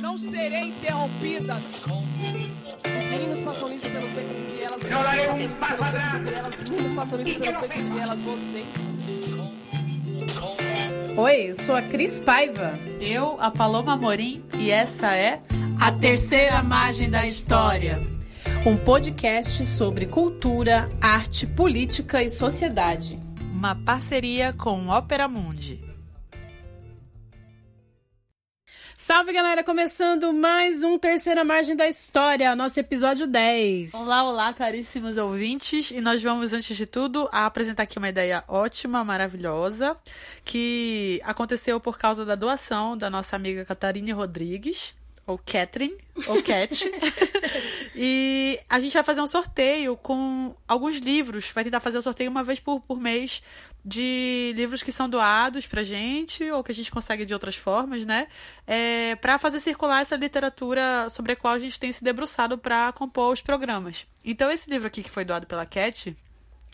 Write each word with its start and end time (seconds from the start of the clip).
Não 0.00 0.16
serei 0.16 0.68
interrompida. 0.68 1.56
Os 1.56 3.06
meninos 3.10 3.40
passam 3.40 3.72
isso 3.72 3.88
pelos 3.88 4.10
becos 4.12 4.36
e 4.36 4.56
vielas. 4.56 4.82
Eu 4.84 5.02
darei 5.02 5.28
um 5.46 5.48
passo 5.54 5.82
atrás. 5.82 6.54
Os 6.62 6.70
meninos 6.70 6.92
passam 6.92 7.20
isso 7.20 7.40
pelos 7.40 7.60
becos 7.60 7.76
e 7.76 7.82
vielas. 7.82 8.20
Vocês. 8.22 8.66
Oi, 11.16 11.50
eu 11.50 11.54
sou 11.54 11.74
a 11.74 11.82
Cris 11.82 12.20
Paiva. 12.20 12.78
Eu, 13.00 13.40
a 13.40 13.50
Paloma 13.50 13.96
Morim, 13.96 14.44
e 14.58 14.70
essa 14.70 15.16
é 15.16 15.40
A 15.80 15.90
Terceira 15.90 16.62
Margem 16.62 17.10
da 17.10 17.26
História. 17.26 18.00
Um 18.64 18.76
podcast 18.76 19.64
sobre 19.66 20.06
cultura, 20.06 20.90
arte, 21.00 21.46
política 21.46 22.22
e 22.22 22.28
sociedade. 22.28 23.18
Uma 23.52 23.74
parceria 23.74 24.52
com 24.52 24.88
Ópera 24.88 25.26
Mundi. 25.26 25.87
Salve 29.08 29.32
galera, 29.32 29.64
começando 29.64 30.34
mais 30.34 30.84
um 30.84 30.98
Terceira 30.98 31.42
Margem 31.42 31.74
da 31.74 31.88
História, 31.88 32.54
nosso 32.54 32.78
episódio 32.78 33.26
10. 33.26 33.94
Olá, 33.94 34.22
olá, 34.22 34.52
caríssimos 34.52 35.16
ouvintes. 35.16 35.90
E 35.90 35.98
nós 35.98 36.22
vamos, 36.22 36.52
antes 36.52 36.76
de 36.76 36.84
tudo, 36.84 37.26
apresentar 37.32 37.84
aqui 37.84 37.96
uma 37.96 38.10
ideia 38.10 38.44
ótima, 38.46 39.02
maravilhosa, 39.02 39.96
que 40.44 41.22
aconteceu 41.24 41.80
por 41.80 41.96
causa 41.96 42.22
da 42.22 42.34
doação 42.34 42.98
da 42.98 43.08
nossa 43.08 43.34
amiga 43.34 43.64
Catarine 43.64 44.12
Rodrigues, 44.12 44.94
ou 45.28 45.38
Catherine, 45.38 45.96
ou 46.26 46.42
Cat. 46.42 46.90
e 47.94 48.58
a 48.68 48.80
gente 48.80 48.94
vai 48.94 49.02
fazer 49.02 49.20
um 49.20 49.26
sorteio 49.26 49.96
com 49.96 50.54
alguns 50.66 50.96
livros. 50.98 51.50
Vai 51.54 51.64
tentar 51.64 51.80
fazer 51.80 51.98
o 51.98 52.00
um 52.00 52.02
sorteio 52.02 52.30
uma 52.30 52.42
vez 52.42 52.60
por, 52.60 52.80
por 52.80 52.98
mês 52.98 53.42
de 53.84 54.52
livros 54.56 54.82
que 54.82 54.92
são 54.92 55.08
doados 55.08 55.66
pra 55.66 55.82
gente, 55.82 56.50
ou 56.50 56.62
que 56.62 56.72
a 56.72 56.74
gente 56.74 56.90
consegue 56.90 57.24
de 57.24 57.32
outras 57.32 57.56
formas, 57.56 58.04
né? 58.04 58.28
É, 58.66 59.16
para 59.16 59.38
fazer 59.38 59.60
circular 59.60 60.00
essa 60.00 60.16
literatura 60.16 61.08
sobre 61.10 61.32
a 61.32 61.36
qual 61.36 61.54
a 61.54 61.58
gente 61.58 61.78
tem 61.78 61.92
se 61.92 62.02
debruçado 62.04 62.58
para 62.58 62.92
compor 62.92 63.32
os 63.32 63.40
programas. 63.40 64.06
Então, 64.24 64.50
esse 64.50 64.70
livro 64.70 64.86
aqui 64.86 65.02
que 65.02 65.10
foi 65.10 65.24
doado 65.24 65.46
pela 65.46 65.64
Cat 65.64 66.16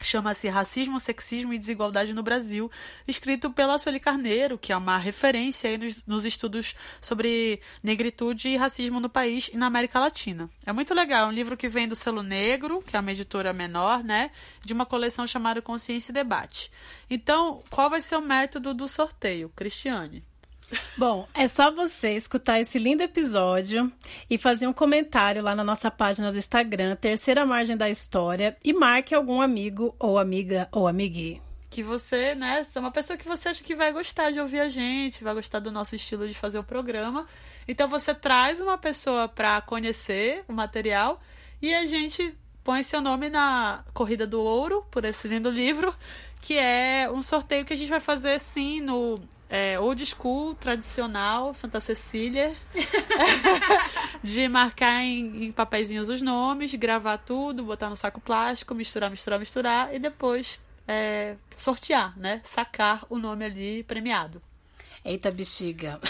chama-se 0.00 0.48
Racismo, 0.48 1.00
Sexismo 1.00 1.52
e 1.52 1.58
Desigualdade 1.58 2.12
no 2.12 2.22
Brasil, 2.22 2.70
escrito 3.06 3.50
pela 3.50 3.78
Sueli 3.78 4.00
Carneiro, 4.00 4.58
que 4.58 4.72
é 4.72 4.76
uma 4.76 4.98
referência 4.98 5.76
nos, 5.78 6.04
nos, 6.06 6.24
estudos 6.24 6.74
sobre 7.00 7.60
negritude 7.82 8.48
e 8.48 8.56
racismo 8.56 9.00
no 9.00 9.08
país 9.08 9.50
e 9.52 9.56
na 9.56 9.66
América 9.66 10.00
Latina. 10.00 10.50
É 10.66 10.72
muito 10.72 10.94
legal, 10.94 11.26
é 11.26 11.28
um 11.28 11.32
livro 11.34 11.56
que 11.56 11.68
vem 11.68 11.88
do 11.88 11.96
Selo 11.96 12.22
Negro, 12.22 12.82
que 12.82 12.96
é 12.96 13.00
uma 13.00 13.12
editora 13.12 13.52
menor, 13.52 14.02
né, 14.02 14.30
de 14.64 14.72
uma 14.72 14.86
coleção 14.86 15.26
chamada 15.26 15.62
Consciência 15.62 16.10
e 16.12 16.14
Debate. 16.14 16.70
Então, 17.08 17.62
qual 17.70 17.88
vai 17.88 18.00
ser 18.00 18.16
o 18.16 18.22
método 18.22 18.74
do 18.74 18.88
sorteio, 18.88 19.50
Cristiane? 19.54 20.24
Bom, 20.96 21.28
é 21.34 21.48
só 21.48 21.70
você 21.70 22.12
escutar 22.12 22.60
esse 22.60 22.78
lindo 22.78 23.02
episódio 23.02 23.92
e 24.28 24.38
fazer 24.38 24.66
um 24.66 24.72
comentário 24.72 25.42
lá 25.42 25.54
na 25.54 25.64
nossa 25.64 25.90
página 25.90 26.30
do 26.30 26.38
Instagram, 26.38 26.96
Terceira 26.96 27.44
Margem 27.44 27.76
da 27.76 27.90
História, 27.90 28.56
e 28.64 28.72
marque 28.72 29.14
algum 29.14 29.40
amigo 29.40 29.94
ou 29.98 30.18
amiga 30.18 30.68
ou 30.72 30.86
amigui. 30.86 31.40
Que 31.70 31.82
você, 31.82 32.34
né, 32.34 32.64
é 32.72 32.78
uma 32.78 32.92
pessoa 32.92 33.16
que 33.16 33.26
você 33.26 33.48
acha 33.48 33.64
que 33.64 33.74
vai 33.74 33.92
gostar 33.92 34.30
de 34.30 34.38
ouvir 34.38 34.60
a 34.60 34.68
gente, 34.68 35.24
vai 35.24 35.34
gostar 35.34 35.58
do 35.58 35.72
nosso 35.72 35.96
estilo 35.96 36.28
de 36.28 36.34
fazer 36.34 36.58
o 36.58 36.64
programa. 36.64 37.26
Então 37.66 37.88
você 37.88 38.14
traz 38.14 38.60
uma 38.60 38.78
pessoa 38.78 39.26
para 39.28 39.60
conhecer 39.60 40.44
o 40.48 40.52
material 40.52 41.20
e 41.60 41.74
a 41.74 41.84
gente 41.86 42.32
põe 42.62 42.82
seu 42.82 43.00
nome 43.00 43.28
na 43.28 43.84
Corrida 43.92 44.26
do 44.26 44.40
Ouro 44.40 44.86
por 44.90 45.04
esse 45.04 45.26
lindo 45.26 45.50
livro, 45.50 45.94
que 46.40 46.56
é 46.56 47.10
um 47.12 47.22
sorteio 47.22 47.64
que 47.64 47.72
a 47.72 47.76
gente 47.76 47.90
vai 47.90 48.00
fazer 48.00 48.38
sim 48.38 48.80
no 48.80 49.18
é, 49.48 49.78
old 49.78 50.04
school, 50.06 50.54
tradicional, 50.54 51.54
Santa 51.54 51.80
Cecília, 51.80 52.54
de 54.22 54.48
marcar 54.48 55.02
em, 55.02 55.44
em 55.44 55.52
papeizinhos 55.52 56.08
os 56.08 56.22
nomes, 56.22 56.74
gravar 56.74 57.18
tudo, 57.18 57.64
botar 57.64 57.88
no 57.88 57.96
saco 57.96 58.20
plástico, 58.20 58.74
misturar, 58.74 59.10
misturar, 59.10 59.38
misturar 59.38 59.94
e 59.94 59.98
depois 59.98 60.58
é, 60.88 61.36
sortear, 61.56 62.18
né? 62.18 62.40
Sacar 62.44 63.04
o 63.08 63.18
nome 63.18 63.44
ali 63.44 63.82
premiado. 63.84 64.40
Eita 65.04 65.30
bexiga. 65.30 66.00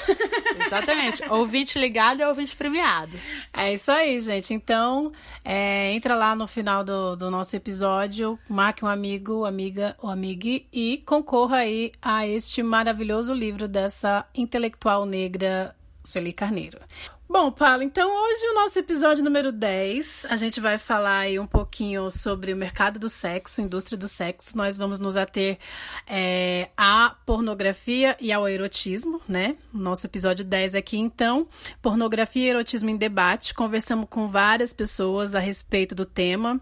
Exatamente. 0.67 1.23
ouvinte 1.29 1.79
ligado 1.79 2.21
é 2.23 2.29
ouvinte 2.29 2.55
premiado. 2.55 3.19
É 3.53 3.75
isso 3.75 3.91
aí, 3.91 4.21
gente. 4.21 4.55
Então, 4.55 5.13
é, 5.45 5.93
entra 5.93 6.15
lá 6.15 6.37
no 6.37 6.47
final 6.47 6.85
do, 6.85 7.17
do 7.17 7.31
nosso 7.31 7.57
episódio, 7.57 8.39
marque 8.49 8.85
um 8.85 8.89
amigo, 8.89 9.45
amiga 9.45 9.97
ou 10.01 10.09
amigue 10.09 10.67
e 10.73 11.03
concorra 11.05 11.59
aí 11.59 11.91
a 12.01 12.27
este 12.27 12.63
maravilhoso 12.63 13.35
livro 13.35 13.67
dessa 13.67 14.25
intelectual 14.35 15.05
negra 15.05 15.75
Sueli 16.05 16.33
Carneiro. 16.33 16.79
Bom, 17.27 17.51
Paulo, 17.51 17.83
então 17.83 18.07
hoje 18.07 18.47
o 18.49 18.55
nosso 18.55 18.79
episódio 18.79 19.25
número 19.25 19.51
10, 19.51 20.27
a 20.29 20.37
gente 20.37 20.61
vai 20.61 20.77
falar 20.77 21.21
aí 21.21 21.39
um 21.41 21.47
pouquinho 21.47 22.11
sobre 22.11 22.53
o 22.53 22.57
mercado 22.57 22.99
do 22.99 23.09
sexo, 23.09 23.63
indústria 23.63 23.97
do 23.97 24.07
sexo. 24.07 24.55
Nós 24.57 24.77
vamos 24.77 25.01
nos 25.01 25.17
ater 25.17 25.59
é, 26.07 26.69
à 26.77 27.17
pornografia 27.25 28.15
e 28.21 28.31
ao 28.31 28.47
erotismo, 28.47 29.23
né? 29.27 29.57
Nosso 29.73 30.07
episódio 30.07 30.45
10 30.45 30.75
aqui, 30.75 30.99
então, 30.99 31.49
pornografia 31.81 32.45
e 32.45 32.51
erotismo 32.51 32.91
em 32.91 32.97
debate. 32.97 33.55
Conversamos 33.55 34.07
com 34.11 34.29
várias 34.29 34.75
pessoas 34.75 35.35
a 35.35 35.41
respeito 35.41 35.95
do 35.95 36.05
tema. 36.05 36.61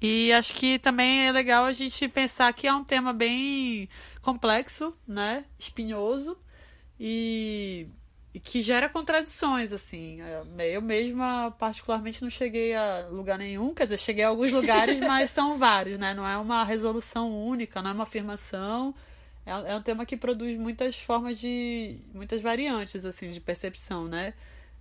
E 0.00 0.30
acho 0.30 0.52
que 0.54 0.78
também 0.78 1.26
é 1.26 1.32
legal 1.32 1.64
a 1.64 1.72
gente 1.72 2.06
pensar 2.06 2.52
que 2.52 2.66
é 2.66 2.72
um 2.72 2.84
tema 2.84 3.14
bem 3.14 3.88
complexo, 4.20 4.94
né? 5.06 5.46
Espinhoso. 5.58 6.36
E 7.00 7.88
que 8.40 8.62
gera 8.62 8.88
contradições, 8.88 9.72
assim. 9.72 10.20
É, 10.58 10.76
eu 10.76 10.82
mesma, 10.82 11.50
particularmente, 11.58 12.22
não 12.22 12.30
cheguei 12.30 12.74
a 12.74 13.08
lugar 13.10 13.38
nenhum, 13.38 13.74
quer 13.74 13.84
dizer, 13.84 13.98
cheguei 13.98 14.24
a 14.24 14.28
alguns 14.28 14.52
lugares, 14.52 14.98
mas 15.00 15.30
são 15.30 15.58
vários, 15.58 15.98
né? 15.98 16.14
Não 16.14 16.26
é 16.26 16.36
uma 16.36 16.64
resolução 16.64 17.30
única, 17.46 17.82
não 17.82 17.90
é 17.90 17.94
uma 17.94 18.04
afirmação. 18.04 18.94
É, 19.46 19.72
é 19.72 19.76
um 19.76 19.82
tema 19.82 20.04
que 20.04 20.16
produz 20.16 20.56
muitas 20.58 20.96
formas 20.96 21.38
de. 21.38 21.98
muitas 22.12 22.40
variantes, 22.42 23.04
assim, 23.04 23.30
de 23.30 23.40
percepção, 23.40 24.06
né? 24.06 24.34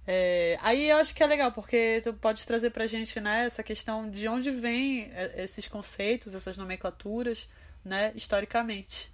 É, 0.06 0.58
aí 0.62 0.90
eu 0.90 0.98
acho 0.98 1.14
que 1.14 1.22
é 1.22 1.28
legal, 1.28 1.52
porque 1.52 2.00
tu 2.02 2.14
pode 2.14 2.46
trazer 2.48 2.70
pra 2.70 2.88
gente, 2.88 3.20
né, 3.20 3.46
essa 3.46 3.62
questão 3.62 4.10
de 4.10 4.26
onde 4.30 4.50
vem 4.52 5.12
é, 5.14 5.44
esses 5.44 5.68
conceitos, 5.68 6.34
essas 6.34 6.58
nomenclaturas, 6.58 7.48
né, 7.84 8.14
historicamente. 8.16 9.12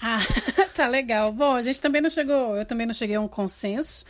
Ah, 0.00 0.18
tá 0.74 0.86
legal. 0.86 1.32
Bom, 1.32 1.54
a 1.54 1.62
gente 1.62 1.80
também 1.80 2.02
não 2.02 2.10
chegou, 2.10 2.56
eu 2.56 2.64
também 2.66 2.86
não 2.86 2.94
cheguei 2.94 3.16
a 3.16 3.20
um 3.20 3.28
consenso 3.28 4.04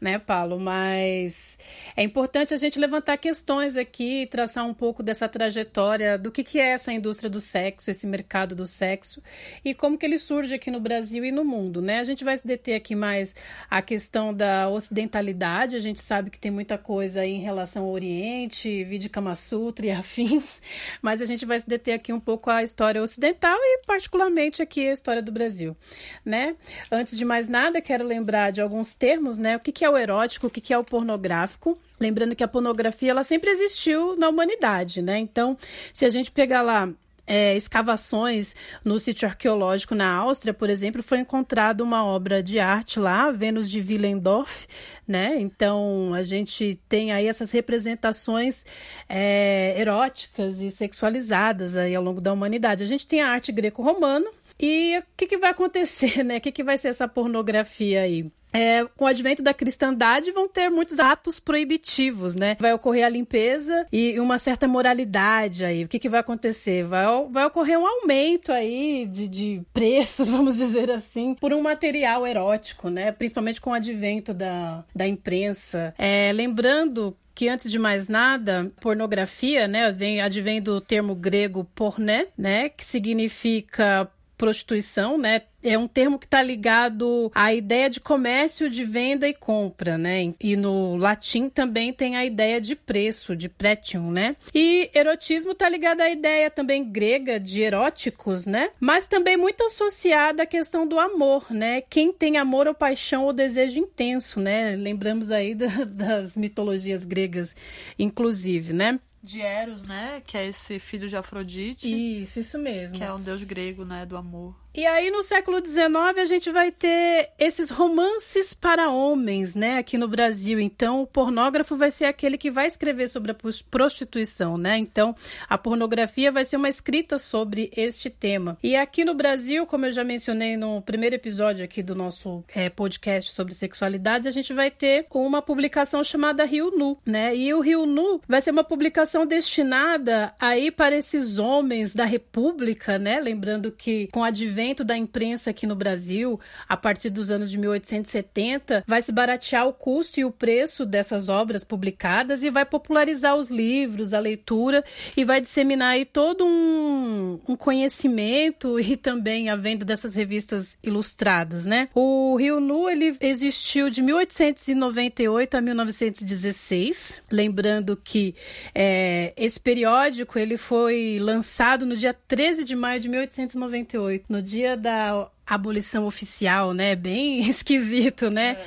né, 0.00 0.18
Paulo? 0.18 0.58
Mas 0.58 1.58
é 1.96 2.02
importante 2.02 2.52
a 2.52 2.56
gente 2.56 2.78
levantar 2.78 3.16
questões 3.16 3.76
aqui, 3.76 4.26
traçar 4.30 4.66
um 4.66 4.74
pouco 4.74 5.02
dessa 5.02 5.28
trajetória 5.28 6.18
do 6.18 6.30
que, 6.30 6.44
que 6.44 6.58
é 6.58 6.72
essa 6.72 6.92
indústria 6.92 7.30
do 7.30 7.40
sexo, 7.40 7.90
esse 7.90 8.06
mercado 8.06 8.54
do 8.54 8.66
sexo 8.66 9.22
e 9.64 9.74
como 9.74 9.96
que 9.98 10.06
ele 10.06 10.18
surge 10.18 10.54
aqui 10.54 10.70
no 10.70 10.80
Brasil 10.80 11.24
e 11.24 11.32
no 11.32 11.44
mundo, 11.44 11.80
né? 11.80 11.98
A 12.00 12.04
gente 12.04 12.24
vai 12.24 12.36
se 12.36 12.46
deter 12.46 12.76
aqui 12.76 12.94
mais 12.94 13.34
a 13.70 13.80
questão 13.80 14.32
da 14.32 14.68
ocidentalidade, 14.68 15.76
a 15.76 15.80
gente 15.80 16.00
sabe 16.00 16.30
que 16.30 16.38
tem 16.38 16.50
muita 16.50 16.76
coisa 16.76 17.20
aí 17.20 17.32
em 17.32 17.40
relação 17.40 17.84
ao 17.84 17.90
Oriente, 17.90 18.84
vídeo 18.84 19.10
Kama 19.10 19.34
Sutra 19.34 19.86
e 19.86 19.90
afins, 19.92 20.60
mas 21.00 21.20
a 21.22 21.24
gente 21.24 21.46
vai 21.46 21.58
se 21.58 21.68
deter 21.68 21.94
aqui 21.94 22.12
um 22.12 22.20
pouco 22.20 22.50
a 22.50 22.62
história 22.62 23.02
ocidental 23.02 23.56
e 23.58 23.82
particularmente 23.86 24.62
aqui 24.62 24.88
a 24.88 24.92
história 24.92 25.22
do 25.22 25.32
Brasil, 25.32 25.76
né? 26.24 26.56
Antes 26.90 27.16
de 27.16 27.24
mais 27.24 27.48
nada, 27.48 27.80
quero 27.80 28.04
lembrar 28.04 28.50
de 28.50 28.60
alguns 28.60 28.92
termos, 28.92 29.38
né? 29.38 29.56
O 29.56 29.60
que, 29.60 29.72
que 29.72 29.84
é 29.86 29.90
o 29.90 29.96
erótico, 29.96 30.48
o 30.48 30.50
que 30.50 30.72
é 30.72 30.78
o 30.78 30.84
pornográfico. 30.84 31.78
Lembrando 31.98 32.36
que 32.36 32.44
a 32.44 32.48
pornografia 32.48 33.10
ela 33.10 33.24
sempre 33.24 33.50
existiu 33.50 34.16
na 34.16 34.28
humanidade, 34.28 35.00
né? 35.00 35.18
Então, 35.18 35.56
se 35.94 36.04
a 36.04 36.10
gente 36.10 36.30
pegar 36.30 36.62
lá 36.62 36.88
é, 37.26 37.56
escavações 37.56 38.54
no 38.84 38.98
sítio 38.98 39.26
arqueológico 39.26 39.94
na 39.94 40.14
Áustria, 40.14 40.54
por 40.54 40.70
exemplo, 40.70 41.02
foi 41.02 41.18
encontrada 41.18 41.82
uma 41.82 42.04
obra 42.04 42.42
de 42.42 42.58
arte 42.60 43.00
lá, 43.00 43.32
Vênus 43.32 43.68
de 43.68 43.80
Willendorf, 43.80 44.66
né? 45.06 45.36
Então 45.38 46.14
a 46.14 46.22
gente 46.22 46.78
tem 46.88 47.12
aí 47.12 47.26
essas 47.26 47.50
representações 47.50 48.64
é, 49.08 49.74
eróticas 49.78 50.60
e 50.60 50.70
sexualizadas 50.70 51.76
aí 51.76 51.94
ao 51.94 52.02
longo 52.02 52.20
da 52.20 52.32
humanidade. 52.32 52.84
A 52.84 52.86
gente 52.86 53.06
tem 53.06 53.20
a 53.20 53.28
arte 53.28 53.50
greco-romana 53.50 54.30
e 54.58 54.98
o 54.98 55.02
que, 55.16 55.26
que 55.26 55.38
vai 55.38 55.50
acontecer, 55.50 56.22
né? 56.24 56.38
O 56.38 56.40
que, 56.40 56.52
que 56.52 56.64
vai 56.64 56.78
ser 56.78 56.88
essa 56.88 57.08
pornografia 57.08 58.02
aí? 58.02 58.30
É, 58.52 58.86
com 58.96 59.04
o 59.04 59.08
advento 59.08 59.42
da 59.42 59.52
cristandade, 59.52 60.32
vão 60.32 60.48
ter 60.48 60.70
muitos 60.70 60.98
atos 60.98 61.38
proibitivos, 61.38 62.34
né? 62.34 62.56
Vai 62.58 62.72
ocorrer 62.72 63.04
a 63.04 63.08
limpeza 63.08 63.86
e 63.92 64.18
uma 64.18 64.38
certa 64.38 64.66
moralidade 64.66 65.62
aí. 65.62 65.84
O 65.84 65.88
que, 65.88 65.98
que 65.98 66.08
vai 66.08 66.20
acontecer? 66.20 66.82
Vai, 66.82 67.04
vai 67.30 67.44
ocorrer 67.44 67.78
um 67.78 67.86
aumento 67.86 68.50
aí 68.50 69.06
de, 69.12 69.28
de 69.28 69.62
preços, 69.74 70.28
vamos 70.30 70.56
dizer 70.56 70.90
assim, 70.90 71.34
por 71.34 71.52
um 71.52 71.60
material 71.60 72.26
erótico, 72.26 72.88
né? 72.88 73.12
Principalmente 73.12 73.60
com 73.60 73.70
o 73.70 73.74
advento 73.74 74.32
da, 74.32 74.84
da 74.94 75.06
imprensa. 75.06 75.92
É, 75.98 76.32
lembrando 76.32 77.14
que 77.34 77.50
antes 77.50 77.70
de 77.70 77.78
mais 77.78 78.08
nada, 78.08 78.72
pornografia, 78.80 79.68
né, 79.68 79.92
vem 79.92 80.22
advém 80.22 80.62
do 80.62 80.80
termo 80.80 81.14
grego 81.14 81.64
porné, 81.74 82.28
né, 82.36 82.70
que 82.70 82.82
significa 82.82 84.10
prostituição, 84.36 85.18
né? 85.18 85.42
É 85.62 85.76
um 85.76 85.88
termo 85.88 86.18
que 86.18 86.26
está 86.26 86.42
ligado 86.42 87.30
à 87.34 87.52
ideia 87.52 87.90
de 87.90 88.00
comércio, 88.00 88.70
de 88.70 88.84
venda 88.84 89.26
e 89.26 89.34
compra, 89.34 89.98
né? 89.98 90.32
E 90.38 90.54
no 90.54 90.96
latim 90.96 91.48
também 91.48 91.92
tem 91.92 92.16
a 92.16 92.24
ideia 92.24 92.60
de 92.60 92.76
preço, 92.76 93.34
de 93.34 93.48
pretium, 93.48 94.10
né? 94.10 94.36
E 94.54 94.90
erotismo 94.94 95.52
está 95.52 95.68
ligado 95.68 96.02
à 96.02 96.10
ideia 96.10 96.50
também 96.50 96.84
grega 96.84 97.40
de 97.40 97.62
eróticos, 97.62 98.46
né? 98.46 98.70
Mas 98.78 99.08
também 99.08 99.36
muito 99.36 99.64
associada 99.64 100.44
à 100.44 100.46
questão 100.46 100.86
do 100.86 101.00
amor, 101.00 101.50
né? 101.50 101.80
Quem 101.80 102.12
tem 102.12 102.36
amor 102.36 102.68
ou 102.68 102.74
paixão 102.74 103.24
ou 103.24 103.32
desejo 103.32 103.80
intenso, 103.80 104.38
né? 104.38 104.76
Lembramos 104.76 105.30
aí 105.30 105.54
da, 105.54 105.66
das 105.84 106.36
mitologias 106.36 107.04
gregas, 107.04 107.56
inclusive, 107.98 108.72
né? 108.72 109.00
De 109.26 109.40
Eros, 109.40 109.82
né? 109.82 110.22
Que 110.24 110.38
é 110.38 110.46
esse 110.46 110.78
filho 110.78 111.08
de 111.08 111.16
Afrodite. 111.16 111.90
Isso, 112.22 112.40
isso 112.40 112.58
mesmo. 112.58 112.96
Que 112.96 113.04
é 113.04 113.12
um 113.12 113.20
deus 113.20 113.42
grego, 113.42 113.84
né? 113.84 114.06
Do 114.06 114.16
amor. 114.16 114.54
E 114.76 114.84
aí, 114.84 115.10
no 115.10 115.22
século 115.22 115.64
XIX, 115.64 115.88
a 116.18 116.24
gente 116.26 116.50
vai 116.50 116.70
ter 116.70 117.30
esses 117.38 117.70
romances 117.70 118.52
para 118.52 118.90
homens, 118.90 119.54
né, 119.54 119.78
aqui 119.78 119.96
no 119.96 120.06
Brasil. 120.06 120.60
Então, 120.60 121.00
o 121.00 121.06
pornógrafo 121.06 121.76
vai 121.76 121.90
ser 121.90 122.04
aquele 122.04 122.36
que 122.36 122.50
vai 122.50 122.66
escrever 122.66 123.08
sobre 123.08 123.32
a 123.32 123.36
prostituição, 123.70 124.58
né? 124.58 124.76
Então, 124.76 125.14
a 125.48 125.56
pornografia 125.56 126.30
vai 126.30 126.44
ser 126.44 126.58
uma 126.58 126.68
escrita 126.68 127.16
sobre 127.16 127.70
este 127.74 128.10
tema. 128.10 128.58
E 128.62 128.76
aqui 128.76 129.02
no 129.02 129.14
Brasil, 129.14 129.64
como 129.64 129.86
eu 129.86 129.92
já 129.92 130.04
mencionei 130.04 130.58
no 130.58 130.82
primeiro 130.82 131.16
episódio 131.16 131.64
aqui 131.64 131.82
do 131.82 131.94
nosso 131.94 132.44
é, 132.54 132.68
podcast 132.68 133.32
sobre 133.32 133.54
sexualidade, 133.54 134.28
a 134.28 134.30
gente 134.30 134.52
vai 134.52 134.70
ter 134.70 135.06
uma 135.10 135.40
publicação 135.40 136.04
chamada 136.04 136.44
Rio 136.44 136.70
Nu, 136.70 136.98
né? 137.06 137.34
E 137.34 137.54
o 137.54 137.60
Rio 137.60 137.86
Nu 137.86 138.20
vai 138.28 138.42
ser 138.42 138.50
uma 138.50 138.62
publicação 138.62 139.24
destinada 139.24 140.34
aí 140.38 140.70
para 140.70 140.94
esses 140.94 141.38
homens 141.38 141.94
da 141.94 142.04
República, 142.04 142.98
né? 142.98 143.18
Lembrando 143.20 143.72
que 143.72 144.08
com 144.08 144.20
o 144.20 144.24
advento 144.24 144.65
crescimento 144.66 144.84
da 144.84 144.96
imprensa 144.96 145.50
aqui 145.50 145.66
no 145.66 145.76
Brasil, 145.76 146.40
a 146.68 146.76
partir 146.76 147.10
dos 147.10 147.30
anos 147.30 147.50
de 147.50 147.58
1870, 147.58 148.84
vai 148.86 149.00
se 149.00 149.12
baratear 149.12 149.66
o 149.68 149.72
custo 149.72 150.18
e 150.18 150.24
o 150.24 150.30
preço 150.30 150.84
dessas 150.84 151.28
obras 151.28 151.62
publicadas 151.62 152.42
e 152.42 152.50
vai 152.50 152.64
popularizar 152.64 153.36
os 153.36 153.48
livros, 153.50 154.12
a 154.12 154.18
leitura 154.18 154.84
e 155.16 155.24
vai 155.24 155.40
disseminar 155.40 155.90
aí 155.90 156.04
todo 156.04 156.44
um, 156.44 157.38
um 157.46 157.56
conhecimento 157.56 158.80
e 158.80 158.96
também 158.96 159.48
a 159.48 159.56
venda 159.56 159.84
dessas 159.84 160.14
revistas 160.14 160.76
ilustradas, 160.82 161.66
né? 161.66 161.88
O 161.94 162.36
Rio 162.36 162.58
Nu, 162.60 162.88
ele 162.88 163.16
existiu 163.20 163.88
de 163.88 164.02
1898 164.02 165.56
a 165.56 165.60
1916, 165.60 167.22
lembrando 167.30 167.96
que 167.96 168.34
é, 168.74 169.32
esse 169.36 169.60
periódico 169.60 170.38
ele 170.38 170.56
foi 170.56 171.18
lançado 171.20 171.86
no 171.86 171.96
dia 171.96 172.14
13 172.14 172.64
de 172.64 172.74
maio 172.74 173.00
de 173.00 173.08
1898, 173.08 174.24
no 174.28 174.42
dia 174.42 174.55
dia 174.56 174.74
da 174.74 175.30
abolição 175.46 176.06
oficial, 176.06 176.74
né? 176.74 176.96
Bem 176.96 177.40
esquisito, 177.48 178.28
né? 178.28 178.58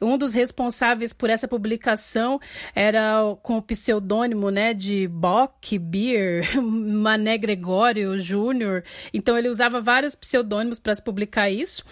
É. 0.00 0.04
Um 0.04 0.16
dos 0.16 0.34
responsáveis 0.34 1.12
por 1.12 1.28
essa 1.28 1.48
publicação 1.48 2.40
era 2.74 3.36
com 3.42 3.56
o 3.56 3.62
pseudônimo, 3.62 4.50
né, 4.50 4.72
de 4.72 5.08
Bock 5.08 5.78
Beer, 5.78 6.44
Mané 6.62 7.36
Gregório 7.36 8.18
Júnior. 8.20 8.84
Então 9.12 9.36
ele 9.36 9.48
usava 9.48 9.80
vários 9.80 10.14
pseudônimos 10.14 10.78
para 10.78 10.94
se 10.94 11.02
publicar 11.02 11.50
isso. 11.50 11.82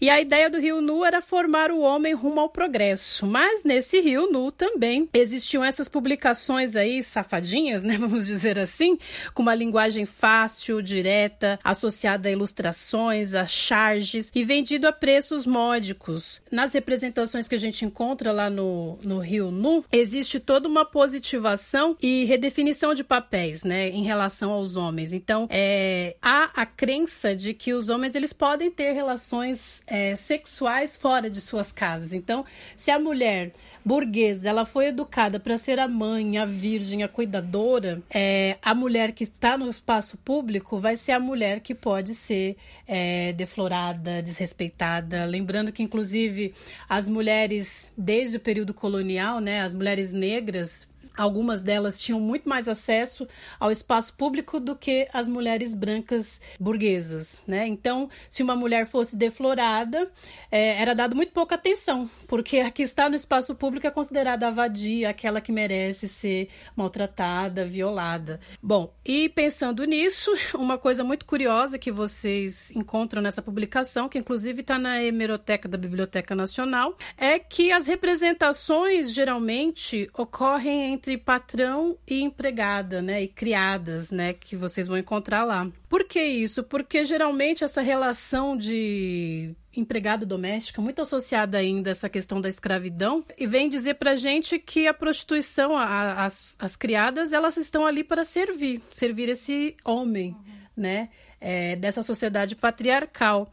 E 0.00 0.10
a 0.10 0.20
ideia 0.20 0.50
do 0.50 0.58
Rio 0.58 0.80
Nu 0.80 1.04
era 1.04 1.22
formar 1.22 1.70
o 1.70 1.80
homem 1.80 2.12
rumo 2.12 2.40
ao 2.40 2.48
progresso. 2.48 3.26
Mas 3.26 3.64
nesse 3.64 4.00
Rio 4.00 4.30
Nu 4.30 4.52
também 4.52 5.08
existiam 5.14 5.64
essas 5.64 5.88
publicações 5.88 6.76
aí 6.76 7.02
safadinhas, 7.02 7.82
né, 7.82 7.96
vamos 7.98 8.26
dizer 8.26 8.58
assim, 8.58 8.98
com 9.32 9.42
uma 9.42 9.54
linguagem 9.54 10.04
fácil, 10.04 10.82
direta, 10.82 11.58
associada 11.64 12.28
a 12.28 12.32
ilustrações, 12.32 13.34
a 13.34 13.46
charges 13.94 14.30
e 14.34 14.44
vendido 14.44 14.86
a 14.86 14.92
preços 14.92 15.46
módicos. 15.46 16.42
Nas 16.50 16.72
representações 16.72 17.48
que 17.48 17.54
a 17.54 17.58
gente 17.58 17.84
encontra 17.84 18.32
lá 18.32 18.50
no, 18.50 18.98
no 19.02 19.18
Rio 19.18 19.50
Nu, 19.50 19.84
existe 19.92 20.40
toda 20.40 20.68
uma 20.68 20.84
positivação 20.84 21.96
e 22.00 22.24
redefinição 22.24 22.94
de 22.94 23.04
papéis, 23.04 23.64
né, 23.64 23.88
em 23.88 24.04
relação 24.04 24.50
aos 24.50 24.76
homens. 24.76 25.12
Então, 25.12 25.46
é, 25.50 26.16
há 26.20 26.50
a 26.54 26.66
crença 26.66 27.34
de 27.34 27.54
que 27.54 27.72
os 27.72 27.88
homens 27.88 28.14
eles 28.14 28.32
podem 28.32 28.70
ter 28.70 28.92
relações 28.92 29.82
é, 29.86 30.16
sexuais 30.16 30.96
fora 30.96 31.30
de 31.30 31.40
suas 31.40 31.72
casas. 31.72 32.12
Então, 32.12 32.44
se 32.76 32.90
a 32.90 32.98
mulher 32.98 33.52
burguesa, 33.84 34.48
ela 34.48 34.64
foi 34.64 34.86
educada 34.86 35.38
para 35.38 35.58
ser 35.58 35.78
a 35.78 35.86
mãe, 35.86 36.38
a 36.38 36.46
virgem, 36.46 37.02
a 37.02 37.08
cuidadora, 37.08 38.02
é, 38.08 38.56
a 38.62 38.74
mulher 38.74 39.12
que 39.12 39.24
está 39.24 39.58
no 39.58 39.68
espaço 39.68 40.16
público 40.18 40.78
vai 40.78 40.96
ser 40.96 41.12
a 41.12 41.20
mulher 41.20 41.60
que 41.60 41.74
pode 41.74 42.14
ser 42.14 42.56
é, 42.86 43.32
deflorada, 43.32 44.22
desrespeitada. 44.22 45.24
Lembrando 45.26 45.70
que, 45.70 45.82
inclusive, 45.82 46.54
as 46.88 47.08
mulheres, 47.08 47.90
desde 47.96 48.38
o 48.38 48.40
período 48.40 48.72
colonial, 48.72 49.40
né, 49.40 49.60
as 49.60 49.74
mulheres 49.74 50.12
negras, 50.12 50.88
Algumas 51.16 51.62
delas 51.62 52.00
tinham 52.00 52.18
muito 52.18 52.48
mais 52.48 52.68
acesso 52.68 53.26
ao 53.60 53.70
espaço 53.70 54.14
público 54.14 54.58
do 54.58 54.74
que 54.74 55.08
as 55.12 55.28
mulheres 55.28 55.72
brancas 55.72 56.40
burguesas, 56.58 57.44
né? 57.46 57.66
Então, 57.68 58.08
se 58.28 58.42
uma 58.42 58.56
mulher 58.56 58.84
fosse 58.84 59.16
deflorada, 59.16 60.10
é, 60.50 60.80
era 60.80 60.92
dado 60.92 61.14
muito 61.14 61.32
pouca 61.32 61.54
atenção, 61.54 62.10
porque 62.26 62.58
a 62.58 62.70
que 62.70 62.82
está 62.82 63.08
no 63.08 63.14
espaço 63.14 63.54
público 63.54 63.86
é 63.86 63.90
considerada 63.90 64.48
a 64.48 64.50
vadia, 64.50 65.08
aquela 65.08 65.40
que 65.40 65.52
merece 65.52 66.08
ser 66.08 66.48
maltratada, 66.74 67.64
violada. 67.64 68.40
Bom, 68.60 68.92
e 69.04 69.28
pensando 69.28 69.84
nisso, 69.84 70.32
uma 70.54 70.78
coisa 70.78 71.04
muito 71.04 71.24
curiosa 71.26 71.78
que 71.78 71.92
vocês 71.92 72.72
encontram 72.72 73.22
nessa 73.22 73.40
publicação, 73.40 74.08
que 74.08 74.18
inclusive 74.18 74.62
está 74.62 74.78
na 74.78 75.00
hemeroteca 75.00 75.68
da 75.68 75.78
Biblioteca 75.78 76.34
Nacional, 76.34 76.96
é 77.16 77.38
que 77.38 77.70
as 77.70 77.86
representações 77.86 79.12
geralmente 79.12 80.10
ocorrem 80.16 80.92
entre 80.92 81.03
entre 81.04 81.18
patrão 81.18 81.98
e 82.08 82.22
empregada, 82.22 83.02
né, 83.02 83.22
e 83.22 83.28
criadas, 83.28 84.10
né, 84.10 84.32
que 84.32 84.56
vocês 84.56 84.88
vão 84.88 84.96
encontrar 84.96 85.44
lá. 85.44 85.70
Por 85.86 86.04
que 86.04 86.22
isso? 86.24 86.64
Porque 86.64 87.04
geralmente 87.04 87.62
essa 87.62 87.82
relação 87.82 88.56
de 88.56 89.54
empregada 89.76 90.24
doméstica, 90.24 90.80
muito 90.80 91.02
associada 91.02 91.58
ainda 91.58 91.90
a 91.90 91.92
essa 91.92 92.08
questão 92.08 92.40
da 92.40 92.48
escravidão, 92.48 93.22
e 93.36 93.46
vem 93.46 93.68
dizer 93.68 93.94
pra 93.94 94.16
gente 94.16 94.58
que 94.58 94.86
a 94.86 94.94
prostituição, 94.94 95.76
a, 95.76 96.24
as, 96.24 96.56
as 96.58 96.74
criadas, 96.74 97.32
elas 97.32 97.56
estão 97.58 97.84
ali 97.84 98.02
para 98.02 98.24
servir, 98.24 98.80
servir 98.90 99.28
esse 99.28 99.76
homem, 99.84 100.30
uhum. 100.30 100.54
né? 100.76 101.10
É, 101.40 101.76
dessa 101.76 102.02
sociedade 102.02 102.56
patriarcal. 102.56 103.52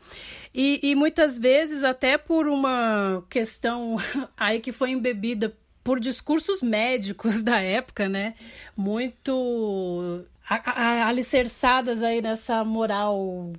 E, 0.55 0.79
e, 0.81 0.95
muitas 0.95 1.37
vezes, 1.37 1.83
até 1.83 2.17
por 2.17 2.47
uma 2.47 3.21
questão 3.29 3.97
aí 4.37 4.61
que 4.61 4.71
foi 4.71 4.91
embebida 4.91 5.53
por 5.91 5.99
discursos 5.99 6.61
médicos 6.61 7.43
da 7.43 7.59
época, 7.59 8.07
né? 8.07 8.33
Muito 8.77 10.23
alicerçadas 10.47 12.01
aí 12.01 12.21
nessa 12.21 12.63
moral 12.63 13.51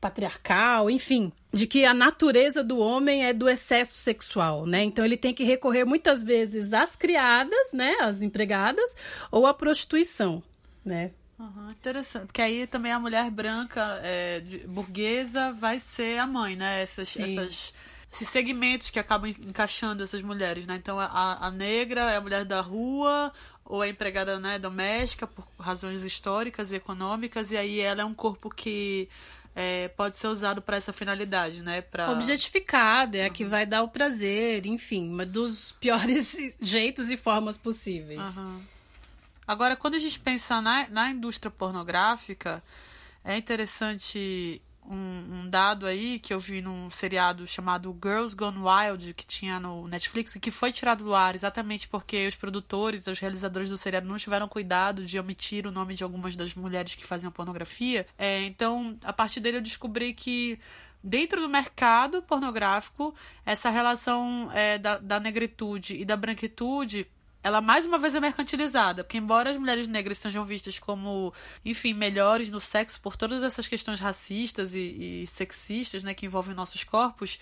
patriarcal, 0.00 0.88
enfim, 0.88 1.32
de 1.52 1.66
que 1.66 1.84
a 1.84 1.92
natureza 1.92 2.62
do 2.62 2.78
homem 2.78 3.24
é 3.24 3.32
do 3.32 3.48
excesso 3.48 3.98
sexual, 3.98 4.66
né? 4.66 4.84
Então 4.84 5.04
ele 5.04 5.16
tem 5.16 5.34
que 5.34 5.42
recorrer 5.42 5.84
muitas 5.84 6.22
vezes 6.22 6.72
às 6.72 6.94
criadas, 6.94 7.72
né, 7.72 7.96
às 8.00 8.22
empregadas, 8.22 8.94
ou 9.28 9.44
à 9.44 9.52
prostituição, 9.52 10.40
né? 10.84 11.10
Uhum, 11.40 11.66
interessante, 11.72 12.26
porque 12.26 12.40
aí 12.40 12.68
também 12.68 12.92
a 12.92 13.00
mulher 13.00 13.28
branca 13.32 13.98
é, 14.04 14.38
de, 14.38 14.58
burguesa 14.58 15.52
vai 15.52 15.80
ser 15.80 16.18
a 16.18 16.26
mãe, 16.26 16.54
né? 16.54 16.82
Essas, 16.82 17.18
essas 17.18 17.74
esses 18.12 18.28
segmentos 18.28 18.90
que 18.90 18.98
acabam 18.98 19.30
encaixando 19.30 20.02
essas 20.02 20.22
mulheres, 20.22 20.66
né? 20.66 20.76
Então 20.76 20.98
a, 20.98 21.46
a 21.46 21.50
negra 21.50 22.10
é 22.10 22.16
a 22.16 22.20
mulher 22.20 22.44
da 22.44 22.60
rua 22.60 23.32
ou 23.64 23.82
a 23.82 23.88
empregada 23.88 24.38
né, 24.40 24.58
doméstica 24.58 25.26
por 25.26 25.46
razões 25.58 26.02
históricas 26.02 26.72
e 26.72 26.76
econômicas 26.76 27.52
e 27.52 27.56
aí 27.56 27.78
ela 27.78 28.02
é 28.02 28.04
um 28.04 28.14
corpo 28.14 28.50
que 28.50 29.08
é, 29.54 29.88
pode 29.88 30.16
ser 30.16 30.26
usado 30.26 30.60
para 30.60 30.76
essa 30.76 30.92
finalidade, 30.92 31.62
né? 31.62 31.80
Pra... 31.82 32.10
Objetificada, 32.10 33.18
é 33.18 33.22
uhum. 33.22 33.26
a 33.26 33.30
que 33.30 33.44
vai 33.44 33.66
dar 33.66 33.82
o 33.82 33.88
prazer, 33.88 34.66
enfim, 34.66 35.08
mas 35.08 35.28
dos 35.28 35.72
piores 35.80 36.56
jeitos 36.60 37.10
e 37.10 37.16
formas 37.16 37.56
possíveis. 37.56 38.36
Uhum. 38.36 38.62
Agora, 39.46 39.76
quando 39.76 39.94
a 39.94 39.98
gente 39.98 40.18
pensa 40.18 40.60
na, 40.60 40.88
na 40.88 41.10
indústria 41.10 41.50
pornográfica, 41.50 42.62
é 43.24 43.36
interessante 43.36 44.62
um, 44.84 44.94
um, 45.44 45.50
dado 45.50 45.86
aí 45.86 46.18
que 46.18 46.32
eu 46.32 46.40
vi 46.40 46.60
num 46.60 46.90
seriado 46.90 47.46
chamado 47.46 47.96
Girls 48.02 48.34
Gone 48.34 48.58
Wild, 48.58 49.14
que 49.14 49.26
tinha 49.26 49.60
no 49.60 49.86
Netflix, 49.86 50.34
e 50.34 50.40
que 50.40 50.50
foi 50.50 50.72
tirado 50.72 51.04
do 51.04 51.14
ar 51.14 51.34
exatamente 51.34 51.88
porque 51.88 52.26
os 52.26 52.34
produtores, 52.34 53.06
os 53.06 53.18
realizadores 53.18 53.70
do 53.70 53.78
seriado 53.78 54.06
não 54.06 54.16
tiveram 54.16 54.48
cuidado 54.48 55.04
de 55.04 55.18
omitir 55.18 55.66
o 55.66 55.70
nome 55.70 55.94
de 55.94 56.02
algumas 56.02 56.36
das 56.36 56.54
mulheres 56.54 56.94
que 56.94 57.06
faziam 57.06 57.30
pornografia. 57.30 58.06
É, 58.18 58.42
então, 58.42 58.98
a 59.04 59.12
partir 59.12 59.40
dele 59.40 59.58
eu 59.58 59.62
descobri 59.62 60.12
que 60.12 60.58
dentro 61.02 61.40
do 61.40 61.48
mercado 61.48 62.22
pornográfico, 62.22 63.14
essa 63.44 63.70
relação 63.70 64.50
é, 64.52 64.78
da, 64.78 64.98
da 64.98 65.20
negritude 65.20 65.94
e 65.94 66.04
da 66.04 66.16
branquitude 66.16 67.06
ela 67.42 67.60
mais 67.60 67.86
uma 67.86 67.98
vez 67.98 68.14
é 68.14 68.20
mercantilizada, 68.20 69.02
porque 69.02 69.16
embora 69.16 69.50
as 69.50 69.56
mulheres 69.56 69.88
negras 69.88 70.18
sejam 70.18 70.44
vistas 70.44 70.78
como, 70.78 71.32
enfim, 71.64 71.94
melhores 71.94 72.50
no 72.50 72.60
sexo 72.60 73.00
por 73.00 73.16
todas 73.16 73.42
essas 73.42 73.66
questões 73.66 73.98
racistas 73.98 74.74
e, 74.74 75.22
e 75.22 75.26
sexistas, 75.26 76.04
né, 76.04 76.12
que 76.12 76.26
envolvem 76.26 76.54
nossos 76.54 76.84
corpos, 76.84 77.38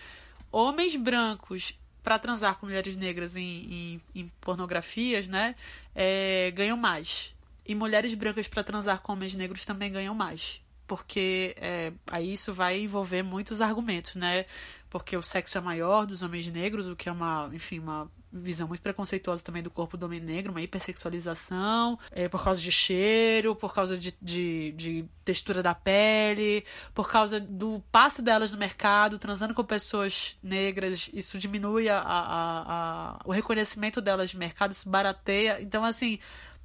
homens 0.53 0.95
brancos 0.95 1.79
para 2.03 2.19
transar 2.19 2.57
com 2.57 2.67
mulheres 2.67 2.97
negras 2.97 3.37
em, 3.37 3.43
em, 3.45 4.03
em 4.15 4.33
pornografias, 4.41 5.27
né, 5.27 5.57
é, 5.95 6.53
ganham 6.53 6.77
mais. 6.77 7.35
E 7.67 7.75
mulheres 7.75 8.15
brancas 8.15 8.49
para 8.49 8.63
transar 8.63 9.01
com 9.01 9.13
homens 9.13 9.35
negros 9.35 9.65
também 9.65 9.93
ganham 9.93 10.15
mais. 10.15 10.61
Porque 10.87 11.55
é, 11.59 11.93
aí 12.07 12.33
isso 12.33 12.55
vai 12.55 12.81
envolver 12.81 13.23
muitos 13.23 13.61
argumentos, 13.61 14.15
né? 14.15 14.47
Porque 14.89 15.15
o 15.15 15.23
sexo 15.23 15.59
é 15.59 15.61
maior 15.61 16.07
dos 16.07 16.23
homens 16.23 16.49
negros, 16.49 16.89
o 16.89 16.97
que 16.97 17.11
é 17.11 17.13
uma, 17.13 17.51
enfim, 17.53 17.79
uma 17.79 18.11
visão 18.33 18.69
muito 18.69 18.83
preconceituosa 18.83 19.43
também 19.43 19.63
do 19.63 19.71
corpo 19.71 19.97
do 19.97 20.07
homem 20.07 20.21
negro, 20.21 20.53
uma 20.53 20.61
hipersexualização, 20.61 21.99
é, 22.11 22.29
por 22.29 22.43
causa 22.43 22.61
de 22.61 22.71
cheiro, 22.71 23.55
por 23.55 23.75
causa 23.75 23.97
de, 23.97 24.15
de, 24.21 24.73
de, 24.73 25.05
textura 25.25 25.63
da 25.63 25.75
pele, 25.75 26.65
por 26.95 27.09
causa 27.09 27.39
do 27.39 27.83
passe 27.93 28.23
delas 28.23 28.53
no 28.53 28.59
mercado, 28.59 29.19
transando 29.19 29.55
com 29.55 29.65
pessoas 29.65 30.39
negras, 30.43 31.11
isso 31.13 31.39
diminui 31.39 31.89
a, 31.89 31.99
a, 31.99 32.63
a, 32.69 33.21
o 33.25 33.33
reconhecimento 33.33 34.01
delas 34.01 34.31
de 34.31 34.39
mercado, 34.39 34.73
isso 34.73 34.89
barateia. 34.89 35.61
Então, 35.61 35.85
assim, 35.85 36.19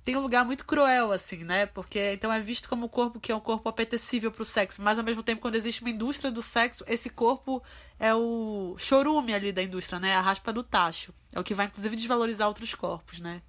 tem 0.04 0.18
um 0.18 0.22
lugar 0.22 0.46
muito 0.46 0.66
cruel, 0.66 1.12
assim, 1.12 1.44
né? 1.44 1.66
Porque 1.66 2.14
então 2.14 2.32
é 2.32 2.40
visto 2.40 2.68
como 2.68 2.86
um 2.86 2.90
corpo 2.90 3.20
que 3.20 3.32
é 3.32 3.36
um 3.36 3.40
corpo 3.40 3.70
apetecível 3.70 4.32
para 4.32 4.42
o 4.42 4.46
sexo, 4.46 4.82
mas 4.82 5.00
ao 5.00 5.06
mesmo 5.06 5.24
tempo, 5.24 5.42
quando 5.42 5.56
existe 5.56 5.82
uma 5.82 5.90
indústria 5.90 6.30
do 6.30 6.42
sexo, 6.42 6.84
esse 6.88 7.10
corpo 7.10 7.64
é 8.00 8.14
o 8.14 8.76
chorume 8.78 9.34
ali 9.34 9.52
da 9.52 9.64
indústria, 9.64 10.00
né? 10.00 10.16
A 10.16 10.22
raspa 10.22 10.52
do 10.52 10.62
tacho. 10.62 11.14
É 11.32 11.40
o 11.40 11.44
que 11.44 11.54
vai, 11.54 11.68
inclusive, 11.68 11.96
desvalorizar 11.96 12.48
outros 12.48 12.76
corpos, 12.76 13.22
né? 13.22 13.42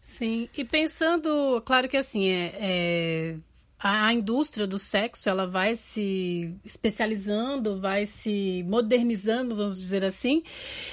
Sim, 0.00 0.48
e 0.56 0.64
pensando, 0.64 1.60
claro 1.64 1.88
que 1.88 1.96
assim, 1.96 2.28
é, 2.28 2.52
é 2.54 3.36
a 3.78 4.12
indústria 4.12 4.66
do 4.66 4.78
sexo 4.78 5.28
ela 5.28 5.46
vai 5.46 5.74
se 5.74 6.54
especializando, 6.64 7.78
vai 7.78 8.06
se 8.06 8.64
modernizando, 8.66 9.54
vamos 9.54 9.78
dizer 9.78 10.04
assim. 10.04 10.42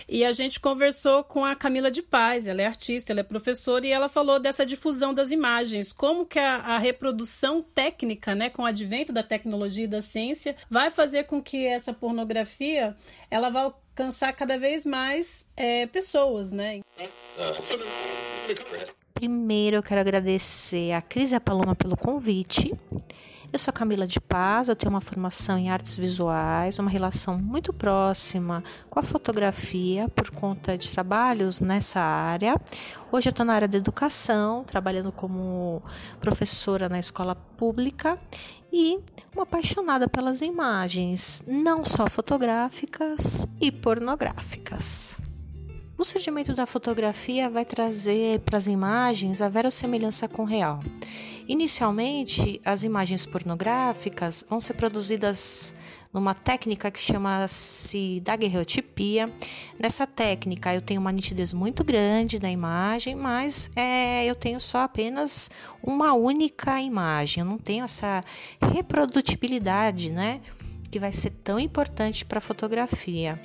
E 0.08 0.26
a 0.26 0.32
gente 0.34 0.60
conversou 0.60 1.24
com 1.24 1.46
a 1.46 1.56
Camila 1.56 1.90
de 1.90 2.02
Paz, 2.02 2.46
ela 2.46 2.62
é 2.62 2.66
artista, 2.66 3.14
ela 3.14 3.22
é 3.22 3.24
professora 3.24 3.88
e 3.88 3.92
ela 3.92 4.10
falou 4.10 4.40
dessa 4.40 4.66
difusão 4.66 5.14
das 5.14 5.32
imagens, 5.32 5.94
como 5.94 6.26
que 6.26 6.40
a, 6.40 6.58
a 6.58 6.78
reprodução 6.78 7.62
técnica, 7.62 8.36
né, 8.36 8.50
com 8.50 8.64
o 8.64 8.66
advento 8.66 9.14
da 9.14 9.24
tecnologia 9.24 9.86
e 9.86 9.88
da 9.88 10.02
ciência, 10.02 10.56
vai 10.70 10.90
fazer 10.90 11.24
com 11.24 11.42
que 11.42 11.66
essa 11.66 11.94
pornografia 11.94 12.96
ela 13.32 13.50
vá 13.50 13.62
alcançar 13.62 14.34
cada 14.34 14.58
vez 14.58 14.86
mais 14.86 15.48
é, 15.56 15.88
pessoas, 15.88 16.52
né? 16.52 16.82
Primeiro, 19.14 19.78
eu 19.78 19.84
quero 19.84 20.02
agradecer 20.02 20.92
a 20.92 21.02
Cris 21.02 21.32
e 21.32 21.36
a 21.36 21.40
Paloma 21.40 21.76
pelo 21.76 21.96
convite. 21.96 22.74
Eu 23.54 23.60
sou 23.60 23.72
Camila 23.72 24.08
de 24.08 24.20
Paz, 24.20 24.68
eu 24.68 24.76
tenho 24.76 24.90
uma 24.90 25.00
formação 25.00 25.60
em 25.60 25.70
artes 25.70 25.96
visuais, 25.96 26.80
uma 26.80 26.90
relação 26.90 27.38
muito 27.38 27.72
próxima 27.72 28.64
com 28.90 29.00
a 29.00 29.04
fotografia 29.04 30.10
por 30.10 30.32
conta 30.32 30.76
de 30.76 30.90
trabalhos 30.90 31.62
nessa 31.62 32.00
área. 32.00 32.56
Hoje 33.12 33.30
eu 33.30 33.30
estou 33.30 33.46
na 33.46 33.54
área 33.54 33.68
da 33.68 33.78
educação, 33.78 34.64
trabalhando 34.64 35.12
como 35.12 35.84
professora 36.20 36.90
na 36.90 36.98
escola 36.98 37.36
pública 37.36 38.20
e 38.72 39.00
uma 39.32 39.44
apaixonada 39.44 40.10
pelas 40.10 40.42
imagens, 40.42 41.46
não 41.48 41.86
só 41.86 42.08
fotográficas 42.08 43.48
e 43.62 43.72
pornográficas. 43.72 45.20
O 45.96 46.04
surgimento 46.04 46.56
da 46.56 46.66
fotografia 46.66 47.52
vai 47.52 47.64
trazer 47.64 48.40
para 48.40 48.58
as 48.58 48.66
imagens 48.66 49.44
a 49.44 49.48
verossemelhança 49.48 50.28
com 50.28 50.42
o 50.42 50.46
real. 50.46 50.80
Inicialmente, 51.48 52.60
as 52.66 52.84
imagens 52.84 53.28
pornográficas 53.28 54.44
vão 54.50 54.60
ser 54.60 54.74
produzidas 54.74 55.76
numa 56.12 56.34
técnica 56.34 56.90
que 56.90 57.00
chama-se 57.00 58.20
daguerreotipia. 58.22 59.32
Nessa 59.80 60.08
técnica, 60.08 60.74
eu 60.74 60.82
tenho 60.82 61.00
uma 61.00 61.12
nitidez 61.12 61.54
muito 61.54 61.84
grande 61.84 62.40
da 62.40 62.50
imagem, 62.50 63.14
mas 63.14 63.70
é, 63.76 64.26
eu 64.26 64.34
tenho 64.34 64.60
só 64.60 64.80
apenas 64.80 65.52
uma 65.82 66.14
única 66.14 66.82
imagem. 66.82 67.42
Eu 67.42 67.46
não 67.46 67.60
tenho 67.60 67.86
essa 67.86 68.22
reprodutibilidade, 68.60 70.12
né? 70.12 70.42
Que 70.90 71.00
vai 71.00 71.12
ser 71.12 71.30
tão 71.44 71.60
importante 71.60 72.26
para 72.26 72.40
a 72.40 72.42
fotografia 72.42 73.40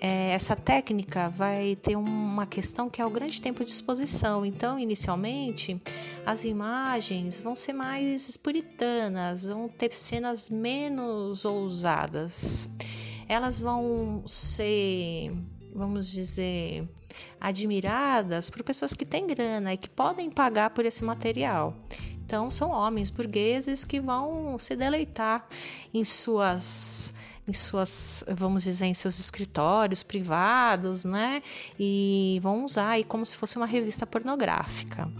é, 0.00 0.30
essa 0.30 0.54
técnica 0.54 1.28
vai 1.28 1.74
ter 1.74 1.96
uma 1.96 2.46
questão 2.46 2.88
que 2.88 3.02
é 3.02 3.04
o 3.04 3.10
grande 3.10 3.42
tempo 3.42 3.64
de 3.64 3.72
exposição. 3.72 4.46
Então, 4.46 4.78
inicialmente, 4.78 5.80
as 6.24 6.44
imagens 6.44 7.40
vão 7.40 7.56
ser 7.56 7.72
mais 7.72 8.36
puritanas, 8.36 9.44
vão 9.44 9.68
ter 9.68 9.92
cenas 9.92 10.48
menos 10.48 11.44
ousadas. 11.44 12.68
Elas 13.28 13.60
vão 13.60 14.22
ser, 14.24 15.32
vamos 15.74 16.08
dizer, 16.12 16.88
admiradas 17.40 18.48
por 18.48 18.62
pessoas 18.62 18.94
que 18.94 19.04
têm 19.04 19.26
grana 19.26 19.74
e 19.74 19.76
que 19.76 19.88
podem 19.88 20.30
pagar 20.30 20.70
por 20.70 20.86
esse 20.86 21.02
material. 21.02 21.74
Então, 22.24 22.52
são 22.52 22.70
homens 22.70 23.10
burgueses 23.10 23.84
que 23.84 24.00
vão 24.00 24.58
se 24.60 24.76
deleitar 24.76 25.48
em 25.92 26.04
suas 26.04 27.14
em 27.48 27.52
suas, 27.54 28.22
vamos 28.28 28.62
dizer, 28.62 28.84
em 28.84 28.94
seus 28.94 29.18
escritórios 29.18 30.02
privados, 30.02 31.04
né? 31.04 31.42
E 31.80 32.38
vão 32.42 32.64
usar 32.64 32.90
aí 32.90 33.04
como 33.04 33.24
se 33.24 33.36
fosse 33.36 33.56
uma 33.56 33.66
revista 33.66 34.06
pornográfica. 34.06 35.10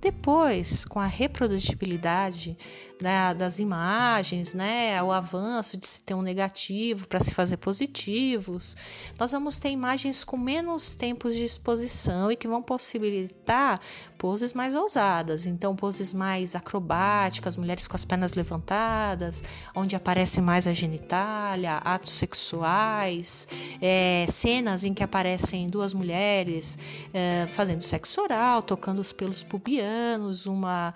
Depois, 0.00 0.84
com 0.84 1.00
a 1.00 1.06
reprodutibilidade 1.06 2.56
né, 3.00 3.32
das 3.34 3.58
imagens, 3.58 4.54
né, 4.54 5.02
o 5.02 5.12
avanço 5.12 5.76
de 5.76 5.86
se 5.86 6.02
ter 6.02 6.14
um 6.14 6.22
negativo 6.22 7.06
para 7.06 7.20
se 7.20 7.34
fazer 7.34 7.56
positivos, 7.56 8.76
nós 9.18 9.32
vamos 9.32 9.60
ter 9.60 9.70
imagens 9.70 10.24
com 10.24 10.36
menos 10.36 10.94
tempos 10.94 11.34
de 11.34 11.44
exposição 11.44 12.30
e 12.30 12.36
que 12.36 12.48
vão 12.48 12.62
possibilitar 12.62 13.80
poses 14.18 14.52
mais 14.52 14.74
ousadas. 14.74 15.46
Então, 15.46 15.76
poses 15.76 16.12
mais 16.12 16.56
acrobáticas, 16.56 17.56
mulheres 17.56 17.86
com 17.86 17.94
as 17.94 18.04
pernas 18.04 18.34
levantadas, 18.34 19.44
onde 19.74 19.94
aparece 19.94 20.40
mais 20.40 20.66
a 20.66 20.72
genitália, 20.72 21.76
atos 21.76 22.12
sexuais, 22.12 23.46
é, 23.80 24.26
cenas 24.28 24.84
em 24.84 24.92
que 24.92 25.02
aparecem 25.02 25.68
duas 25.68 25.94
mulheres 25.94 26.78
é, 27.14 27.46
fazendo 27.46 27.82
sexo 27.82 28.20
oral, 28.20 28.60
tocando 28.60 29.00
os 29.00 29.12
pelos 29.12 29.42
pubianos, 29.42 30.46
uma 30.46 30.94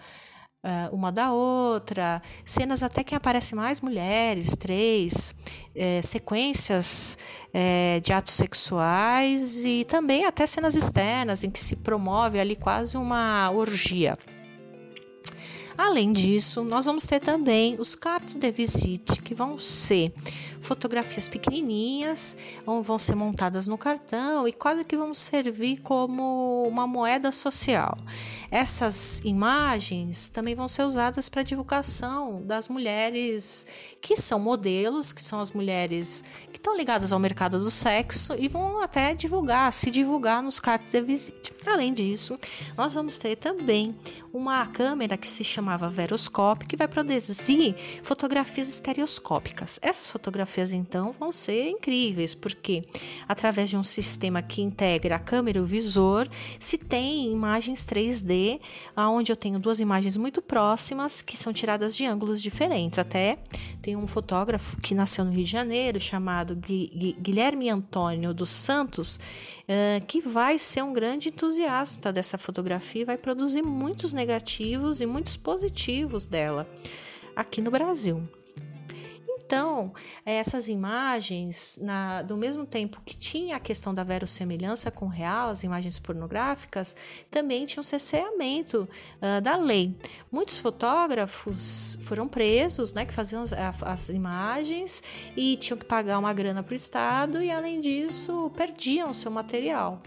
uh, 0.63 0.95
uma 0.95 1.11
da 1.11 1.33
outra, 1.33 2.23
cenas 2.45 2.83
até 2.83 3.03
que 3.03 3.15
aparecem 3.15 3.57
mais 3.57 3.81
mulheres, 3.81 4.57
três, 4.57 5.35
é, 5.75 6.01
sequências 6.03 7.19
é, 7.53 8.01
de 8.01 8.13
atos 8.13 8.35
sexuais 8.35 9.65
e 9.65 9.85
também 9.85 10.25
até 10.25 10.47
cenas 10.47 10.75
externas 10.77 11.45
em 11.45 11.51
que 11.51 11.61
se 11.61 11.77
promove 11.77 12.39
ali 12.39 12.57
quase 12.57 12.97
uma 12.97 13.51
orgia. 13.51 14.17
Além 15.77 16.13
disso, 16.13 16.63
nós 16.65 16.85
vamos 16.85 17.07
ter 17.07 17.19
também 17.19 17.77
os 17.79 17.95
cards 17.95 18.35
de 18.35 18.51
visite, 18.51 19.23
que 19.23 19.35
vão 19.35 19.59
ser 19.59 20.13
fotografias 20.63 21.29
pequenininhas, 21.29 22.37
vão 22.65 22.99
ser 22.99 23.15
montadas 23.15 23.67
no 23.67 23.77
cartão 23.77 24.47
e 24.49 24.53
quase 24.53 24.85
que 24.85 24.97
vão 24.97 25.13
servir 25.13 25.81
como 25.83 26.67
uma 26.67 26.87
moeda 26.87 27.31
social. 27.31 27.97
Essas 28.51 29.21
imagens 29.25 30.29
também 30.29 30.55
vão 30.55 30.69
ser 30.69 30.85
usadas 30.85 31.29
para 31.29 31.43
divulgação 31.43 32.43
das 32.43 32.69
mulheres 32.69 33.67
que 34.03 34.17
são 34.17 34.41
modelos, 34.41 35.13
que 35.13 35.23
são 35.23 35.41
as 35.41 35.53
mulheres 35.53 36.25
que 36.51 36.59
estão 36.59 36.77
ligadas 36.77 37.13
ao 37.13 37.21
mercado 37.21 37.61
do 37.61 37.71
sexo 37.71 38.35
e 38.37 38.49
vão 38.49 38.83
até 38.83 39.15
divulgar, 39.15 39.73
se 39.73 39.91
divulgar 39.93 40.43
nos 40.43 40.59
cards 40.59 40.91
de 40.91 41.01
visite. 41.01 41.55
Além 41.65 41.95
disso, 41.95 42.37
nós 42.77 42.93
vamos 42.93 43.17
ter 43.17 43.37
também 43.37 43.95
uma 44.33 44.67
câmera 44.67 45.17
que 45.17 45.29
se 45.29 45.45
chamava 45.45 45.89
Veroscope, 45.89 46.67
que 46.67 46.77
vai 46.77 46.89
produzir 46.89 47.77
fotografias 48.03 48.69
estereoscópicas. 48.69 49.79
Essas 49.81 50.11
fotografias, 50.11 50.73
então, 50.73 51.13
vão 51.13 51.31
ser 51.31 51.69
incríveis, 51.69 52.35
porque 52.35 52.85
através 53.29 53.71
de 53.71 53.77
um 53.77 53.85
sistema 53.85 54.43
que 54.43 54.63
integra 54.63 55.17
a 55.17 55.21
câmera 55.21 55.59
e 55.59 55.61
o 55.61 55.67
visor, 55.67 56.29
se 56.59 56.77
tem 56.77 57.31
imagens 57.31 57.87
3D, 57.87 58.61
onde 58.97 59.31
eu 59.31 59.37
tenho 59.37 59.61
duas 59.61 59.79
imagens 59.79 60.17
muito 60.17 60.43
próximas 60.43 61.23
que 61.23 61.37
são 61.37 61.53
tiradas 61.53 61.95
de 61.95 62.05
ângulos 62.05 62.43
diferentes. 62.43 62.99
Até 62.99 63.39
tem 63.81 63.92
tem 63.93 63.97
um 63.97 64.09
fotógrafo 64.09 64.79
que 64.79 64.95
nasceu 64.95 65.23
no 65.23 65.31
Rio 65.31 65.45
de 65.45 65.51
Janeiro, 65.51 66.01
chamado 66.01 66.57
Guilherme 66.57 67.69
Antônio 67.69 68.33
dos 68.33 68.49
Santos, 68.49 69.17
uh, 69.17 70.07
que 70.07 70.19
vai 70.19 70.59
ser 70.59 70.83
um 70.83 70.95
grande 70.95 71.29
entusiasta 71.29 72.11
dessa 72.11 72.39
fotografia 72.39 73.03
e 73.03 73.05
vai 73.05 73.19
produzir 73.19 73.61
muitos 73.61 74.15
negativos 74.15 75.03
e 75.03 75.07
muitos 75.07 75.37
positivos 75.37 76.25
dela 76.25 76.67
aqui 77.37 77.61
no 77.61 77.71
Brasil. 77.71 78.27
Então, 79.45 79.93
eh, 80.25 80.37
essas 80.37 80.69
imagens, 80.69 81.79
na, 81.83 82.23
do 82.23 82.37
mesmo 82.37 82.65
tempo 82.65 83.03
que 83.05 83.15
tinha 83.15 83.57
a 83.57 83.61
questão 83.61 83.93
da 83.93 84.03
verossemelhança 84.03 84.91
com 84.91 85.07
o 85.07 85.09
real, 85.09 85.51
as 85.51 85.63
imagens 85.63 85.99
pornográficas, 85.99 86.97
também 87.31 87.67
tinha 87.67 87.81
um 87.81 87.85
cerceamento 87.85 88.89
uh, 89.21 89.41
da 89.43 89.57
lei. 89.57 89.95
Muitos 90.31 90.59
fotógrafos 90.59 91.99
foram 92.03 92.27
presos, 92.27 92.95
né, 92.95 93.05
que 93.05 93.13
faziam 93.13 93.43
as, 93.43 93.53
as 93.53 94.09
imagens 94.09 95.03
e 95.37 95.57
tinham 95.59 95.79
que 95.79 95.85
pagar 95.85 96.19
uma 96.19 96.33
grana 96.33 96.63
para 96.63 96.73
o 96.73 96.77
Estado 96.77 97.43
e, 97.43 97.51
além 97.51 97.81
disso, 97.81 98.51
perdiam 98.57 99.13
seu 99.13 99.31
material. 99.31 100.03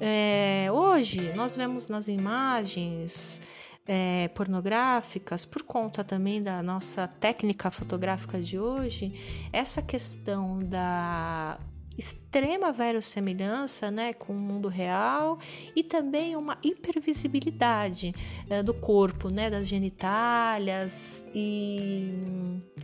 É, 0.00 0.66
hoje, 0.72 1.32
nós 1.36 1.54
vemos 1.54 1.86
nas 1.86 2.08
imagens 2.08 3.40
é, 3.86 4.28
pornográficas, 4.28 5.44
por 5.44 5.62
conta 5.62 6.04
também 6.04 6.42
da 6.42 6.62
nossa 6.62 7.08
técnica 7.08 7.70
fotográfica 7.70 8.40
de 8.40 8.58
hoje, 8.58 9.12
essa 9.52 9.82
questão 9.82 10.60
da 10.60 11.58
extrema 11.98 12.72
verossemelhança 12.72 13.90
né, 13.90 14.12
com 14.14 14.32
o 14.32 14.40
mundo 14.40 14.68
real 14.68 15.38
e 15.76 15.82
também 15.82 16.36
uma 16.36 16.56
hipervisibilidade 16.62 18.14
é, 18.48 18.62
do 18.62 18.72
corpo, 18.72 19.28
né, 19.28 19.50
das 19.50 19.68
genitálias 19.68 21.30
e, 21.34 22.14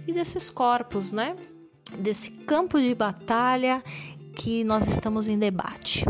e 0.06 0.12
desses 0.12 0.50
corpos, 0.50 1.10
né, 1.10 1.36
desse 1.98 2.32
campo 2.44 2.78
de 2.78 2.94
batalha 2.94 3.82
que 4.36 4.62
nós 4.64 4.86
estamos 4.86 5.26
em 5.26 5.38
debate. 5.38 6.04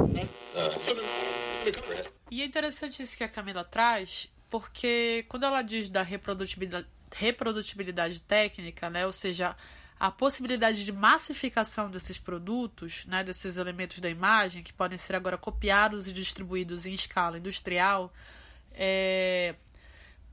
E 2.31 2.43
é 2.43 2.45
interessante 2.45 3.03
isso 3.03 3.17
que 3.17 3.25
a 3.25 3.29
Camila 3.29 3.65
traz, 3.65 4.29
porque 4.51 5.25
quando 5.29 5.45
ela 5.45 5.63
diz 5.63 5.89
da 5.89 6.03
reprodutibilidade, 6.03 6.87
reprodutibilidade 7.13 8.21
técnica, 8.23 8.91
né, 8.91 9.07
ou 9.07 9.13
seja, 9.13 9.57
a 9.99 10.11
possibilidade 10.11 10.85
de 10.85 10.93
massificação 10.93 11.91
desses 11.91 12.19
produtos, 12.19 13.05
né, 13.07 13.25
desses 13.25 13.57
elementos 13.57 14.01
da 14.01 14.09
imagem, 14.09 14.63
que 14.63 14.73
podem 14.73 14.99
ser 14.99 15.17
agora 15.17 15.37
copiados 15.37 16.07
e 16.07 16.13
distribuídos 16.13 16.87
em 16.87 16.95
escala 16.95 17.39
industrial, 17.39 18.13
é, 18.73 19.57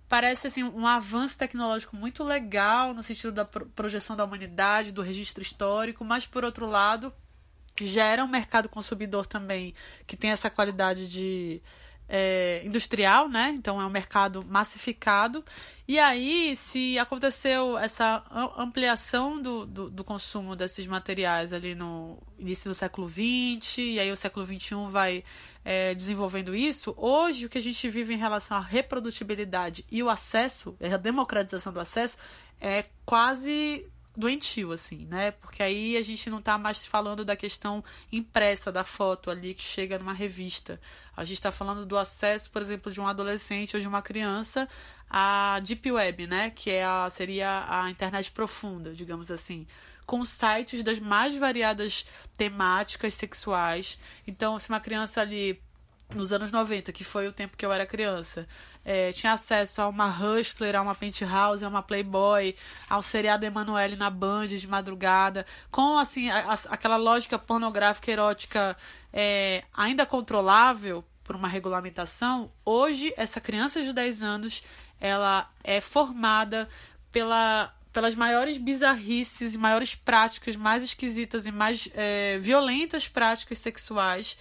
parece 0.07 0.47
assim 0.47 0.63
um 0.63 0.85
avanço 0.85 1.37
tecnológico 1.37 1.95
muito 1.95 2.23
legal 2.23 2.93
no 2.93 3.01
sentido 3.01 3.31
da 3.31 3.45
projeção 3.45 4.15
da 4.15 4.23
humanidade, 4.23 4.91
do 4.91 5.01
registro 5.01 5.41
histórico, 5.41 6.05
mas 6.05 6.27
por 6.27 6.43
outro 6.43 6.65
lado 6.65 7.11
gera 7.81 8.23
um 8.23 8.27
mercado 8.27 8.69
consumidor 8.69 9.25
também 9.25 9.73
que 10.07 10.15
tem 10.15 10.29
essa 10.29 10.49
qualidade 10.49 11.09
de 11.09 11.61
é, 12.07 12.61
industrial, 12.63 13.27
né? 13.27 13.53
Então 13.55 13.81
é 13.81 13.85
um 13.85 13.89
mercado 13.89 14.43
massificado. 14.47 15.43
E 15.87 15.99
aí, 15.99 16.55
se 16.55 16.97
aconteceu 16.97 17.77
essa 17.77 18.23
ampliação 18.57 19.39
do, 19.39 19.65
do, 19.65 19.89
do, 19.89 20.03
consumo 20.03 20.55
desses 20.55 20.87
materiais 20.87 21.53
ali 21.53 21.75
no 21.75 22.17
início 22.39 22.69
do 22.71 22.73
século 22.73 23.07
XX, 23.07 23.77
e 23.77 23.99
aí 23.99 24.11
o 24.11 24.17
século 24.17 24.45
XXI 24.45 24.75
vai 24.89 25.23
é, 25.63 25.93
desenvolvendo 25.93 26.55
isso, 26.55 26.93
hoje 26.97 27.45
o 27.45 27.49
que 27.49 27.59
a 27.59 27.61
gente 27.61 27.87
vive 27.87 28.15
em 28.15 28.17
relação 28.17 28.57
à 28.57 28.61
reprodutibilidade 28.61 29.85
e 29.91 30.01
o 30.01 30.09
acesso, 30.09 30.75
a 30.81 30.97
democratização 30.97 31.71
do 31.71 31.79
acesso, 31.79 32.17
é 32.59 32.85
quase 33.05 33.87
doentio, 34.15 34.71
assim, 34.71 35.05
né? 35.05 35.31
Porque 35.31 35.61
aí 35.61 35.97
a 35.97 36.01
gente 36.01 36.29
não 36.29 36.39
está 36.39 36.57
mais 36.57 36.85
falando 36.85 37.25
da 37.25 37.35
questão 37.35 37.83
impressa 38.11 38.71
da 38.71 38.83
foto 38.83 39.29
ali 39.29 39.53
que 39.53 39.63
chega 39.63 39.99
numa 39.99 40.13
revista. 40.13 40.79
A 41.15 41.23
gente 41.23 41.37
está 41.37 41.51
falando 41.51 41.85
do 41.85 41.97
acesso, 41.97 42.49
por 42.51 42.61
exemplo, 42.61 42.91
de 42.91 42.99
um 42.99 43.07
adolescente 43.07 43.75
ou 43.75 43.81
de 43.81 43.87
uma 43.87 44.01
criança 44.01 44.67
à 45.09 45.59
Deep 45.59 45.91
Web, 45.91 46.27
né? 46.27 46.49
Que 46.49 46.71
é 46.71 46.85
a, 46.85 47.09
seria 47.09 47.65
a 47.67 47.89
internet 47.89 48.31
profunda, 48.31 48.93
digamos 48.93 49.29
assim. 49.29 49.67
Com 50.05 50.23
sites 50.23 50.83
das 50.83 50.99
mais 50.99 51.35
variadas 51.35 52.05
temáticas 52.37 53.13
sexuais. 53.15 53.99
Então, 54.27 54.57
se 54.59 54.69
uma 54.69 54.79
criança 54.79 55.21
ali 55.21 55.61
nos 56.13 56.31
anos 56.31 56.51
90, 56.51 56.91
que 56.91 57.03
foi 57.03 57.27
o 57.27 57.33
tempo 57.33 57.57
que 57.57 57.65
eu 57.65 57.73
era 57.73 57.85
criança, 57.85 58.47
é, 58.85 59.11
tinha 59.11 59.33
acesso 59.33 59.81
a 59.81 59.87
uma 59.87 60.07
Hustler, 60.07 60.75
a 60.75 60.81
uma 60.81 60.93
Penthouse, 60.93 61.65
a 61.65 61.67
uma 61.67 61.81
Playboy, 61.81 62.55
ao 62.87 63.01
seriado 63.01 63.43
Emanuele 63.43 63.95
na 63.95 64.11
Band 64.11 64.47
de 64.47 64.67
madrugada, 64.67 65.45
com 65.71 65.97
assim 65.97 66.29
a, 66.29 66.51
a, 66.51 66.53
aquela 66.69 66.95
lógica 66.95 67.39
pornográfica 67.39 68.11
erótica 68.11 68.77
é, 69.11 69.63
ainda 69.73 70.05
controlável 70.05 71.03
por 71.23 71.35
uma 71.35 71.47
regulamentação, 71.47 72.51
hoje 72.63 73.11
essa 73.17 73.41
criança 73.41 73.81
de 73.81 73.91
10 73.91 74.21
anos 74.21 74.63
ela 75.01 75.49
é 75.63 75.81
formada 75.81 76.69
pela 77.11 77.73
pelas 77.91 78.13
maiores 78.13 78.57
bizarrices 78.57 79.55
e 79.55 79.57
maiores 79.57 79.95
práticas 79.95 80.57
mais 80.57 80.83
esquisitas 80.83 81.45
e 81.45 81.51
mais 81.51 81.87
é, 81.93 82.37
violentas 82.39 83.07
práticas 83.07 83.57
sexuais 83.59 84.37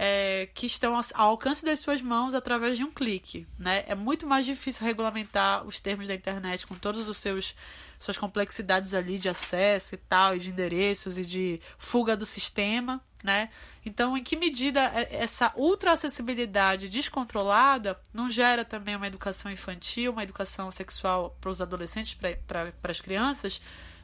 é, 0.00 0.48
que 0.54 0.66
estão 0.66 0.96
ao 0.96 1.30
alcance 1.30 1.64
das 1.64 1.80
suas 1.80 2.00
mãos 2.00 2.32
através 2.32 2.76
de 2.76 2.84
um 2.84 2.90
clique. 2.90 3.48
Né? 3.58 3.84
É 3.88 3.96
muito 3.96 4.28
mais 4.28 4.46
difícil 4.46 4.86
regulamentar 4.86 5.66
os 5.66 5.80
termos 5.80 6.06
da 6.06 6.14
internet 6.14 6.68
com 6.68 6.76
todos 6.76 7.08
os 7.08 7.16
seus 7.16 7.56
suas 7.98 8.16
complexidades 8.16 8.94
ali 8.94 9.18
de 9.18 9.28
acesso 9.28 9.96
e 9.96 9.98
tal, 9.98 10.36
e 10.36 10.38
de 10.38 10.50
endereços 10.50 11.18
e 11.18 11.24
de 11.24 11.60
fuga 11.78 12.16
do 12.16 12.24
sistema, 12.24 13.02
né? 13.24 13.50
Então, 13.84 14.16
em 14.16 14.22
que 14.22 14.36
medida 14.36 14.80
essa 15.10 15.52
ultra 15.56 15.94
acessibilidade 15.94 16.88
descontrolada 16.88 18.00
não 18.14 18.30
gera 18.30 18.64
também 18.64 18.94
uma 18.94 19.08
educação 19.08 19.50
infantil, 19.50 20.12
uma 20.12 20.22
educação 20.22 20.70
sexual 20.70 21.36
para 21.40 21.50
os 21.50 21.60
adolescentes, 21.60 22.16
para 22.46 22.72
as 22.84 23.00
crianças, 23.00 23.60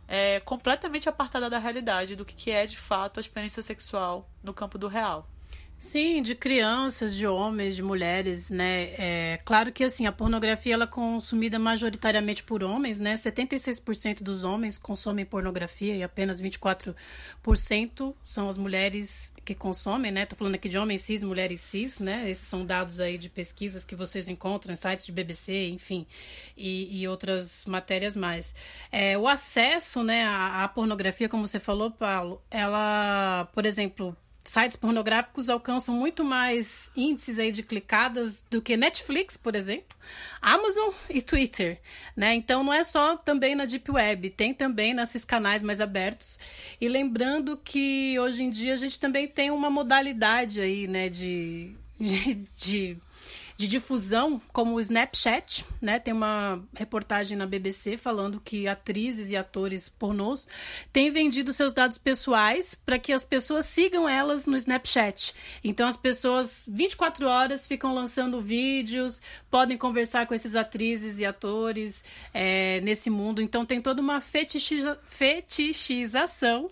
é, 0.09 0.41
completamente 0.41 1.09
apartada 1.09 1.49
da 1.49 1.61
realidade, 1.61 2.17
do 2.17 2.25
que 2.25 2.51
é 2.51 2.67
de 2.67 2.77
fato 2.77 3.19
a 3.19 3.21
experiência 3.21 3.63
sexual 3.63 4.29
no 4.43 4.53
campo 4.53 4.77
do 4.77 4.89
real? 4.89 5.31
Sim, 5.85 6.23
de 6.23 6.35
crianças, 6.35 7.15
de 7.15 7.27
homens, 7.27 7.77
de 7.77 7.83
mulheres, 7.83 8.49
né? 8.49 8.95
É, 8.97 9.39
claro 9.45 9.71
que 9.71 9.85
assim, 9.85 10.07
a 10.07 10.13
pornografia 10.13 10.73
ela 10.73 10.85
é 10.85 10.87
consumida 10.87 11.59
majoritariamente 11.59 12.43
por 12.43 12.65
homens, 12.65 12.99
né? 12.99 13.17
76% 13.17 14.23
dos 14.23 14.45
homens 14.45 14.79
consomem 14.79 15.27
pornografia 15.27 15.95
e 15.95 16.03
apenas 16.03 16.41
24% 16.41 16.95
são 18.25 18.49
as 18.49 18.57
mulheres 18.57 19.35
que 19.45 19.55
consomem, 19.55 20.11
né? 20.11 20.25
Tô 20.25 20.35
falando 20.35 20.55
aqui 20.55 20.71
de 20.71 20.79
homens 20.79 21.03
cis, 21.03 21.23
mulheres 21.23 21.61
cis, 21.61 21.99
né? 21.99 22.31
Esses 22.31 22.47
são 22.49 22.65
dados 22.65 22.99
aí 22.99 23.19
de 23.19 23.29
pesquisas 23.29 23.85
que 23.85 23.95
vocês 23.95 24.27
encontram 24.27 24.73
em 24.73 24.77
sites 24.77 25.05
de 25.05 25.13
BBC, 25.13 25.69
enfim, 25.69 26.07
e, 26.57 27.03
e 27.03 27.07
outras 27.07 27.67
matérias 27.67 28.17
mais. 28.17 28.55
É, 28.91 29.19
o 29.19 29.29
acesso, 29.29 30.03
né, 30.03 30.25
à, 30.25 30.65
à 30.65 30.69
pornografia, 30.69 31.29
como 31.29 31.47
você 31.47 31.61
falou, 31.61 31.91
Paulo, 31.91 32.43
ela, 32.51 33.51
por 33.53 33.67
exemplo, 33.67 34.17
sites 34.45 34.77
pornográficos 34.77 35.49
alcançam 35.49 35.95
muito 35.95 36.23
mais 36.23 36.91
índices 36.95 37.39
aí 37.39 37.51
de 37.51 37.63
clicadas 37.63 38.45
do 38.51 38.61
que 38.61 38.77
Netflix, 38.77 39.37
por 39.37 39.55
exemplo, 39.55 39.97
Amazon 40.41 40.91
e 41.09 41.23
Twitter, 41.23 41.81
né? 42.15 42.35
Então 42.35 42.63
não 42.63 42.73
é 42.73 42.85
só 42.85 43.17
também 43.17 43.55
na 43.55 43.65
Deep 43.65 43.91
Web, 43.91 44.31
tem 44.31 44.53
também 44.53 44.93
nesses 44.93 45.25
canais 45.25 45.63
mais 45.63 45.81
abertos. 45.81 46.39
E 46.79 46.87
lembrando 46.87 47.57
que 47.57 48.19
hoje 48.19 48.43
em 48.43 48.51
dia 48.51 48.75
a 48.75 48.77
gente 48.77 49.01
também 49.01 49.27
tem 49.27 49.51
uma 49.51 49.71
modalidade 49.71 50.61
aí, 50.61 50.87
né, 50.87 51.09
de, 51.09 51.75
de, 51.99 52.35
de 52.57 52.97
de 53.57 53.69
difusão, 53.69 54.41
como 54.53 54.75
o 54.75 54.81
Snapchat, 54.81 55.65
né? 55.81 55.99
Tem 55.99 56.13
uma 56.13 56.63
reportagem 56.75 57.37
na 57.37 57.47
BBC 57.47 57.97
falando 57.97 58.41
que 58.41 58.67
atrizes 58.67 59.31
e 59.31 59.37
atores 59.37 59.89
pornôs 59.89 60.49
têm 60.93 61.11
vendido 61.11 61.53
seus 61.53 61.73
dados 61.73 61.97
pessoais 61.97 62.75
para 62.75 62.99
que 62.99 63.13
as 63.13 63.25
pessoas 63.25 63.67
sigam 63.67 64.09
elas 64.09 64.47
no 64.47 64.57
Snapchat. 64.57 65.35
Então 65.63 65.87
as 65.87 65.97
pessoas 65.97 66.65
24 66.67 67.27
horas 67.27 67.67
ficam 67.67 67.95
lançando 67.95 68.41
vídeos, 68.41 69.23
podem 69.51 69.79
conversar 69.79 70.27
com 70.27 70.35
esses 70.35 70.57
atrizes 70.57 71.19
e 71.19 71.25
atores 71.25 72.05
é, 72.33 72.81
nesse 72.81 73.09
mundo. 73.09 73.41
Então 73.41 73.65
tem 73.65 73.81
toda 73.81 74.01
uma 74.01 74.21
fetichiza 74.21 74.99
fetichização 75.05 76.71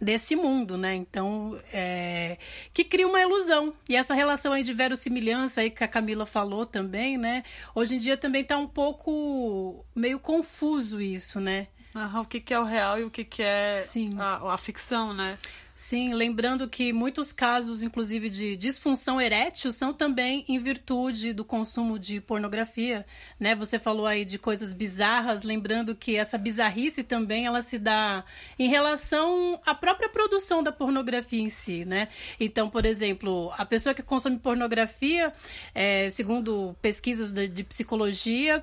desse 0.00 0.34
mundo, 0.34 0.78
né? 0.78 0.94
Então, 0.94 1.60
é, 1.72 2.38
que 2.72 2.84
cria 2.84 3.06
uma 3.06 3.20
ilusão. 3.20 3.74
E 3.88 3.94
essa 3.94 4.14
relação 4.14 4.52
aí 4.52 4.62
de 4.62 4.72
verossimilhança 4.72 5.60
aí 5.60 5.70
que 5.70 5.84
a 5.84 5.88
Camila 5.88 6.24
falou 6.24 6.64
também, 6.64 7.18
né? 7.18 7.44
Hoje 7.74 7.96
em 7.96 7.98
dia 7.98 8.16
também 8.16 8.42
tá 8.42 8.56
um 8.56 8.66
pouco 8.66 9.84
meio 9.94 10.18
confuso 10.18 11.00
isso, 11.00 11.40
né? 11.40 11.68
Uhum, 11.94 12.20
o 12.20 12.24
que, 12.24 12.40
que 12.40 12.54
é 12.54 12.58
o 12.58 12.64
real 12.64 12.98
e 13.00 13.04
o 13.04 13.10
que, 13.10 13.24
que 13.24 13.42
é 13.42 13.84
a, 14.16 14.54
a 14.54 14.58
ficção, 14.58 15.12
né? 15.12 15.36
Sim, 15.82 16.12
lembrando 16.12 16.68
que 16.68 16.92
muitos 16.92 17.32
casos, 17.32 17.82
inclusive 17.82 18.28
de 18.28 18.54
disfunção 18.54 19.18
erétil, 19.18 19.72
são 19.72 19.94
também 19.94 20.44
em 20.46 20.58
virtude 20.58 21.32
do 21.32 21.42
consumo 21.42 21.98
de 21.98 22.20
pornografia, 22.20 23.06
né? 23.40 23.54
Você 23.54 23.78
falou 23.78 24.06
aí 24.06 24.26
de 24.26 24.38
coisas 24.38 24.74
bizarras, 24.74 25.42
lembrando 25.42 25.96
que 25.96 26.16
essa 26.16 26.36
bizarrice 26.36 27.02
também 27.02 27.46
ela 27.46 27.62
se 27.62 27.78
dá 27.78 28.22
em 28.58 28.68
relação 28.68 29.58
à 29.64 29.74
própria 29.74 30.10
produção 30.10 30.62
da 30.62 30.70
pornografia 30.70 31.40
em 31.40 31.48
si, 31.48 31.86
né? 31.86 32.08
Então, 32.38 32.68
por 32.68 32.84
exemplo, 32.84 33.50
a 33.56 33.64
pessoa 33.64 33.94
que 33.94 34.02
consome 34.02 34.38
pornografia, 34.38 35.32
é, 35.74 36.10
segundo 36.10 36.76
pesquisas 36.82 37.32
de, 37.32 37.48
de 37.48 37.64
psicologia, 37.64 38.62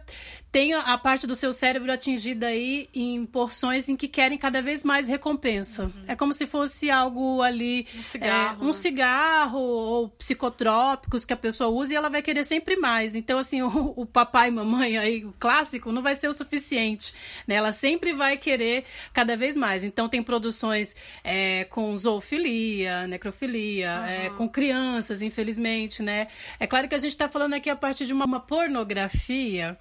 tem 0.52 0.74
a 0.74 0.98
parte 0.98 1.28
do 1.28 1.36
seu 1.36 1.52
cérebro 1.52 1.92
atingida 1.92 2.48
aí 2.48 2.90
em 2.94 3.26
porções 3.26 3.90
em 3.90 3.96
que 3.96 4.08
querem 4.08 4.38
cada 4.38 4.62
vez 4.62 4.84
mais 4.84 5.08
recompensa. 5.08 5.84
Uhum. 5.84 6.04
É 6.08 6.16
como 6.16 6.34
se 6.34 6.48
fosse 6.48 6.90
algo 6.90 7.42
ali. 7.42 7.86
Um 7.96 8.04
cigarro. 8.04 8.64
É, 8.64 8.66
um 8.66 8.74
cigarro 8.74 9.60
ou 9.60 10.10
psicotrópicos 10.10 11.26
que 11.26 11.34
a 11.34 11.38
pessoa 11.38 11.70
usa 11.70 11.94
e 11.94 11.96
ela 11.96 12.10
vai 12.10 12.22
querer 12.22 12.46
sempre 12.46 12.78
mais. 12.78 13.14
Então, 13.14 13.38
assim, 13.38 13.62
o, 13.64 13.94
o 13.96 14.06
papai 14.06 14.48
e 14.48 14.52
mamãe 14.52 14.98
aí, 14.98 15.26
o 15.26 15.34
clássico, 15.38 15.92
não 15.92 16.02
vai 16.02 16.16
ser 16.16 16.30
o 16.30 16.34
suficiente. 16.34 17.14
Né? 17.46 17.56
Ela 17.56 17.74
sempre 17.74 18.14
vai 18.14 18.38
querer 18.38 18.86
cada 19.14 19.36
vez 19.36 19.58
mais. 19.58 19.84
Então, 19.84 20.08
tem 20.08 20.24
produções 20.24 20.96
é, 21.24 21.66
com 21.66 21.96
zoofilia, 21.98 23.06
necrofilia, 23.06 24.00
uhum. 24.00 24.06
é, 24.06 24.30
com 24.30 24.48
crianças, 24.48 25.22
infelizmente, 25.22 26.02
né? 26.02 26.28
É 26.60 26.66
claro 26.66 26.88
que 26.88 26.96
a 26.96 27.00
gente 27.00 27.12
está 27.12 27.28
falando 27.28 27.54
aqui 27.54 27.70
a 27.70 27.76
partir 27.76 28.06
de 28.06 28.14
uma, 28.14 28.26
uma 28.26 28.40
pornografia 28.40 29.78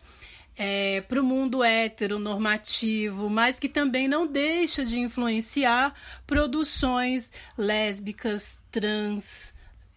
é, 0.56 1.02
para 1.02 1.20
o 1.20 1.24
mundo 1.24 1.62
heteronormativo, 1.62 3.28
mas 3.28 3.58
que 3.58 3.68
também 3.68 4.08
não 4.08 4.26
deixa 4.26 4.84
de 4.84 4.98
influenciar 4.98 5.94
produções 6.26 7.32
lésbicas, 7.58 8.62
trans, 8.70 9.54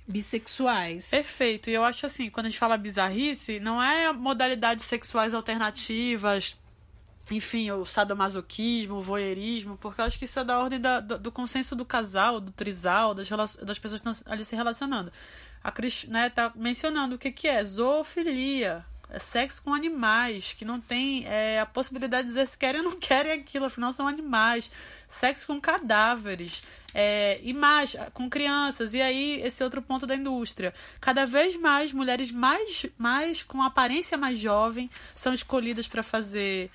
bissexuais. 0.07 1.09
Perfeito. 1.09 1.69
E 1.69 1.73
eu 1.73 1.83
acho 1.83 2.05
assim, 2.05 2.29
quando 2.29 2.47
a 2.47 2.49
gente 2.49 2.59
fala 2.59 2.77
bizarrice, 2.77 3.59
não 3.59 3.81
é 3.81 4.11
modalidades 4.11 4.85
sexuais 4.85 5.33
alternativas, 5.33 6.57
enfim, 7.31 7.69
o 7.71 7.85
sadomasoquismo, 7.85 8.95
o 8.95 9.01
voyeurismo, 9.01 9.77
porque 9.77 10.01
eu 10.01 10.05
acho 10.05 10.17
que 10.17 10.25
isso 10.25 10.39
é 10.39 10.43
da 10.43 10.59
ordem 10.59 10.79
da, 10.79 10.99
do, 10.99 11.17
do, 11.17 11.31
consenso 11.31 11.75
do 11.75 11.85
casal, 11.85 12.39
do 12.39 12.51
trisal, 12.51 13.13
das, 13.13 13.29
das 13.29 13.77
pessoas 13.77 14.01
que 14.01 14.09
estão 14.09 14.33
ali 14.33 14.43
se 14.43 14.55
relacionando. 14.55 15.11
A 15.63 15.71
Cris 15.71 16.05
né, 16.05 16.29
tá 16.29 16.51
mencionando 16.55 17.15
o 17.15 17.17
que, 17.17 17.31
que 17.31 17.47
é 17.47 17.63
zoofilia, 17.63 18.85
sexo 19.17 19.63
com 19.63 19.73
animais, 19.73 20.53
que 20.53 20.63
não 20.63 20.79
tem 20.79 21.25
é, 21.25 21.59
a 21.59 21.65
possibilidade 21.65 22.23
de 22.23 22.29
dizer 22.29 22.47
se 22.47 22.57
querem 22.57 22.81
ou 22.81 22.91
não 22.91 22.97
querem 22.99 23.31
aquilo, 23.31 23.65
afinal 23.65 23.91
são 23.91 24.07
animais. 24.07 24.69
Sexo 25.07 25.47
com 25.47 25.59
cadáveres, 25.59 26.61
é, 26.93 27.39
imagem, 27.43 27.99
com 28.13 28.29
crianças. 28.29 28.93
E 28.93 29.01
aí, 29.01 29.41
esse 29.41 29.63
outro 29.63 29.81
ponto 29.81 30.05
da 30.05 30.15
indústria. 30.15 30.73
Cada 31.01 31.25
vez 31.25 31.55
mais 31.55 31.91
mulheres 31.91 32.31
mais, 32.31 32.85
mais 32.97 33.41
com 33.41 33.61
aparência 33.63 34.17
mais 34.17 34.37
jovem 34.37 34.89
são 35.15 35.33
escolhidas 35.33 35.87
para 35.87 36.03
fazer 36.03 36.69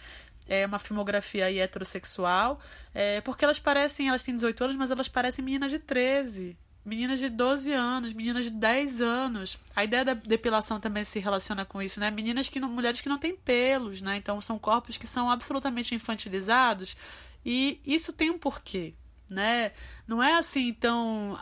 é, 0.48 0.66
uma 0.66 0.78
filmografia 0.78 1.52
heterossexual, 1.52 2.60
é, 2.92 3.20
porque 3.20 3.44
elas 3.44 3.58
parecem, 3.58 4.08
elas 4.08 4.22
têm 4.22 4.34
18 4.34 4.64
anos, 4.64 4.76
mas 4.76 4.90
elas 4.90 5.08
parecem 5.08 5.44
meninas 5.44 5.70
de 5.70 5.78
13 5.78 6.56
meninas 6.84 7.18
de 7.18 7.28
12 7.28 7.72
anos, 7.72 8.12
meninas 8.12 8.44
de 8.44 8.50
10 8.50 9.00
anos. 9.00 9.58
A 9.74 9.84
ideia 9.84 10.04
da 10.04 10.14
depilação 10.14 10.78
também 10.78 11.04
se 11.04 11.18
relaciona 11.18 11.64
com 11.64 11.80
isso, 11.80 11.98
né? 11.98 12.10
Meninas 12.10 12.48
que 12.48 12.60
não, 12.60 12.68
mulheres 12.68 13.00
que 13.00 13.08
não 13.08 13.18
têm 13.18 13.34
pelos, 13.34 14.02
né? 14.02 14.16
Então 14.16 14.40
são 14.40 14.58
corpos 14.58 14.98
que 14.98 15.06
são 15.06 15.30
absolutamente 15.30 15.94
infantilizados 15.94 16.96
e 17.44 17.80
isso 17.84 18.12
tem 18.12 18.30
um 18.30 18.38
porquê, 18.38 18.94
né? 19.28 19.72
Não 20.06 20.22
é 20.22 20.36
assim 20.36 20.72
tão 20.74 21.36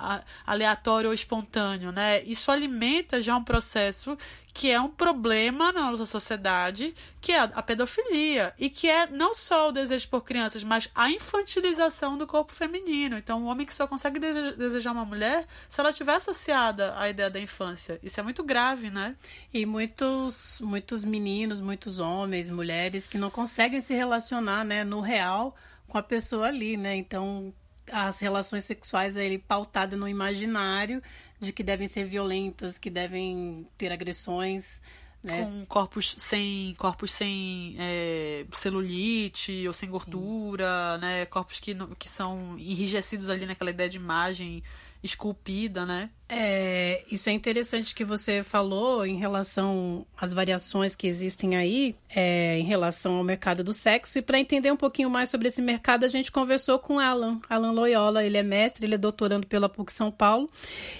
aleatório 0.46 1.08
ou 1.08 1.14
espontâneo, 1.14 1.90
né? 1.90 2.22
Isso 2.22 2.50
alimenta 2.50 3.20
já 3.20 3.36
um 3.36 3.42
processo 3.42 4.16
que 4.54 4.70
é 4.70 4.80
um 4.80 4.88
problema 4.88 5.72
na 5.72 5.90
nossa 5.90 6.04
sociedade, 6.04 6.94
que 7.20 7.32
é 7.32 7.40
a 7.40 7.62
pedofilia, 7.62 8.54
e 8.58 8.68
que 8.68 8.88
é 8.88 9.06
não 9.06 9.34
só 9.34 9.70
o 9.70 9.72
desejo 9.72 10.08
por 10.08 10.22
crianças, 10.22 10.62
mas 10.62 10.90
a 10.94 11.10
infantilização 11.10 12.18
do 12.18 12.26
corpo 12.26 12.52
feminino. 12.52 13.16
Então, 13.16 13.42
um 13.42 13.46
homem 13.46 13.66
que 13.66 13.74
só 13.74 13.86
consegue 13.86 14.20
desejar 14.20 14.92
uma 14.92 15.06
mulher 15.06 15.46
se 15.66 15.80
ela 15.80 15.90
estiver 15.90 16.16
associada 16.16 16.96
à 16.98 17.08
ideia 17.08 17.30
da 17.30 17.40
infância. 17.40 17.98
Isso 18.02 18.20
é 18.20 18.22
muito 18.22 18.44
grave, 18.44 18.90
né? 18.90 19.16
E 19.52 19.64
muitos, 19.64 20.60
muitos 20.60 21.02
meninos, 21.02 21.60
muitos 21.60 21.98
homens, 21.98 22.50
mulheres 22.50 23.06
que 23.06 23.16
não 23.16 23.30
conseguem 23.30 23.80
se 23.80 23.94
relacionar, 23.94 24.64
né, 24.64 24.84
no 24.84 25.00
real 25.00 25.56
com 25.88 25.98
a 25.98 26.02
pessoa 26.02 26.46
ali, 26.46 26.76
né? 26.76 26.94
Então, 26.96 27.52
as 27.92 28.18
relações 28.18 28.64
sexuais 28.64 29.16
aí 29.16 29.38
pautadas 29.38 29.98
no 29.98 30.08
imaginário 30.08 31.02
de 31.38 31.52
que 31.52 31.62
devem 31.62 31.86
ser 31.86 32.04
violentas, 32.04 32.78
que 32.78 32.88
devem 32.88 33.66
ter 33.76 33.92
agressões. 33.92 34.80
Né? 35.22 35.44
Com 35.44 35.66
corpos 35.66 36.16
sem 36.18 36.74
corpos 36.76 37.12
sem 37.12 37.76
é, 37.78 38.44
celulite 38.54 39.66
ou 39.68 39.72
sem 39.72 39.88
Sim. 39.88 39.92
gordura, 39.92 40.98
né? 40.98 41.26
Corpos 41.26 41.60
que, 41.60 41.76
que 41.96 42.08
são 42.08 42.58
enrijecidos 42.58 43.28
ali 43.28 43.46
naquela 43.46 43.70
ideia 43.70 43.88
de 43.88 43.98
imagem 43.98 44.64
esculpida, 45.02 45.84
né? 45.84 46.10
É, 46.28 47.02
isso 47.10 47.28
é 47.28 47.32
interessante 47.32 47.94
que 47.94 48.04
você 48.04 48.42
falou 48.42 49.04
em 49.04 49.16
relação 49.16 50.06
às 50.16 50.32
variações 50.32 50.94
que 50.94 51.06
existem 51.06 51.56
aí, 51.56 51.94
é, 52.08 52.58
em 52.58 52.62
relação 52.62 53.16
ao 53.16 53.24
mercado 53.24 53.64
do 53.64 53.72
sexo. 53.72 54.18
E 54.18 54.22
para 54.22 54.38
entender 54.38 54.70
um 54.70 54.76
pouquinho 54.76 55.10
mais 55.10 55.28
sobre 55.28 55.48
esse 55.48 55.60
mercado, 55.60 56.04
a 56.04 56.08
gente 56.08 56.30
conversou 56.30 56.78
com 56.78 56.98
Alan, 56.98 57.40
Alan 57.50 57.72
Loyola. 57.72 58.24
Ele 58.24 58.38
é 58.38 58.42
mestre, 58.42 58.86
ele 58.86 58.94
é 58.94 58.98
doutorando 58.98 59.46
pela 59.46 59.68
PUC 59.68 59.92
São 59.92 60.10
Paulo. 60.10 60.48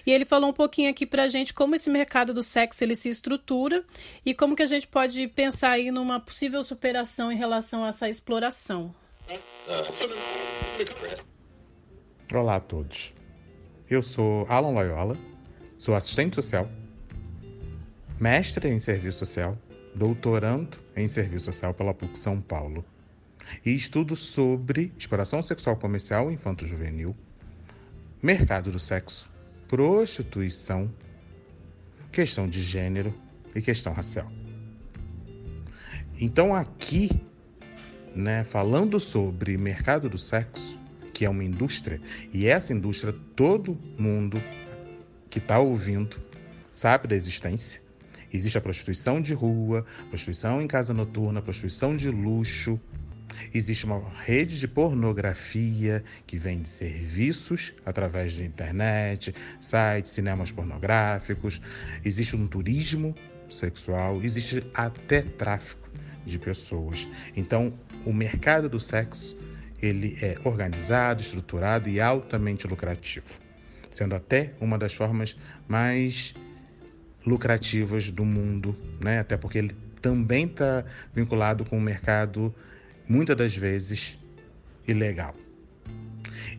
E 0.05 0.11
ele 0.11 0.25
falou 0.25 0.51
um 0.51 0.53
pouquinho 0.53 0.91
aqui 0.91 1.07
para 1.07 1.23
a 1.23 1.29
gente 1.29 1.55
como 1.55 1.75
esse 1.77 1.89
mercado 1.89 2.35
do 2.35 2.43
sexo 2.43 2.83
ele 2.83 2.97
se 2.97 3.09
estrutura 3.09 3.85
e 4.27 4.35
como 4.35 4.57
que 4.57 4.63
a 4.63 4.67
gente 4.67 4.87
pode 4.87 5.29
pensar 5.29 5.71
aí 5.71 5.91
numa 5.91 6.19
possível 6.19 6.63
superação 6.65 7.31
em 7.31 7.37
relação 7.37 7.85
a 7.85 7.89
essa 7.89 8.09
exploração. 8.09 8.93
Olá 12.35 12.57
a 12.57 12.61
todos. 12.61 13.13
Eu 13.93 14.01
sou 14.01 14.47
Alan 14.49 14.71
Loyola, 14.71 15.19
sou 15.77 15.95
assistente 15.95 16.37
social, 16.37 16.67
mestre 18.19 18.67
em 18.71 18.79
serviço 18.79 19.19
social, 19.19 19.55
doutorando 19.95 20.79
em 20.97 21.07
serviço 21.07 21.45
social 21.45 21.75
pela 21.75 21.93
PUC 21.93 22.19
São 22.19 22.41
Paulo 22.41 22.83
e 23.67 23.75
estudo 23.75 24.17
sobre 24.17 24.91
exploração 24.97 25.43
sexual 25.43 25.77
comercial 25.77 26.33
infanto-juvenil, 26.33 27.15
mercado 28.23 28.73
do 28.73 28.79
sexo, 28.79 29.31
prostituição, 29.69 30.91
questão 32.11 32.49
de 32.49 32.63
gênero 32.63 33.13
e 33.55 33.61
questão 33.61 33.93
racial. 33.93 34.33
Então 36.19 36.55
aqui, 36.55 37.11
né, 38.17 38.43
falando 38.43 38.99
sobre 38.99 39.59
mercado 39.59 40.09
do 40.09 40.17
sexo, 40.17 40.81
que 41.23 41.27
é 41.27 41.31
uma 41.31 41.45
indústria, 41.45 42.01
e 42.33 42.49
essa 42.49 42.73
indústria 42.73 43.15
todo 43.37 43.79
mundo 43.97 44.43
que 45.31 45.39
está 45.39 45.61
ouvindo 45.61 46.21
sabe 46.73 47.07
da 47.07 47.15
existência. 47.15 47.81
Existe 48.33 48.59
a 48.59 48.61
prostituição 48.61 49.21
de 49.21 49.33
rua, 49.33 49.87
prostituição 50.09 50.61
em 50.61 50.67
casa 50.67 50.93
noturna, 50.93 51.41
prostituição 51.41 51.97
de 51.97 52.11
luxo. 52.11 52.81
Existe 53.55 53.85
uma 53.85 54.03
rede 54.25 54.59
de 54.59 54.67
pornografia 54.67 56.03
que 56.27 56.37
vende 56.37 56.69
serviços 56.69 57.73
através 57.87 58.33
de 58.33 58.45
internet, 58.45 59.33
sites, 59.61 60.11
cinemas 60.11 60.51
pornográficos. 60.51 61.61
Existe 62.05 62.35
um 62.35 62.49
turismo 62.49 63.15
sexual, 63.49 64.21
existe 64.25 64.67
até 64.75 65.23
tráfico 65.23 65.89
de 66.27 66.37
pessoas. 66.37 67.09
Então, 67.37 67.73
o 68.05 68.13
mercado 68.13 68.69
do 68.69 68.81
sexo 68.81 69.37
ele 69.83 70.17
é 70.23 70.39
organizado, 70.45 71.21
estruturado 71.21 71.89
e 71.89 72.01
altamente 72.01 72.67
lucrativo, 72.69 73.27
sendo 73.91 74.15
até 74.15 74.53
uma 74.61 74.79
das 74.79 74.95
formas 74.95 75.37
mais 75.69 76.35
lucrativas 77.27 78.11
do 78.11 78.25
mundo, 78.25 78.77
né? 79.01 79.19
Até 79.19 79.37
porque 79.37 79.59
ele 79.59 79.77
também 80.01 80.47
está 80.47 80.85
vinculado 81.13 81.65
com 81.65 81.77
o 81.77 81.79
um 81.79 81.83
mercado 81.83 82.55
muitas 83.09 83.37
das 83.37 83.57
vezes 83.57 84.19
ilegal. 84.87 85.35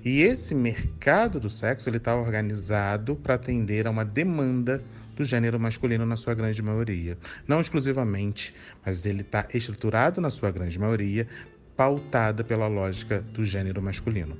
E 0.03 0.21
esse 0.21 0.53
mercado 0.53 1.39
do 1.39 1.49
sexo 1.49 1.89
ele 1.89 1.97
está 1.97 2.15
organizado 2.15 3.15
para 3.15 3.35
atender 3.35 3.87
a 3.87 3.91
uma 3.91 4.03
demanda 4.03 4.83
do 5.15 5.23
gênero 5.23 5.59
masculino 5.59 6.05
na 6.05 6.15
sua 6.15 6.33
grande 6.33 6.61
maioria. 6.61 7.17
Não 7.47 7.61
exclusivamente, 7.61 8.53
mas 8.85 9.05
ele 9.05 9.21
está 9.21 9.47
estruturado 9.53 10.19
na 10.19 10.29
sua 10.29 10.51
grande 10.51 10.77
maioria 10.79 11.27
pautada 11.75 12.43
pela 12.43 12.67
lógica 12.67 13.21
do 13.21 13.43
gênero 13.43 13.81
masculino. 13.81 14.37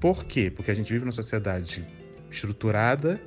Por 0.00 0.24
quê? 0.24 0.50
Porque 0.50 0.70
a 0.70 0.74
gente 0.74 0.92
vive 0.92 1.04
numa 1.04 1.12
sociedade 1.12 1.86
estruturada 2.30 3.20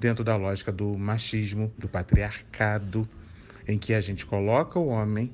dentro 0.00 0.24
da 0.24 0.36
lógica 0.36 0.72
do 0.72 0.98
machismo, 0.98 1.72
do 1.78 1.88
patriarcado, 1.88 3.08
em 3.66 3.78
que 3.78 3.94
a 3.94 4.00
gente 4.00 4.26
coloca 4.26 4.78
o 4.78 4.88
homem 4.88 5.32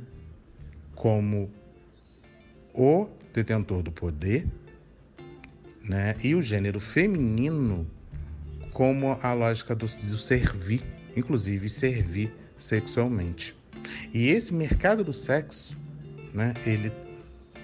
como 0.94 1.50
o 2.74 3.08
detentor 3.32 3.82
do 3.82 3.90
poder, 3.90 4.46
né? 5.82 6.14
E 6.22 6.34
o 6.34 6.42
gênero 6.42 6.78
feminino 6.78 7.86
como 8.72 9.18
a 9.22 9.32
lógica 9.32 9.74
do, 9.74 9.86
do 9.86 10.18
servir, 10.18 10.82
inclusive 11.16 11.68
servir 11.68 12.32
sexualmente. 12.58 13.56
E 14.12 14.28
esse 14.28 14.54
mercado 14.54 15.02
do 15.02 15.12
sexo, 15.12 15.76
né, 16.34 16.54
ele 16.64 16.92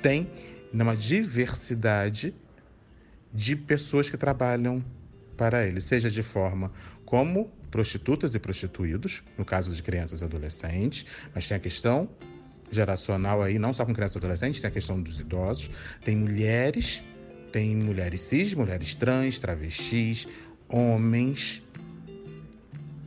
tem 0.03 0.31
uma 0.73 0.97
diversidade 0.97 2.35
de 3.33 3.57
pessoas 3.57 4.11
que 4.11 4.17
trabalham 4.17 4.85
para 5.37 5.67
ele, 5.67 5.81
seja 5.81 6.11
de 6.11 6.23
forma 6.23 6.73
como 7.05 7.51
prostitutas 7.71 8.35
e 8.35 8.39
prostituídos, 8.39 9.23
no 9.37 9.45
caso 9.45 9.75
de 9.75 9.83
crianças 9.83 10.21
e 10.21 10.25
adolescentes, 10.25 11.07
mas 11.35 11.47
tem 11.47 11.57
a 11.57 11.61
questão 11.61 12.09
geracional 12.71 13.43
aí, 13.43 13.59
não 13.59 13.73
só 13.73 13.85
com 13.85 13.95
crianças 13.95 14.17
e 14.17 14.19
adolescentes, 14.19 14.61
tem 14.61 14.69
a 14.69 14.73
questão 14.73 15.01
dos 15.01 15.21
idosos, 15.21 15.71
tem 16.05 16.17
mulheres, 16.17 17.03
tem 17.53 17.77
mulheres 17.77 18.21
cis, 18.21 18.55
mulheres 18.55 18.95
trans, 18.95 19.39
travestis, 19.39 20.27
homens 20.69 21.63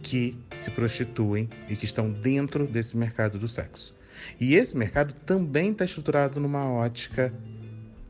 que 0.02 0.36
se 0.60 0.72
prostituem 0.72 1.50
e 1.68 1.76
que 1.76 1.86
estão 1.86 2.10
dentro 2.10 2.66
desse 2.66 2.96
mercado 2.96 3.38
do 3.38 3.48
sexo. 3.48 3.94
E 4.40 4.56
esse 4.56 4.76
mercado 4.76 5.14
também 5.26 5.72
está 5.72 5.86
estruturado 5.86 6.40
numa 6.40 6.70
ótica 6.72 7.34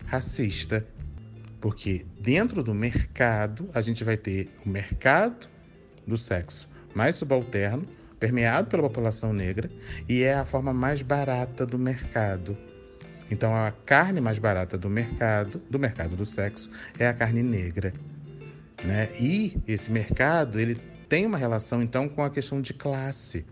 racista, 0.06 0.86
porque 1.62 2.06
dentro 2.20 2.64
do 2.64 2.74
mercado 2.74 3.70
a 3.74 3.82
gente 3.82 4.04
vai 4.04 4.18
ter 4.18 4.50
o 4.66 4.70
mercado 4.70 5.48
do 6.08 6.18
sexo 6.18 6.68
mais 6.96 7.16
subalterno, 7.16 7.88
permeado 8.20 8.70
pela 8.70 8.84
população 8.84 9.32
negra, 9.32 9.70
e 10.08 10.24
é 10.24 10.34
a 10.34 10.46
forma 10.46 10.74
mais 10.74 11.02
barata 11.02 11.66
do 11.66 11.78
mercado. 11.78 12.58
Então 13.32 13.56
a 13.56 13.72
carne 13.72 14.20
mais 14.20 14.40
barata 14.40 14.78
do 14.78 14.90
mercado, 14.90 15.62
do 15.70 15.78
mercado 15.78 16.16
do 16.16 16.26
sexo, 16.26 16.70
é 16.98 17.08
a 17.08 17.14
carne 17.14 17.44
negra. 17.44 17.94
Né? 18.84 19.10
E 19.20 19.58
esse 19.68 19.92
mercado 19.92 20.60
ele 20.60 20.76
tem 21.08 21.26
uma 21.26 21.38
relação 21.38 21.82
então 21.82 22.10
com 22.10 22.24
a 22.24 22.30
questão 22.30 22.62
de 22.62 22.74
classe. 22.74 23.46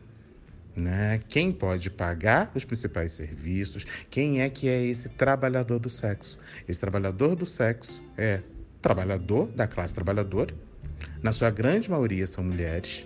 Né? 0.78 1.20
Quem 1.28 1.52
pode 1.52 1.90
pagar 1.90 2.52
os 2.54 2.63
principais 2.63 3.12
serviços? 3.12 3.84
Quem 4.12 4.42
é 4.44 4.50
que 4.50 4.70
é 4.70 4.86
esse 4.86 5.10
trabalhador 5.10 5.80
do 5.80 5.90
sexo? 5.90 6.38
Esse 6.70 6.80
trabalhador 6.80 7.36
do 7.36 7.48
sexo 7.48 8.00
é 8.16 8.42
trabalhador 8.80 9.48
da 9.48 9.66
classe 9.66 9.92
trabalhadora. 9.92 10.54
Na 11.24 11.32
sua 11.32 11.50
grande 11.50 11.90
maioria 11.90 12.28
são 12.28 12.44
mulheres, 12.44 13.04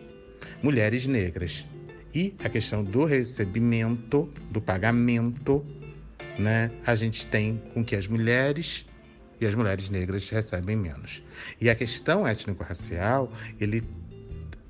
mulheres 0.62 1.08
negras. 1.08 1.66
E 2.14 2.36
a 2.44 2.50
questão 2.50 2.84
do 2.84 3.06
recebimento, 3.06 4.30
do 4.50 4.60
pagamento, 4.60 5.66
né? 6.38 6.70
A 6.86 6.94
gente 6.94 7.26
tem 7.28 7.62
com 7.74 7.86
que 7.86 7.96
as 7.96 8.06
mulheres 8.06 8.86
e 9.40 9.46
as 9.46 9.56
mulheres 9.56 9.90
negras 9.90 10.30
recebem 10.30 10.76
menos. 10.76 11.24
E 11.60 11.70
a 11.70 11.76
questão 11.76 12.28
étnico-racial, 12.28 13.32
ele 13.62 13.82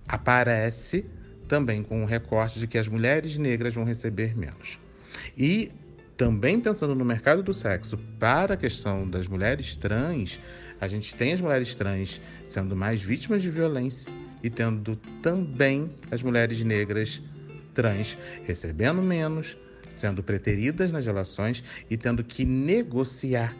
aparece 0.08 1.04
também 1.52 1.84
com 1.84 2.02
o 2.02 2.06
recorte 2.06 2.62
de 2.62 2.66
que 2.66 2.78
as 2.78 2.88
mulheres 2.88 3.38
negras 3.38 3.74
vão 3.74 3.84
receber 3.84 4.38
menos. 4.38 4.80
E 5.38 5.70
também 6.16 6.62
pensando 6.62 6.96
no 6.96 7.04
mercado 7.04 7.44
do 7.44 7.54
sexo 7.54 7.98
para 8.18 8.54
a 8.54 8.58
questão 8.58 9.06
das 9.06 9.28
mulheres 9.28 9.76
trans, 9.76 10.40
a 10.80 10.88
gente 10.88 11.14
tem 11.14 11.34
as 11.34 11.42
mulheres 11.42 11.76
trans 11.76 12.22
sendo 12.46 12.74
mais 12.74 13.02
vítimas 13.02 13.42
de 13.42 13.50
violência 13.50 14.14
e 14.42 14.50
tendo 14.50 14.96
também 15.22 15.92
as 16.10 16.24
mulheres 16.24 16.64
negras 16.64 17.22
trans 17.74 18.18
recebendo 18.46 19.02
menos, 19.02 19.58
sendo 19.90 20.24
preteridas 20.24 20.90
nas 20.90 21.06
relações 21.06 21.62
e 21.90 21.98
tendo 21.98 22.24
que 22.24 22.46
negociar 22.46 23.54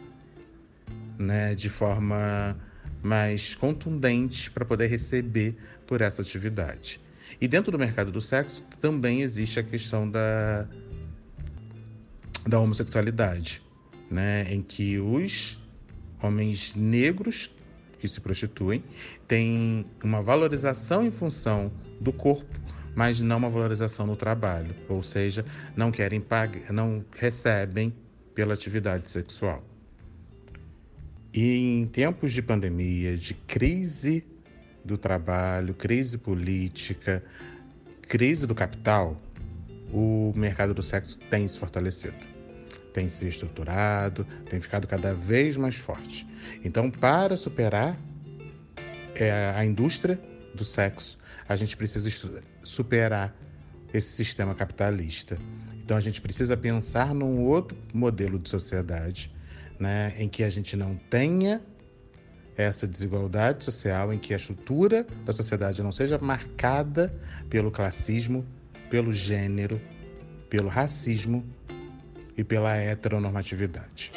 né, 1.18 1.54
de 1.54 1.68
forma 1.68 2.56
mais 3.02 3.54
contundente 3.54 4.50
para 4.50 4.64
poder 4.64 4.86
receber 4.86 5.54
por 5.86 6.00
essa 6.00 6.22
atividade. 6.22 6.98
E 7.42 7.48
dentro 7.48 7.72
do 7.72 7.78
mercado 7.78 8.12
do 8.12 8.20
sexo 8.20 8.64
também 8.80 9.22
existe 9.22 9.58
a 9.58 9.64
questão 9.64 10.08
da, 10.08 10.64
da 12.46 12.60
homossexualidade, 12.60 13.60
né? 14.08 14.44
em 14.48 14.62
que 14.62 15.00
os 15.00 15.60
homens 16.22 16.72
negros 16.76 17.50
que 17.98 18.06
se 18.06 18.20
prostituem 18.20 18.84
têm 19.26 19.84
uma 20.04 20.22
valorização 20.22 21.04
em 21.04 21.10
função 21.10 21.72
do 22.00 22.12
corpo, 22.12 22.60
mas 22.94 23.20
não 23.20 23.38
uma 23.38 23.50
valorização 23.50 24.06
no 24.06 24.14
trabalho, 24.14 24.72
ou 24.88 25.02
seja, 25.02 25.44
não 25.74 25.90
querem 25.90 26.20
pagar, 26.20 26.72
não 26.72 27.04
recebem 27.16 27.92
pela 28.36 28.54
atividade 28.54 29.10
sexual. 29.10 29.64
E 31.34 31.80
em 31.80 31.88
tempos 31.88 32.32
de 32.32 32.40
pandemia, 32.40 33.16
de 33.16 33.34
crise 33.34 34.24
do 34.84 34.98
trabalho, 34.98 35.74
crise 35.74 36.18
política, 36.18 37.22
crise 38.02 38.46
do 38.46 38.54
capital, 38.54 39.20
o 39.92 40.32
mercado 40.34 40.74
do 40.74 40.82
sexo 40.82 41.18
tem 41.30 41.46
se 41.46 41.58
fortalecido, 41.58 42.16
tem 42.92 43.08
se 43.08 43.26
estruturado, 43.28 44.26
tem 44.48 44.60
ficado 44.60 44.86
cada 44.86 45.14
vez 45.14 45.56
mais 45.56 45.76
forte. 45.76 46.26
Então, 46.64 46.90
para 46.90 47.36
superar 47.36 47.96
é, 49.14 49.52
a 49.54 49.64
indústria 49.64 50.18
do 50.54 50.64
sexo, 50.64 51.18
a 51.48 51.56
gente 51.56 51.76
precisa 51.76 52.08
superar 52.62 53.34
esse 53.92 54.08
sistema 54.08 54.54
capitalista. 54.54 55.38
Então, 55.84 55.96
a 55.96 56.00
gente 56.00 56.20
precisa 56.20 56.56
pensar 56.56 57.14
num 57.14 57.40
outro 57.40 57.76
modelo 57.92 58.38
de 58.38 58.48
sociedade, 58.48 59.34
né, 59.78 60.14
em 60.16 60.28
que 60.28 60.42
a 60.42 60.48
gente 60.48 60.76
não 60.76 60.96
tenha 60.96 61.60
essa 62.56 62.86
desigualdade 62.86 63.64
social 63.64 64.12
em 64.12 64.18
que 64.18 64.32
a 64.32 64.36
estrutura 64.36 65.06
da 65.24 65.32
sociedade 65.32 65.82
não 65.82 65.92
seja 65.92 66.18
marcada 66.18 67.12
pelo 67.48 67.70
classismo, 67.70 68.46
pelo 68.90 69.12
gênero, 69.12 69.80
pelo 70.50 70.68
racismo 70.68 71.44
e 72.36 72.44
pela 72.44 72.76
heteronormatividade. 72.76 74.12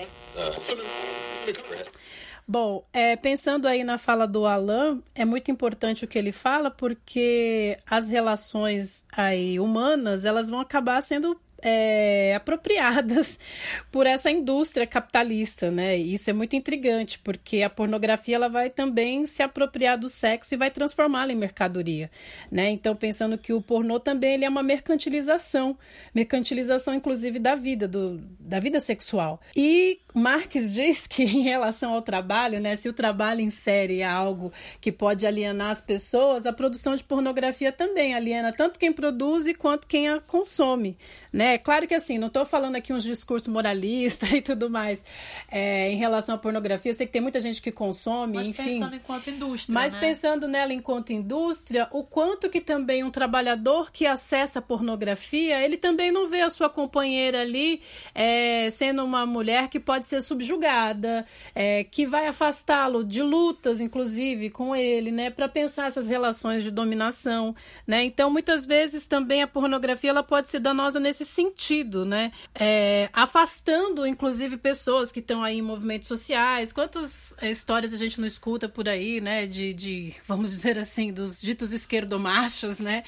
Bom, 2.47 2.85
é, 2.93 3.15
pensando 3.15 3.67
aí 3.67 3.83
na 3.83 3.97
fala 3.97 4.27
do 4.27 4.45
Alan, 4.45 5.01
é 5.15 5.25
muito 5.25 5.49
importante 5.49 6.05
o 6.05 6.07
que 6.07 6.17
ele 6.17 6.31
fala, 6.31 6.69
porque 6.69 7.75
as 7.89 8.07
relações 8.07 9.03
aí 9.11 9.59
humanas 9.59 10.25
elas 10.25 10.47
vão 10.47 10.59
acabar 10.59 11.01
sendo 11.01 11.39
é, 11.61 12.35
apropriadas 12.35 13.39
por 13.91 14.05
essa 14.05 14.29
indústria 14.29 14.85
capitalista, 14.85 15.71
né? 15.71 15.97
E 15.97 16.13
isso 16.13 16.29
é 16.29 16.33
muito 16.33 16.55
intrigante, 16.55 17.19
porque 17.19 17.61
a 17.61 17.69
pornografia 17.69 18.35
ela 18.35 18.49
vai 18.49 18.69
também 18.69 19.25
se 19.25 19.41
apropriar 19.41 19.97
do 19.97 20.09
sexo 20.09 20.53
e 20.53 20.57
vai 20.57 20.69
transformá-lo 20.69 21.31
em 21.31 21.35
mercadoria, 21.35 22.11
né? 22.51 22.69
Então, 22.69 22.95
pensando 22.95 23.37
que 23.37 23.53
o 23.53 23.61
pornô 23.61 23.99
também 23.99 24.33
ele 24.33 24.45
é 24.45 24.49
uma 24.49 24.63
mercantilização, 24.63 25.77
mercantilização 26.13 26.93
inclusive 26.93 27.39
da 27.39 27.55
vida, 27.55 27.87
do, 27.87 28.17
da 28.39 28.59
vida 28.59 28.79
sexual. 28.79 29.39
E 29.55 29.99
Marx 30.13 30.73
diz 30.73 31.07
que 31.07 31.23
em 31.23 31.41
relação 31.41 31.93
ao 31.93 32.01
trabalho, 32.01 32.59
né, 32.59 32.75
se 32.75 32.87
o 32.87 32.93
trabalho 32.93 33.41
em 33.41 33.49
série 33.49 34.01
é 34.01 34.05
algo 34.05 34.51
que 34.79 34.91
pode 34.91 35.25
alienar 35.25 35.71
as 35.71 35.81
pessoas, 35.81 36.45
a 36.45 36.53
produção 36.53 36.95
de 36.95 37.03
pornografia 37.03 37.71
também 37.71 38.13
aliena 38.13 38.53
tanto 38.53 38.79
quem 38.79 38.91
produz 38.91 39.45
quanto 39.53 39.87
quem 39.87 40.07
a 40.07 40.19
consome, 40.19 40.97
né? 41.35 41.57
Claro 41.57 41.85
que 41.85 41.93
assim, 41.93 42.17
não 42.17 42.27
estou 42.27 42.45
falando 42.45 42.77
aqui 42.77 42.93
uns 42.93 43.03
discursos 43.03 43.49
moralistas 43.49 44.31
e 44.31 44.41
tudo 44.41 44.69
mais 44.69 45.03
é, 45.51 45.91
em 45.91 45.97
relação 45.97 46.35
à 46.35 46.37
pornografia. 46.37 46.91
Eu 46.91 46.95
sei 46.95 47.05
que 47.05 47.11
tem 47.11 47.21
muita 47.21 47.41
gente 47.41 47.61
que 47.61 47.73
consome, 47.73 48.37
mas 48.37 48.47
enfim. 48.47 48.63
Mas 48.63 48.71
pensando 48.71 48.95
enquanto 48.95 49.29
indústria, 49.29 49.73
Mas 49.73 49.93
né? 49.93 49.99
pensando 49.99 50.47
nela 50.47 50.71
enquanto 50.71 51.11
indústria, 51.11 51.89
o 51.91 52.05
quanto 52.05 52.49
que 52.49 52.61
também 52.61 53.03
um 53.03 53.11
trabalhador 53.11 53.91
que 53.91 54.05
acessa 54.05 54.59
a 54.59 54.61
pornografia, 54.61 55.61
ele 55.61 55.75
também 55.75 56.09
não 56.09 56.29
vê 56.29 56.39
a 56.39 56.49
sua 56.49 56.69
companheira 56.69 57.41
ali 57.41 57.81
é, 58.13 58.69
sendo 58.69 59.03
uma 59.03 59.25
mulher 59.25 59.67
que 59.67 59.77
pode 59.79 60.05
ser 60.05 60.21
subjugada, 60.21 61.25
é, 61.53 61.83
que 61.83 62.07
vai 62.07 62.27
afastá-lo 62.27 63.03
de 63.03 63.21
lutas, 63.21 63.81
inclusive, 63.81 64.49
com 64.49 64.73
ele, 64.73 65.11
né, 65.11 65.29
para 65.29 65.49
pensar 65.49 65.87
essas 65.87 66.07
relações 66.07 66.63
de 66.63 66.71
dominação, 66.71 67.53
né? 67.85 68.05
Então, 68.05 68.29
muitas 68.29 68.65
vezes 68.65 69.05
também 69.05 69.41
a 69.41 69.47
pornografia 69.47 70.11
ela 70.11 70.23
pode 70.23 70.49
ser 70.49 70.59
danosa 70.59 70.97
nesse 70.97 71.24
sentido, 71.25 72.05
né? 72.05 72.31
É, 72.53 73.09
afastando, 73.11 74.05
inclusive, 74.05 74.57
pessoas 74.57 75.11
que 75.11 75.19
estão 75.19 75.43
aí 75.43 75.57
em 75.57 75.61
movimentos 75.61 76.07
sociais. 76.07 76.71
Quantas 76.71 77.35
é, 77.41 77.51
histórias 77.51 77.93
a 77.93 77.97
gente 77.97 78.19
não 78.19 78.27
escuta 78.27 78.69
por 78.69 78.87
aí, 78.87 79.19
né? 79.19 79.45
De, 79.45 79.73
de 79.73 80.15
vamos 80.27 80.51
dizer 80.51 80.77
assim, 80.77 81.11
dos 81.11 81.41
ditos 81.41 81.73
esquerdomachos, 81.73 82.79
né? 82.79 83.03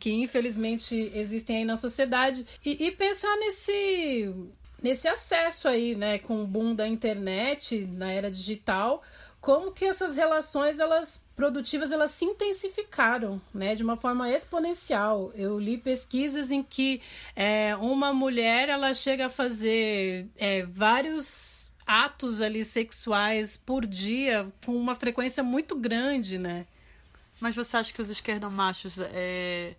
Que 0.00 0.10
infelizmente 0.10 1.12
existem 1.14 1.58
aí 1.58 1.64
na 1.64 1.76
sociedade. 1.76 2.44
E, 2.64 2.86
e 2.86 2.90
pensar 2.90 3.34
nesse 3.36 4.34
nesse 4.82 5.08
acesso 5.08 5.68
aí, 5.68 5.94
né, 5.94 6.18
com 6.18 6.42
o 6.42 6.46
boom 6.46 6.74
da 6.74 6.86
internet 6.86 7.84
na 7.92 8.12
era 8.12 8.30
digital, 8.30 9.02
como 9.48 9.72
que 9.72 9.86
essas 9.86 10.14
relações 10.14 10.78
elas 10.78 11.24
produtivas 11.34 11.90
elas 11.90 12.10
se 12.10 12.22
intensificaram, 12.26 13.40
né, 13.54 13.74
de 13.74 13.82
uma 13.82 13.96
forma 13.96 14.30
exponencial. 14.30 15.32
Eu 15.34 15.58
li 15.58 15.78
pesquisas 15.78 16.50
em 16.50 16.62
que 16.62 17.00
é, 17.34 17.74
uma 17.76 18.12
mulher 18.12 18.68
ela 18.68 18.92
chega 18.92 19.24
a 19.24 19.30
fazer 19.30 20.28
é, 20.36 20.66
vários 20.66 21.72
atos 21.86 22.42
ali 22.42 22.62
sexuais 22.62 23.56
por 23.56 23.86
dia 23.86 24.52
com 24.66 24.76
uma 24.76 24.94
frequência 24.94 25.42
muito 25.42 25.74
grande, 25.74 26.36
né? 26.36 26.66
Mas 27.40 27.54
você 27.54 27.78
acha 27.78 27.90
que 27.90 28.02
os 28.02 28.10
esquerdomachos 28.10 28.98
é, 29.00 29.76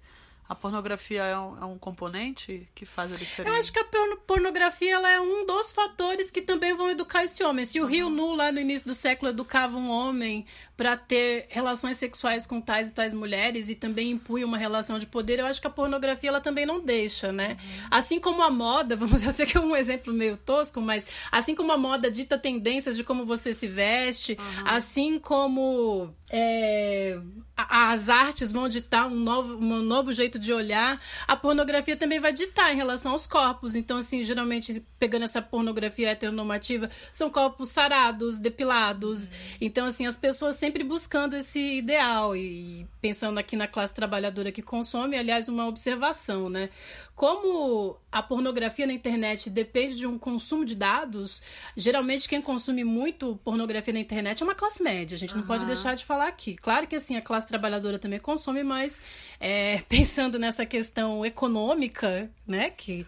a 0.50 0.56
pornografia 0.56 1.22
é 1.22 1.38
um, 1.38 1.62
é 1.62 1.66
um, 1.66 1.78
componente 1.78 2.68
que 2.74 2.84
faz 2.84 3.14
eles 3.14 3.30
serem... 3.30 3.52
Eu 3.54 3.60
acho 3.60 3.72
que 3.72 3.78
a 3.78 3.86
pornografia 4.26 4.96
ela 4.96 5.08
é 5.08 5.22
um 5.22 5.46
dos 5.46 5.72
fatores 5.72 6.32
que 6.32 6.42
também 6.42 6.76
vão 6.76 6.90
educar 6.90 7.24
esse 7.24 7.44
homem. 7.44 7.66
Se 7.66 7.80
o 7.80 7.84
uhum. 7.84 7.90
Rio 7.90 8.10
Nu, 8.10 8.34
lá 8.34 8.52
no 8.52 8.60
início 8.60 8.88
do 8.88 8.96
século, 8.96 9.30
educava 9.30 9.78
um 9.78 9.92
homem 9.92 10.48
para 10.80 10.96
ter 10.96 11.48
relações 11.50 11.98
sexuais 11.98 12.48
com 12.48 12.62
tais 12.62 12.88
e 12.88 12.94
tais 12.94 13.14
mulheres 13.14 13.68
e 13.68 13.76
também 13.76 14.12
impunha 14.12 14.46
uma 14.46 14.58
relação 14.58 14.98
de 14.98 15.06
poder, 15.06 15.38
eu 15.38 15.46
acho 15.46 15.60
que 15.60 15.68
a 15.68 15.70
pornografia 15.70 16.30
ela 16.30 16.40
também 16.40 16.66
não 16.66 16.80
deixa, 16.80 17.34
né? 17.34 17.58
Uhum. 17.60 17.88
Assim 17.92 18.18
como 18.18 18.42
a 18.42 18.50
moda, 18.50 18.96
vamos 18.96 19.22
eu 19.22 19.34
sei 19.34 19.46
que 19.46 19.58
é 19.58 19.60
um 19.60 19.76
exemplo 19.76 20.14
meio 20.14 20.38
tosco, 20.38 20.80
mas 20.80 21.06
assim 21.30 21.54
como 21.54 21.74
a 21.74 21.78
moda 21.78 22.10
dita 22.10 22.38
tendências 22.38 22.96
de 22.96 23.04
como 23.04 23.26
você 23.26 23.52
se 23.52 23.68
veste, 23.68 24.38
uhum. 24.40 24.64
assim 24.68 25.20
como 25.20 26.16
é, 26.32 27.20
as 27.58 28.08
artes 28.08 28.52
vão 28.52 28.70
ditar 28.70 29.08
um 29.08 29.16
novo, 29.16 29.56
um 29.56 29.82
novo 29.82 30.14
jeito 30.14 30.38
de 30.38 30.54
olhar, 30.54 31.02
a 31.28 31.36
pornografia 31.36 31.98
também 31.98 32.20
vai 32.20 32.32
ditar 32.32 32.72
em 32.72 32.76
relação 32.76 33.14
aos 33.14 33.26
corpos. 33.26 33.76
Então, 33.76 33.98
assim, 33.98 34.24
geralmente, 34.24 34.86
pegando 35.00 35.26
essa 35.26 35.42
pornografia 35.42 36.10
heteronormativa, 36.10 36.90
são 37.12 37.30
corpos 37.30 37.70
sarados, 37.70 38.40
depilados. 38.40 39.28
Uhum. 39.28 39.34
Então, 39.62 39.88
assim, 39.88 40.06
as 40.06 40.16
pessoas 40.16 40.56
sempre 40.56 40.69
sempre 40.70 40.84
buscando 40.84 41.36
esse 41.36 41.60
ideal 41.60 42.36
e 42.36 42.86
pensando 43.02 43.40
aqui 43.40 43.56
na 43.56 43.68
classe 43.68 43.92
trabalhadora 43.92 44.52
que 44.52 44.62
consome, 44.62 45.18
aliás, 45.18 45.50
uma 45.50 45.66
observação, 45.66 46.48
né? 46.48 46.70
Como 47.16 47.98
a 48.12 48.22
pornografia 48.22 48.86
na 48.86 48.94
internet 48.94 49.50
depende 49.50 49.96
de 49.96 50.06
um 50.06 50.20
consumo 50.20 50.64
de 50.64 50.76
dados, 50.76 51.42
geralmente 51.76 52.30
quem 52.30 52.40
consome 52.40 52.84
muito 52.84 53.40
pornografia 53.44 53.92
na 53.92 54.00
internet 54.00 54.44
é 54.44 54.46
uma 54.46 54.54
classe 54.54 54.84
média. 54.84 55.16
A 55.16 55.18
gente 55.18 55.34
não 55.34 55.42
uhum. 55.42 55.48
pode 55.48 55.66
deixar 55.66 55.96
de 55.96 56.06
falar 56.06 56.28
aqui. 56.28 56.56
Claro 56.56 56.86
que 56.86 56.96
assim 56.96 57.18
a 57.18 57.22
classe 57.22 57.48
trabalhadora 57.48 57.98
também 57.98 58.20
consome, 58.20 58.64
mas 58.64 59.02
é, 59.40 59.82
pensando 59.90 60.38
nessa 60.38 60.68
questão 60.68 61.26
econômica, 61.26 62.30
né, 62.46 62.70
que 62.70 63.08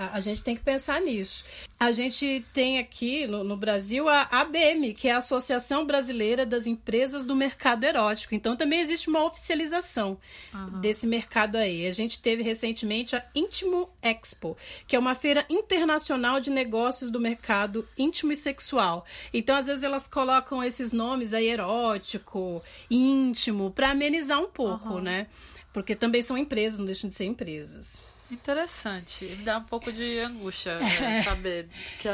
a, 0.00 0.16
a, 0.16 0.20
gente 0.20 0.42
tem 0.42 0.56
que 0.56 0.62
pensar 0.62 0.98
nisso. 1.02 1.44
A 1.78 1.92
gente 1.92 2.42
tem 2.54 2.78
aqui 2.78 3.26
no, 3.26 3.44
no, 3.44 3.54
Brasil 3.54 4.08
a 4.08 4.22
ABM, 4.22 4.94
que 4.94 5.08
é 5.08 5.12
a 5.12 5.18
Associação 5.18 5.84
Brasileira 5.84 6.46
das 6.46 6.66
Empresas 6.66 7.26
do 7.26 7.36
Mercado 7.36 7.84
Erótico. 7.84 8.34
Então 8.34 8.56
também 8.56 8.80
existe 8.80 9.10
uma 9.10 9.22
oficialização 9.22 10.16
uhum. 10.54 10.80
desse 10.80 11.06
mercado 11.06 11.56
aí. 11.56 11.86
A 11.86 11.90
gente 11.90 12.18
teve 12.18 12.42
recentemente 12.42 13.14
a 13.14 13.22
Íntimo 13.34 13.90
Expo, 14.00 14.56
que 14.86 14.96
é 14.96 14.98
uma 14.98 15.14
feira 15.14 15.44
internacional 15.50 16.40
de 16.40 16.50
negócios 16.50 17.10
do 17.10 17.20
mercado 17.20 17.86
íntimo 17.98 18.32
e 18.32 18.36
sexual. 18.36 19.04
Então, 19.34 19.54
às 19.54 19.66
vezes, 19.66 19.84
elas 19.84 20.08
colocam 20.08 20.64
esses 20.64 20.94
nomes 20.94 21.34
aí 21.34 21.48
erótico, 21.48 22.62
íntimo, 22.90 23.70
para 23.70 23.90
amenizar 23.90 24.40
um 24.40 24.48
pouco, 24.48 24.94
uhum. 24.94 25.02
né? 25.02 25.26
Porque 25.74 25.94
também 25.94 26.22
são 26.22 26.38
empresas, 26.38 26.78
não 26.78 26.86
deixam 26.86 27.08
de 27.08 27.14
ser 27.14 27.26
empresas. 27.26 28.09
Interessante. 28.30 29.24
Me 29.24 29.44
dá 29.44 29.58
um 29.58 29.64
pouco 29.64 29.92
de 29.92 30.20
angústia 30.20 30.78
né, 30.78 31.22
saber 31.22 31.68
que 31.98 32.08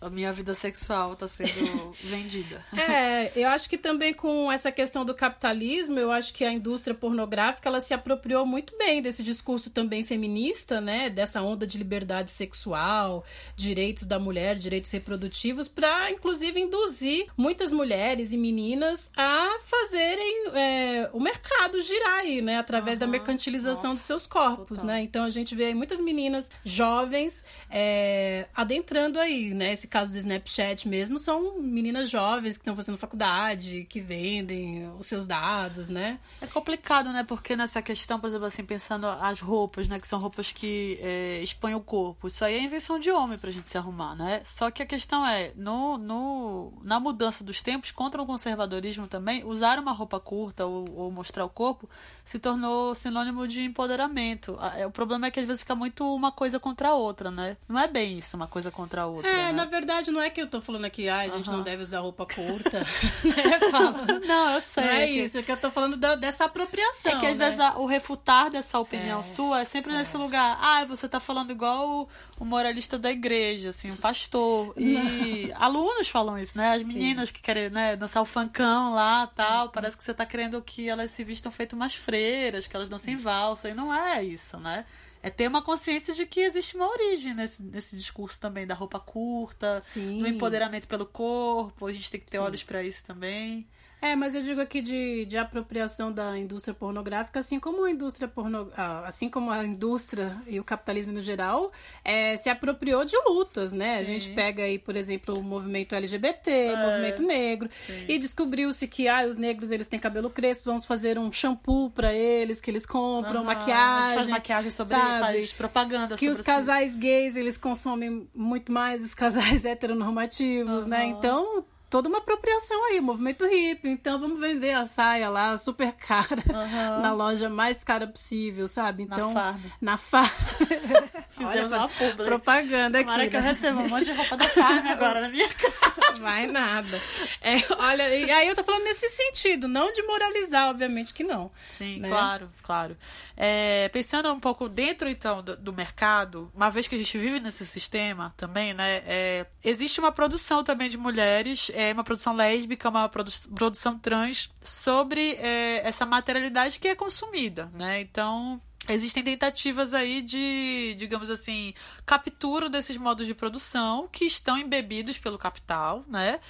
a, 0.00 0.10
minha 0.10 0.32
vida 0.32 0.54
sexual 0.54 1.12
está 1.14 1.26
sendo 1.26 1.94
vendida. 2.02 2.64
É, 2.76 3.32
eu 3.34 3.48
acho 3.48 3.68
que 3.68 3.78
também 3.78 4.14
com 4.14 4.50
essa 4.50 4.70
questão 4.70 5.04
do 5.04 5.14
capitalismo, 5.14 5.98
eu 5.98 6.10
acho 6.10 6.32
que 6.32 6.44
a 6.44 6.52
indústria 6.52 6.94
pornográfica 6.94 7.68
ela 7.68 7.80
se 7.80 7.92
apropriou 7.92 8.46
muito 8.46 8.76
bem 8.76 9.02
desse 9.02 9.22
discurso 9.22 9.70
também 9.70 10.02
feminista, 10.02 10.80
né? 10.80 11.10
Dessa 11.10 11.42
onda 11.42 11.66
de 11.66 11.78
liberdade 11.78 12.30
sexual, 12.30 13.24
direitos 13.56 14.06
da 14.06 14.18
mulher, 14.18 14.56
direitos 14.56 14.90
reprodutivos, 14.90 15.68
para 15.68 16.10
inclusive 16.10 16.60
induzir 16.60 17.26
muitas 17.36 17.72
mulheres 17.72 18.32
e 18.32 18.36
meninas 18.36 19.10
a 19.16 19.58
fazerem 19.64 20.48
é, 20.54 21.10
o 21.12 21.20
mercado 21.20 21.80
girar 21.82 22.20
aí, 22.20 22.40
né? 22.40 22.58
Através 22.58 22.94
uhum. 22.94 23.00
da 23.00 23.06
mercantilização 23.06 23.90
Nossa, 23.90 23.94
dos 23.94 24.02
seus 24.02 24.26
corpos, 24.26 24.80
total. 24.80 24.86
né? 24.86 25.02
Então 25.02 25.24
a 25.24 25.30
gente 25.30 25.54
vê 25.54 25.74
muitas 25.74 26.00
meninas 26.00 26.50
jovens 26.64 27.44
é, 27.70 28.46
adentrando 28.54 29.18
aí, 29.18 29.52
né? 29.52 29.72
Esse 29.72 29.87
caso 29.88 30.12
do 30.12 30.18
Snapchat 30.18 30.88
mesmo, 30.88 31.18
são 31.18 31.60
meninas 31.60 32.10
jovens 32.10 32.56
que 32.56 32.62
estão 32.62 32.76
fazendo 32.76 32.98
faculdade, 32.98 33.86
que 33.88 34.00
vendem 34.00 34.90
os 34.98 35.06
seus 35.06 35.26
dados, 35.26 35.88
né? 35.88 36.18
É 36.40 36.46
complicado, 36.46 37.10
né? 37.10 37.24
Porque 37.24 37.56
nessa 37.56 37.82
questão, 37.82 38.20
por 38.20 38.28
exemplo, 38.28 38.46
assim, 38.46 38.64
pensando 38.64 39.06
as 39.06 39.40
roupas, 39.40 39.88
né? 39.88 39.98
Que 39.98 40.06
são 40.06 40.18
roupas 40.18 40.52
que 40.52 40.98
é, 41.02 41.40
expõem 41.42 41.74
o 41.74 41.80
corpo. 41.80 42.28
Isso 42.28 42.44
aí 42.44 42.54
é 42.54 42.62
invenção 42.62 42.98
de 42.98 43.10
homem 43.10 43.38
pra 43.38 43.50
gente 43.50 43.68
se 43.68 43.78
arrumar, 43.78 44.14
né? 44.14 44.42
Só 44.44 44.70
que 44.70 44.82
a 44.82 44.86
questão 44.86 45.26
é, 45.26 45.52
no, 45.56 45.98
no, 45.98 46.72
na 46.82 47.00
mudança 47.00 47.42
dos 47.42 47.62
tempos, 47.62 47.90
contra 47.90 48.20
o 48.20 48.26
conservadorismo 48.26 49.06
também, 49.06 49.44
usar 49.44 49.78
uma 49.78 49.92
roupa 49.92 50.20
curta 50.20 50.66
ou, 50.66 50.88
ou 50.94 51.10
mostrar 51.10 51.44
o 51.44 51.48
corpo 51.48 51.88
se 52.24 52.38
tornou 52.38 52.94
sinônimo 52.94 53.48
de 53.48 53.62
empoderamento. 53.62 54.58
É, 54.76 54.86
o 54.86 54.90
problema 54.90 55.26
é 55.26 55.30
que 55.30 55.40
às 55.40 55.46
vezes 55.46 55.62
fica 55.62 55.74
muito 55.74 56.04
uma 56.14 56.30
coisa 56.30 56.60
contra 56.60 56.88
a 56.90 56.94
outra, 56.94 57.30
né? 57.30 57.56
Não 57.66 57.78
é 57.78 57.88
bem 57.88 58.18
isso, 58.18 58.36
uma 58.36 58.46
coisa 58.46 58.70
contra 58.70 59.02
a 59.02 59.06
outra. 59.06 59.30
É, 59.30 59.44
né? 59.46 59.52
na 59.52 59.64
verdade, 59.64 59.77
não 60.10 60.20
é 60.20 60.30
que 60.30 60.40
eu 60.40 60.46
tô 60.46 60.60
falando 60.60 60.84
aqui, 60.84 61.08
ah, 61.08 61.20
a 61.20 61.28
gente 61.28 61.50
não 61.50 61.62
deve 61.62 61.82
usar 61.82 62.00
roupa 62.00 62.26
curta. 62.26 62.78
é, 63.24 64.26
não, 64.26 64.54
eu 64.54 64.60
sei. 64.60 64.84
Não 64.84 64.90
é 64.90 65.06
que... 65.06 65.12
isso, 65.12 65.38
é 65.38 65.42
que 65.42 65.52
eu 65.52 65.56
tô 65.56 65.70
falando 65.70 65.96
da, 65.96 66.14
dessa 66.14 66.44
apropriação. 66.44 67.12
É 67.12 67.20
que 67.20 67.26
às 67.26 67.36
né? 67.36 67.46
vezes 67.46 67.60
a, 67.60 67.78
o 67.78 67.86
refutar 67.86 68.50
dessa 68.50 68.78
opinião 68.78 69.20
é. 69.20 69.22
sua 69.22 69.60
é 69.60 69.64
sempre 69.64 69.92
é. 69.92 69.98
nesse 69.98 70.16
lugar. 70.16 70.58
Ah, 70.60 70.84
você 70.84 71.08
tá 71.08 71.20
falando 71.20 71.50
igual 71.50 71.88
o, 71.88 72.08
o 72.40 72.44
moralista 72.44 72.98
da 72.98 73.10
igreja, 73.10 73.70
assim, 73.70 73.90
o 73.90 73.96
pastor. 73.96 74.74
E 74.88 75.52
alunos 75.56 76.08
falam 76.08 76.38
isso, 76.38 76.56
né? 76.56 76.72
As 76.72 76.82
meninas 76.82 77.28
Sim. 77.28 77.34
que 77.34 77.42
querem 77.42 77.68
né, 77.68 77.94
dançar 77.96 78.22
o 78.22 78.26
funkão 78.26 78.94
lá 78.94 79.26
tal. 79.26 79.66
Uhum. 79.66 79.72
Parece 79.72 79.96
que 79.96 80.02
você 80.02 80.14
tá 80.14 80.24
querendo 80.24 80.60
que 80.62 80.88
elas 80.88 81.10
se 81.10 81.22
vistam 81.22 81.52
feito 81.52 81.74
umas 81.74 81.94
freiras, 81.94 82.66
que 82.66 82.74
elas 82.74 82.88
dancem 82.88 83.16
valsa. 83.16 83.68
E 83.68 83.74
não 83.74 83.94
é 83.94 84.22
isso, 84.22 84.58
né? 84.58 84.84
É 85.22 85.30
ter 85.30 85.48
uma 85.48 85.62
consciência 85.62 86.14
de 86.14 86.26
que 86.26 86.40
existe 86.40 86.76
uma 86.76 86.88
origem 86.88 87.34
nesse, 87.34 87.62
nesse 87.62 87.96
discurso 87.96 88.38
também 88.40 88.66
da 88.66 88.74
roupa 88.74 89.00
curta, 89.00 89.80
Sim. 89.82 90.20
no 90.20 90.28
empoderamento 90.28 90.86
pelo 90.86 91.06
corpo. 91.06 91.86
A 91.86 91.92
gente 91.92 92.10
tem 92.10 92.20
que 92.20 92.26
ter 92.26 92.38
Sim. 92.38 92.42
olhos 92.44 92.62
para 92.62 92.82
isso 92.82 93.04
também. 93.04 93.66
É, 94.00 94.14
mas 94.14 94.34
eu 94.34 94.42
digo 94.42 94.60
aqui 94.60 94.80
de, 94.80 95.26
de 95.26 95.36
apropriação 95.36 96.12
da 96.12 96.38
indústria 96.38 96.72
pornográfica, 96.72 97.40
assim 97.40 97.58
como 97.58 97.84
a 97.84 97.90
indústria 97.90 98.28
porno, 98.28 98.70
ah, 98.76 99.04
assim 99.06 99.28
como 99.28 99.50
a 99.50 99.64
indústria 99.64 100.36
e 100.46 100.60
o 100.60 100.64
capitalismo 100.64 101.12
no 101.12 101.20
geral, 101.20 101.72
é, 102.04 102.36
se 102.36 102.48
apropriou 102.48 103.04
de 103.04 103.16
lutas, 103.26 103.72
né? 103.72 103.96
Sim. 103.96 104.00
A 104.00 104.04
gente 104.04 104.28
pega 104.30 104.62
aí, 104.62 104.78
por 104.78 104.94
exemplo, 104.94 105.36
o 105.36 105.42
movimento 105.42 105.94
LGBT, 105.96 106.50
é. 106.50 106.74
o 106.74 106.78
movimento 106.78 107.22
negro, 107.22 107.68
Sim. 107.72 108.04
e 108.06 108.18
descobriu-se 108.18 108.86
que 108.86 109.08
ah, 109.08 109.26
os 109.26 109.36
negros 109.36 109.72
eles 109.72 109.88
têm 109.88 109.98
cabelo 109.98 110.30
crespo, 110.30 110.66
vamos 110.66 110.86
fazer 110.86 111.18
um 111.18 111.32
shampoo 111.32 111.90
para 111.90 112.14
eles, 112.14 112.60
que 112.60 112.70
eles 112.70 112.86
compram, 112.86 113.40
uhum. 113.40 113.46
maquiagem. 113.46 114.14
Faz 114.14 114.28
maquiagem 114.28 114.70
sobre 114.70 114.96
sabe? 114.96 115.20
faz 115.20 115.52
propaganda 115.52 116.16
que 116.16 116.28
os 116.28 116.40
casais 116.40 116.94
gays 116.94 117.36
eles 117.36 117.56
consomem 117.58 118.28
muito 118.32 118.70
mais 118.70 119.04
os 119.04 119.14
casais 119.14 119.64
heteronormativos, 119.66 120.84
uhum. 120.84 120.88
né? 120.88 121.04
Então 121.06 121.64
toda 121.90 122.08
uma 122.08 122.18
apropriação 122.18 122.84
aí, 122.86 123.00
movimento 123.00 123.46
hippie. 123.46 123.88
Então 123.88 124.18
vamos 124.18 124.40
vender 124.40 124.72
a 124.72 124.84
saia 124.84 125.28
lá 125.28 125.56
super 125.58 125.92
cara 125.92 126.42
uhum. 126.46 127.00
na 127.02 127.12
loja 127.12 127.48
mais 127.48 127.82
cara 127.82 128.06
possível, 128.06 128.68
sabe? 128.68 129.04
Então, 129.04 129.32
na 129.32 129.40
farda. 129.40 129.72
Na 129.80 129.96
farda. 129.96 131.24
Fizemos 131.38 131.72
uma 131.72 131.88
publi. 131.88 132.24
propaganda 132.26 132.98
aqui. 132.98 133.10
que 133.10 133.16
né? 133.16 133.30
eu 133.32 133.42
receba 133.42 133.80
um 133.80 133.88
monte 133.88 134.04
de 134.04 134.12
roupa 134.12 134.36
da 134.36 134.48
farm 134.48 134.86
agora 134.86 135.20
na 135.20 135.28
minha 135.28 135.48
casa. 135.48 136.18
Vai 136.18 136.46
nada. 136.46 137.00
É, 137.40 137.56
olha, 137.78 138.14
e 138.14 138.30
aí 138.30 138.48
eu 138.48 138.56
tô 138.56 138.64
falando 138.64 138.84
nesse 138.84 139.08
sentido, 139.08 139.68
não 139.68 139.92
de 139.92 140.02
moralizar, 140.02 140.68
obviamente 140.68 141.14
que 141.14 141.22
não. 141.22 141.50
Sim, 141.68 142.00
né? 142.00 142.08
claro, 142.08 142.50
claro. 142.62 142.96
É, 143.36 143.88
pensando 143.90 144.32
um 144.32 144.40
pouco 144.40 144.68
dentro, 144.68 145.08
então, 145.08 145.42
do, 145.42 145.56
do, 145.56 145.72
mercado, 145.72 146.50
uma 146.54 146.70
vez 146.70 146.88
que 146.88 146.96
a 146.96 146.98
gente 146.98 147.16
vive 147.16 147.38
nesse 147.38 147.64
sistema 147.64 148.34
também, 148.36 148.74
né? 148.74 149.02
É, 149.06 149.46
existe 149.62 150.00
uma 150.00 150.10
produção 150.10 150.64
também 150.64 150.88
de 150.88 150.98
mulheres 150.98 151.70
é 151.74 151.92
uma 151.92 152.04
produção 152.04 152.34
lésbica, 152.34 152.88
uma 152.88 153.08
produ 153.08 153.30
produção 153.54 153.98
trans 153.98 154.50
sobre 154.62 155.32
é, 155.32 155.86
essa 155.86 156.04
materialidade 156.04 156.78
que 156.78 156.88
é 156.88 156.94
consumida, 156.94 157.70
né? 157.74 158.00
Então, 158.00 158.60
existem 158.88 159.22
tentativas 159.22 159.94
aí 159.94 160.22
de, 160.22 160.94
digamos 160.98 161.30
assim, 161.30 161.74
captura 162.06 162.68
desses 162.68 162.96
modos 162.96 163.26
de 163.26 163.34
produção 163.34 164.08
que 164.10 164.24
estão 164.24 164.56
embebidos 164.56 165.18
pelo 165.18 165.38
capital, 165.38 166.04
né? 166.08 166.40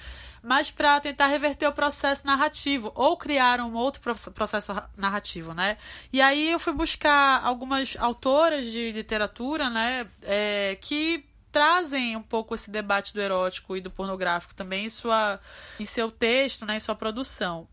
Mas 0.41 0.71
para 0.71 0.99
tentar 1.01 1.27
reverter 1.27 1.67
o 1.67 1.73
processo 1.73 2.25
narrativo 2.25 2.91
ou 2.95 3.17
criar 3.17 3.59
um 3.59 3.75
outro 3.75 4.01
processo 4.33 4.73
narrativo, 4.95 5.53
né? 5.53 5.77
E 6.13 6.21
aí 6.21 6.51
eu 6.51 6.59
fui 6.59 6.73
buscar 6.73 7.43
algumas 7.43 7.97
autoras 7.99 8.65
de 8.65 8.91
literatura, 8.91 9.69
né, 9.69 10.07
é, 10.23 10.77
que 10.79 11.25
trazem 11.51 12.15
um 12.15 12.21
pouco 12.21 12.55
esse 12.55 12.69
debate 12.69 13.13
do 13.13 13.21
erótico 13.21 13.75
e 13.75 13.81
do 13.81 13.89
pornográfico 13.89 14.53
também 14.53 14.85
em, 14.85 14.89
sua, 14.89 15.39
em 15.79 15.85
seu 15.85 16.11
texto, 16.11 16.65
né, 16.65 16.77
em 16.77 16.79
sua 16.79 16.95
produção. 16.95 17.67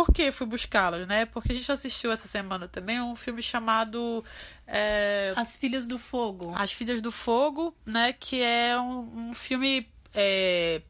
Por 0.00 0.14
que 0.14 0.32
fui 0.32 0.46
buscá-las, 0.46 1.06
né? 1.06 1.26
Porque 1.26 1.52
a 1.52 1.54
gente 1.54 1.70
assistiu 1.70 2.10
essa 2.10 2.26
semana 2.26 2.66
também 2.66 3.02
um 3.02 3.14
filme 3.14 3.42
chamado 3.42 4.24
é... 4.66 5.34
As 5.36 5.58
Filhas 5.58 5.86
do 5.86 5.98
Fogo. 5.98 6.54
As 6.56 6.72
Filhas 6.72 7.02
do 7.02 7.12
Fogo, 7.12 7.74
né? 7.84 8.14
Que 8.14 8.40
é 8.40 8.80
um, 8.80 9.28
um 9.28 9.34
filme 9.34 9.86
é, 10.14 10.80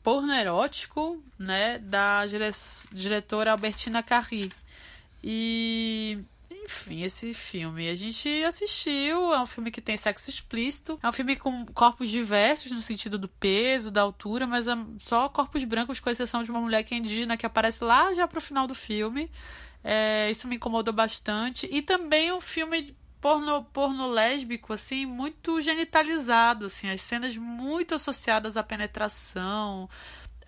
porno 0.00 0.32
erótico, 0.32 1.20
né, 1.36 1.78
da 1.78 2.24
dire 2.24 2.50
diretora 2.92 3.50
Albertina 3.50 4.00
Carri. 4.00 4.52
E 5.24 6.18
enfim, 6.64 7.02
esse 7.02 7.34
filme. 7.34 7.88
A 7.88 7.94
gente 7.94 8.28
assistiu, 8.44 9.32
é 9.32 9.40
um 9.40 9.46
filme 9.46 9.70
que 9.70 9.80
tem 9.80 9.96
sexo 9.96 10.30
explícito, 10.30 10.98
é 11.02 11.08
um 11.08 11.12
filme 11.12 11.36
com 11.36 11.66
corpos 11.66 12.08
diversos 12.08 12.72
no 12.72 12.82
sentido 12.82 13.18
do 13.18 13.28
peso, 13.28 13.90
da 13.90 14.00
altura, 14.00 14.46
mas 14.46 14.66
é 14.68 14.76
só 14.98 15.28
corpos 15.28 15.64
brancos, 15.64 16.00
com 16.00 16.10
exceção 16.10 16.42
de 16.42 16.50
uma 16.50 16.60
mulher 16.60 16.82
que 16.82 16.94
é 16.94 16.98
indígena 16.98 17.36
que 17.36 17.46
aparece 17.46 17.84
lá 17.84 18.12
já 18.14 18.26
pro 18.28 18.40
final 18.40 18.66
do 18.66 18.74
filme. 18.74 19.30
É, 19.84 20.30
isso 20.30 20.46
me 20.46 20.56
incomodou 20.56 20.94
bastante. 20.94 21.68
E 21.70 21.82
também 21.82 22.32
um 22.32 22.40
filme 22.40 22.96
porno, 23.22 23.64
porno 23.72 24.08
lésbico, 24.08 24.72
assim, 24.72 25.06
muito 25.06 25.60
genitalizado, 25.60 26.66
assim, 26.66 26.90
as 26.90 27.00
cenas 27.00 27.36
muito 27.36 27.94
associadas 27.94 28.56
à 28.56 28.64
penetração, 28.64 29.88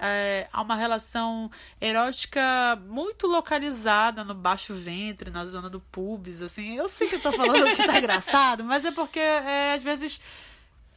é, 0.06 0.48
há 0.52 0.60
uma 0.60 0.76
relação 0.76 1.50
erótica 1.80 2.40
muito 2.86 3.26
localizada 3.26 4.22
no 4.22 4.34
baixo 4.34 4.74
ventre, 4.74 5.30
na 5.30 5.46
zona 5.46 5.70
do 5.70 5.80
pubis, 5.80 6.42
assim. 6.42 6.76
Eu 6.76 6.88
sei 6.88 7.08
que 7.08 7.14
eu 7.14 7.22
tô 7.22 7.32
falando 7.32 7.64
que 7.74 7.86
tá 7.86 7.98
engraçado, 7.98 8.62
mas 8.62 8.84
é 8.84 8.92
porque 8.92 9.18
é, 9.18 9.74
às 9.74 9.82
vezes 9.82 10.20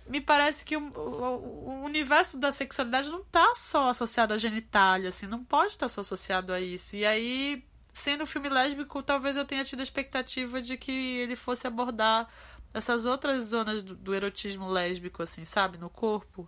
me 0.07 0.19
parece 0.19 0.65
que 0.65 0.75
o, 0.75 0.81
o, 0.81 1.69
o, 1.69 1.83
universo 1.83 2.37
da 2.37 2.51
sexualidade 2.51 3.09
não 3.09 3.23
tá 3.23 3.53
só 3.55 3.89
associado 3.89 4.33
à 4.33 4.37
genitália, 4.37 5.09
assim, 5.09 5.25
não 5.25 5.43
pode 5.43 5.71
estar 5.71 5.87
só 5.87 6.01
associado 6.01 6.51
a 6.51 6.59
isso. 6.59 6.95
E 6.95 7.05
aí, 7.05 7.63
sendo 7.93 8.23
um 8.23 8.27
filme 8.27 8.49
lésbico, 8.49 9.01
talvez 9.01 9.37
eu 9.37 9.45
tenha 9.45 9.63
tido 9.63 9.79
a 9.79 9.83
expectativa 9.83 10.61
de 10.61 10.77
que 10.77 10.91
ele 10.91 11.35
fosse 11.35 11.65
abordar 11.65 12.27
essas 12.73 13.05
outras 13.05 13.45
zonas 13.45 13.83
do, 13.83 13.95
do 13.95 14.13
erotismo 14.13 14.67
lésbico, 14.67 15.23
assim, 15.23 15.45
sabe, 15.45 15.77
no 15.77 15.89
corpo. 15.89 16.47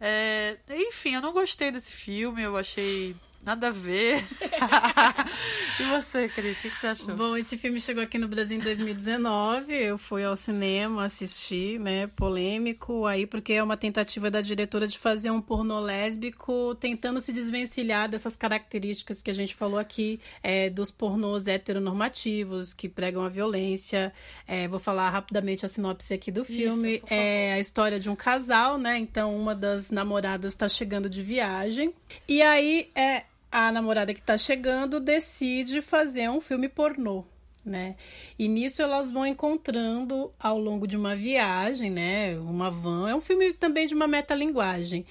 É, 0.00 0.56
enfim, 0.70 1.14
eu 1.14 1.20
não 1.20 1.32
gostei 1.32 1.70
desse 1.70 1.90
filme, 1.90 2.42
eu 2.42 2.56
achei 2.56 3.16
Nada 3.44 3.68
a 3.68 3.70
ver. 3.70 4.22
e 5.80 5.84
você, 5.84 6.28
Cris, 6.28 6.58
o 6.58 6.62
que, 6.62 6.70
que, 6.70 6.76
você 6.76 6.88
achou? 6.88 7.16
Bom, 7.16 7.36
esse 7.36 7.56
filme 7.56 7.80
chegou 7.80 8.02
aqui 8.02 8.18
no 8.18 8.28
Brasil 8.28 8.58
em 8.58 8.60
2019. 8.60 9.72
Eu 9.72 9.96
fui 9.96 10.22
ao 10.24 10.36
cinema 10.36 11.04
assistir, 11.04 11.78
né? 11.80 12.08
Polêmico 12.08 13.06
aí, 13.06 13.26
porque 13.26 13.54
é 13.54 13.62
uma 13.62 13.76
tentativa 13.76 14.30
da 14.30 14.42
diretora 14.42 14.86
de 14.86 14.98
fazer 14.98 15.30
um 15.30 15.40
pornô 15.40 15.78
lésbico, 15.80 16.74
tentando 16.74 17.20
se 17.20 17.32
desvencilhar 17.32 18.08
dessas 18.08 18.36
características 18.36 19.22
que 19.22 19.30
a 19.30 19.34
gente 19.34 19.54
falou 19.54 19.78
aqui, 19.78 20.20
é, 20.42 20.68
dos 20.68 20.90
pornôs 20.90 21.46
heteronormativos, 21.46 22.74
que 22.74 22.88
pregam 22.88 23.24
a 23.24 23.28
violência. 23.30 24.12
É, 24.46 24.68
vou 24.68 24.78
falar 24.78 25.08
rapidamente 25.08 25.64
a 25.64 25.68
sinopse 25.68 26.12
aqui 26.12 26.30
do 26.30 26.44
filme. 26.44 26.96
Isso, 26.96 27.06
é 27.08 27.54
a 27.54 27.60
história 27.60 27.98
de 27.98 28.10
um 28.10 28.16
casal, 28.16 28.76
né? 28.76 28.98
Então, 28.98 29.34
uma 29.34 29.54
das 29.54 29.90
namoradas 29.90 30.52
está 30.52 30.68
chegando 30.68 31.08
de 31.08 31.22
viagem. 31.22 31.94
E 32.28 32.42
aí, 32.42 32.90
é, 32.94 33.24
a 33.50 33.72
namorada 33.72 34.12
que 34.12 34.22
tá 34.22 34.36
chegando 34.36 35.00
decide 35.00 35.80
fazer 35.80 36.28
um 36.28 36.40
filme 36.40 36.68
pornô 36.68 37.24
né? 37.68 37.96
E 38.38 38.48
nisso 38.48 38.82
elas 38.82 39.10
vão 39.10 39.26
encontrando 39.26 40.32
ao 40.38 40.58
longo 40.58 40.86
de 40.86 40.96
uma 40.96 41.14
viagem, 41.14 41.90
né? 41.90 42.38
Uma 42.38 42.70
van. 42.70 43.08
É 43.08 43.14
um 43.14 43.20
filme 43.20 43.52
também 43.52 43.86
de 43.86 43.94
uma 43.94 44.08
metalinguagem. 44.08 45.04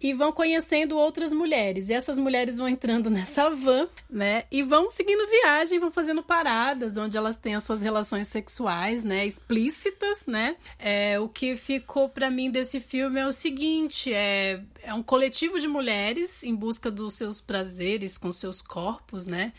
E 0.00 0.14
vão 0.14 0.32
conhecendo 0.32 0.96
outras 0.96 1.32
mulheres. 1.32 1.88
E 1.88 1.92
essas 1.92 2.18
mulheres 2.18 2.56
vão 2.56 2.68
entrando 2.68 3.10
nessa 3.10 3.50
van, 3.50 3.88
né? 4.08 4.44
E 4.50 4.62
vão 4.62 4.90
seguindo 4.90 5.28
viagem, 5.28 5.78
vão 5.78 5.90
fazendo 5.90 6.22
paradas 6.22 6.96
onde 6.96 7.16
elas 7.16 7.36
têm 7.36 7.54
as 7.54 7.64
suas 7.64 7.82
relações 7.82 8.28
sexuais, 8.28 9.04
né? 9.04 9.26
Explícitas, 9.26 10.24
né? 10.26 10.56
É, 10.78 11.18
o 11.18 11.28
que 11.28 11.56
ficou 11.56 12.08
para 12.08 12.30
mim 12.30 12.50
desse 12.50 12.78
filme 12.80 13.20
é 13.20 13.26
o 13.26 13.32
seguinte: 13.32 14.12
é, 14.12 14.60
é 14.82 14.94
um 14.94 15.02
coletivo 15.02 15.58
de 15.58 15.66
mulheres 15.66 16.44
em 16.44 16.54
busca 16.54 16.90
dos 16.90 17.14
seus 17.14 17.40
prazeres 17.40 18.16
com 18.16 18.30
seus 18.30 18.62
corpos, 18.62 19.26
né? 19.26 19.52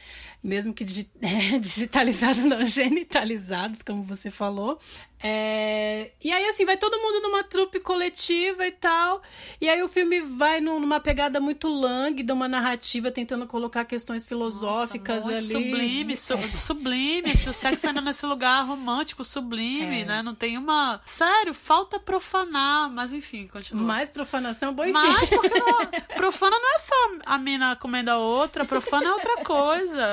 Mesmo 0.44 0.74
que 0.74 0.86
digitalizados 1.60 2.45
não 2.48 2.64
genitalizados, 2.66 3.82
como 3.82 4.04
você 4.04 4.30
falou. 4.32 4.80
É... 5.28 6.12
E 6.24 6.32
aí, 6.32 6.46
assim, 6.50 6.66
vai 6.66 6.78
todo 6.78 7.00
mundo 7.00 7.20
numa 7.20 7.44
trupe 7.44 7.80
coletiva 7.80 8.68
e 8.68 8.72
tal. 8.72 9.24
E 9.60 9.68
aí 9.68 9.82
o 9.82 9.90
filme 9.90 10.22
vai 10.22 10.62
numa 10.62 11.00
pegada 11.00 11.40
muito 11.40 11.68
lânguida, 11.68 12.32
uma 12.32 12.48
narrativa 12.48 13.10
tentando 13.10 13.48
colocar 13.48 13.86
questões 13.86 14.24
filosóficas 14.24 15.24
Nossa, 15.24 15.38
ali. 15.38 15.48
Sublime, 15.48 16.16
su 16.16 16.34
é. 16.36 16.58
sublime. 16.60 17.36
Se 17.36 17.50
o 17.50 17.54
sexo 17.54 17.88
ainda 17.88 18.02
nesse 18.02 18.24
lugar 18.24 18.64
romântico, 18.68 19.26
sublime, 19.26 20.02
é. 20.02 20.06
né? 20.06 20.22
Não 20.22 20.36
tem 20.36 20.60
uma. 20.60 21.02
Sério, 21.06 21.56
falta 21.56 22.00
profanar, 22.00 22.92
mas 22.92 23.12
enfim, 23.12 23.48
continua. 23.48 23.84
Mais 23.84 24.08
profanação, 24.08 24.74
bom, 24.74 24.84
enfim. 24.84 24.94
Mas 24.94 25.30
porque 25.30 25.58
não... 25.60 25.88
profana 26.16 26.56
não 26.60 26.76
é 26.76 26.80
só 26.80 26.96
a 27.26 27.40
mina 27.40 27.76
comendo 27.78 28.12
a 28.12 28.20
outra, 28.20 28.64
profana 28.64 29.08
é 29.08 29.12
outra 29.12 29.38
coisa. 29.44 30.04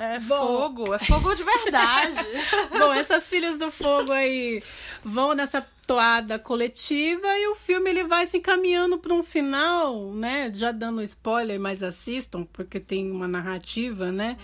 É, 0.00 0.16
é 0.16 0.20
fogo, 0.20 0.94
é 0.94 0.98
fogo 0.98 1.34
de 1.34 1.44
verdade. 1.44 2.16
bom, 2.78 2.94
essas 2.94 3.28
filhas 3.28 3.58
do 3.58 3.70
fogo 3.70 4.12
aí 4.12 4.61
vão 5.04 5.34
nessa 5.34 5.66
toada 5.86 6.38
coletiva 6.38 7.26
e 7.38 7.48
o 7.48 7.54
filme 7.54 7.90
ele 7.90 8.04
vai 8.04 8.26
se 8.26 8.36
encaminhando 8.36 8.98
para 8.98 9.12
um 9.12 9.22
final, 9.22 10.12
né? 10.14 10.50
Já 10.54 10.72
dando 10.72 11.02
spoiler, 11.02 11.58
mas 11.58 11.82
assistam 11.82 12.44
porque 12.52 12.78
tem 12.78 13.10
uma 13.10 13.28
narrativa, 13.28 14.12
né? 14.12 14.36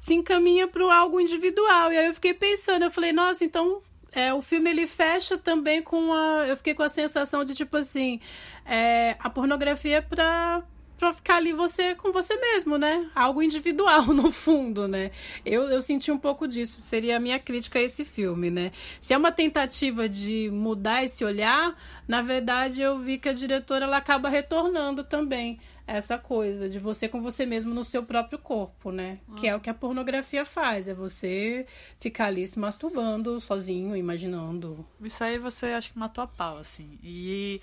Se 0.00 0.14
encaminha 0.14 0.66
para 0.66 0.82
algo 0.94 1.20
individual. 1.20 1.92
E 1.92 1.98
aí 1.98 2.06
eu 2.06 2.14
fiquei 2.14 2.34
pensando, 2.34 2.84
eu 2.84 2.90
falei, 2.90 3.12
nossa, 3.12 3.44
então 3.44 3.82
é, 4.12 4.32
o 4.32 4.40
filme 4.40 4.70
ele 4.70 4.86
fecha 4.86 5.36
também 5.36 5.82
com 5.82 6.12
a. 6.12 6.46
Eu 6.48 6.56
fiquei 6.56 6.74
com 6.74 6.82
a 6.82 6.88
sensação 6.88 7.44
de 7.44 7.54
tipo 7.54 7.76
assim, 7.76 8.18
é, 8.64 9.14
a 9.18 9.28
pornografia 9.28 9.98
é 9.98 10.00
para 10.00 10.62
pra 10.96 11.12
ficar 11.12 11.36
ali 11.36 11.52
você 11.52 11.94
com 11.94 12.12
você 12.12 12.34
mesmo, 12.36 12.78
né? 12.78 13.10
Algo 13.14 13.42
individual, 13.42 14.06
no 14.14 14.32
fundo, 14.32 14.88
né? 14.88 15.10
Eu, 15.44 15.64
eu 15.64 15.82
senti 15.82 16.10
um 16.10 16.18
pouco 16.18 16.48
disso, 16.48 16.80
seria 16.80 17.16
a 17.16 17.20
minha 17.20 17.38
crítica 17.38 17.78
a 17.78 17.82
esse 17.82 18.04
filme, 18.04 18.50
né? 18.50 18.72
Se 19.00 19.14
é 19.14 19.16
uma 19.16 19.32
tentativa 19.32 20.08
de 20.08 20.50
mudar 20.50 21.04
esse 21.04 21.24
olhar, 21.24 21.76
na 22.06 22.22
verdade 22.22 22.80
eu 22.80 22.98
vi 22.98 23.18
que 23.18 23.28
a 23.28 23.32
diretora 23.32 23.84
ela 23.84 23.96
acaba 23.96 24.28
retornando 24.28 25.04
também 25.04 25.58
essa 25.86 26.18
coisa 26.18 26.68
de 26.68 26.80
você 26.80 27.08
com 27.08 27.20
você 27.20 27.46
mesmo 27.46 27.72
no 27.72 27.84
seu 27.84 28.02
próprio 28.02 28.38
corpo, 28.38 28.90
né? 28.90 29.20
Que 29.36 29.46
é 29.46 29.54
o 29.54 29.60
que 29.60 29.70
a 29.70 29.74
pornografia 29.74 30.44
faz, 30.44 30.88
é 30.88 30.94
você 30.94 31.64
ficar 32.00 32.26
ali 32.26 32.46
se 32.46 32.58
masturbando 32.58 33.38
sozinho, 33.38 33.94
imaginando. 33.94 34.84
Isso 35.00 35.22
aí 35.22 35.38
você 35.38 35.66
acho 35.66 35.92
que 35.92 35.98
matou 35.98 36.24
a 36.24 36.26
pau, 36.26 36.58
assim. 36.58 36.98
E 37.04 37.60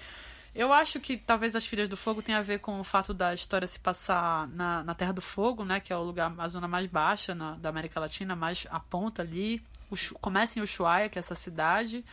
eu 0.56 0.72
acho 0.72 1.00
que 1.00 1.18
talvez 1.18 1.56
as 1.56 1.66
Filhas 1.66 1.90
do 1.90 1.98
Fogo 1.98 2.22
tenha 2.22 2.38
a 2.38 2.42
ver 2.42 2.60
com 2.60 2.80
o 2.80 2.84
fato 2.84 3.14
da 3.14 3.34
história 3.34 3.68
se 3.68 3.80
passar 3.80 4.48
na, 4.50 4.84
na 4.84 4.94
Terra 4.94 5.12
do 5.12 5.22
Fogo, 5.22 5.66
né? 5.66 5.80
Que 5.80 5.92
é 5.92 5.98
o 5.98 6.04
lugar, 6.04 6.34
a 6.38 6.48
zona 6.48 6.68
mais 6.68 6.86
baixa 6.88 7.34
na, 7.34 7.56
da 7.56 7.70
América 7.70 8.00
Latina, 8.00 8.36
mais 8.36 8.68
a 8.70 8.80
ponta 8.80 9.24
ali. 9.24 9.64
O, 9.90 9.96
começa 10.20 10.60
em 10.60 10.62
Ushuaia, 10.62 11.10
que 11.10 11.18
é 11.18 11.22
essa 11.22 11.36
cidade, 11.36 12.06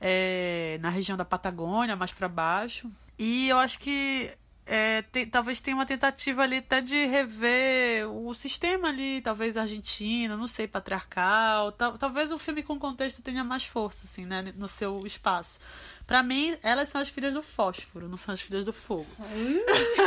é, 0.00 0.78
na 0.80 0.90
região 0.90 1.16
da 1.16 1.24
Patagônia, 1.24 1.94
mais 1.94 2.12
para 2.12 2.28
baixo. 2.28 2.90
E 3.16 3.48
eu 3.48 3.58
acho 3.58 3.78
que 3.78 4.36
é, 4.66 5.02
tem, 5.02 5.26
talvez 5.26 5.60
tenha 5.60 5.76
uma 5.76 5.84
tentativa 5.84 6.42
ali 6.42 6.58
até 6.58 6.80
de 6.80 7.04
rever 7.04 8.08
o 8.08 8.32
sistema 8.32 8.88
ali, 8.88 9.20
talvez 9.20 9.56
argentino, 9.56 10.36
não 10.36 10.46
sei, 10.46 10.66
patriarcal. 10.66 11.72
Tal, 11.72 11.98
talvez 11.98 12.30
o 12.30 12.38
filme 12.38 12.62
com 12.62 12.78
contexto 12.78 13.22
tenha 13.22 13.44
mais 13.44 13.64
força, 13.64 14.06
assim, 14.06 14.24
né, 14.24 14.54
no 14.56 14.66
seu 14.66 15.04
espaço. 15.06 15.58
Para 16.06 16.22
mim, 16.22 16.56
elas 16.62 16.88
são 16.88 17.00
as 17.00 17.08
filhas 17.08 17.34
do 17.34 17.42
fósforo, 17.42 18.08
não 18.08 18.16
são 18.16 18.32
as 18.32 18.40
filhas 18.40 18.64
do 18.64 18.72
fogo. 18.72 19.06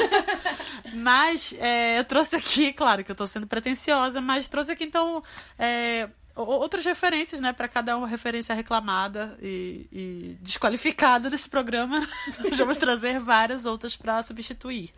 mas 0.93 1.53
é, 1.59 1.99
eu 1.99 2.05
trouxe 2.05 2.35
aqui, 2.35 2.73
claro 2.73 3.03
que 3.03 3.11
eu 3.11 3.15
tô 3.15 3.27
sendo 3.27 3.47
pretensiosa, 3.47 4.19
mas 4.21 4.47
trouxe 4.47 4.71
aqui 4.71 4.83
então 4.83 5.23
é, 5.57 6.09
outras 6.37 6.85
referências, 6.85 7.41
né? 7.41 7.51
Para 7.53 7.67
cada 7.67 7.97
uma 7.97 8.07
referência 8.07 8.53
reclamada 8.53 9.37
e, 9.41 9.87
e 9.91 10.37
desqualificada 10.41 11.29
desse 11.29 11.49
programa. 11.49 12.05
Vamos 12.55 12.77
trazer 12.77 13.19
várias 13.19 13.65
outras 13.65 13.95
para 13.95 14.21
substituir. 14.23 14.91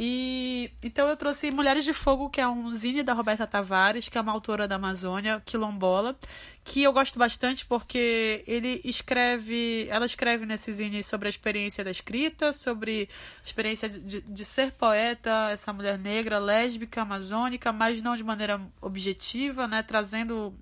E 0.00 0.70
então 0.80 1.08
eu 1.08 1.16
trouxe 1.16 1.50
Mulheres 1.50 1.84
de 1.84 1.92
Fogo, 1.92 2.30
que 2.30 2.40
é 2.40 2.46
um 2.46 2.70
zine 2.70 3.02
da 3.02 3.12
Roberta 3.12 3.48
Tavares, 3.48 4.08
que 4.08 4.16
é 4.16 4.20
uma 4.20 4.30
autora 4.30 4.68
da 4.68 4.76
Amazônia, 4.76 5.42
quilombola, 5.44 6.16
que 6.62 6.84
eu 6.84 6.92
gosto 6.92 7.18
bastante 7.18 7.66
porque 7.66 8.44
ele 8.46 8.80
escreve, 8.84 9.88
ela 9.90 10.06
escreve 10.06 10.46
nesse 10.46 10.70
zine 10.70 11.02
sobre 11.02 11.26
a 11.26 11.30
experiência 11.30 11.82
da 11.82 11.90
escrita, 11.90 12.52
sobre 12.52 13.08
a 13.42 13.44
experiência 13.44 13.88
de, 13.88 14.20
de, 14.20 14.44
ser 14.44 14.70
poeta, 14.70 15.48
essa 15.50 15.72
mulher 15.72 15.98
negra, 15.98 16.38
lésbica, 16.38 17.02
amazônica, 17.02 17.72
mas 17.72 18.00
não 18.00 18.14
de 18.14 18.22
maneira 18.22 18.60
objetiva, 18.80 19.66
né, 19.66 19.82
trazendo 19.82 20.54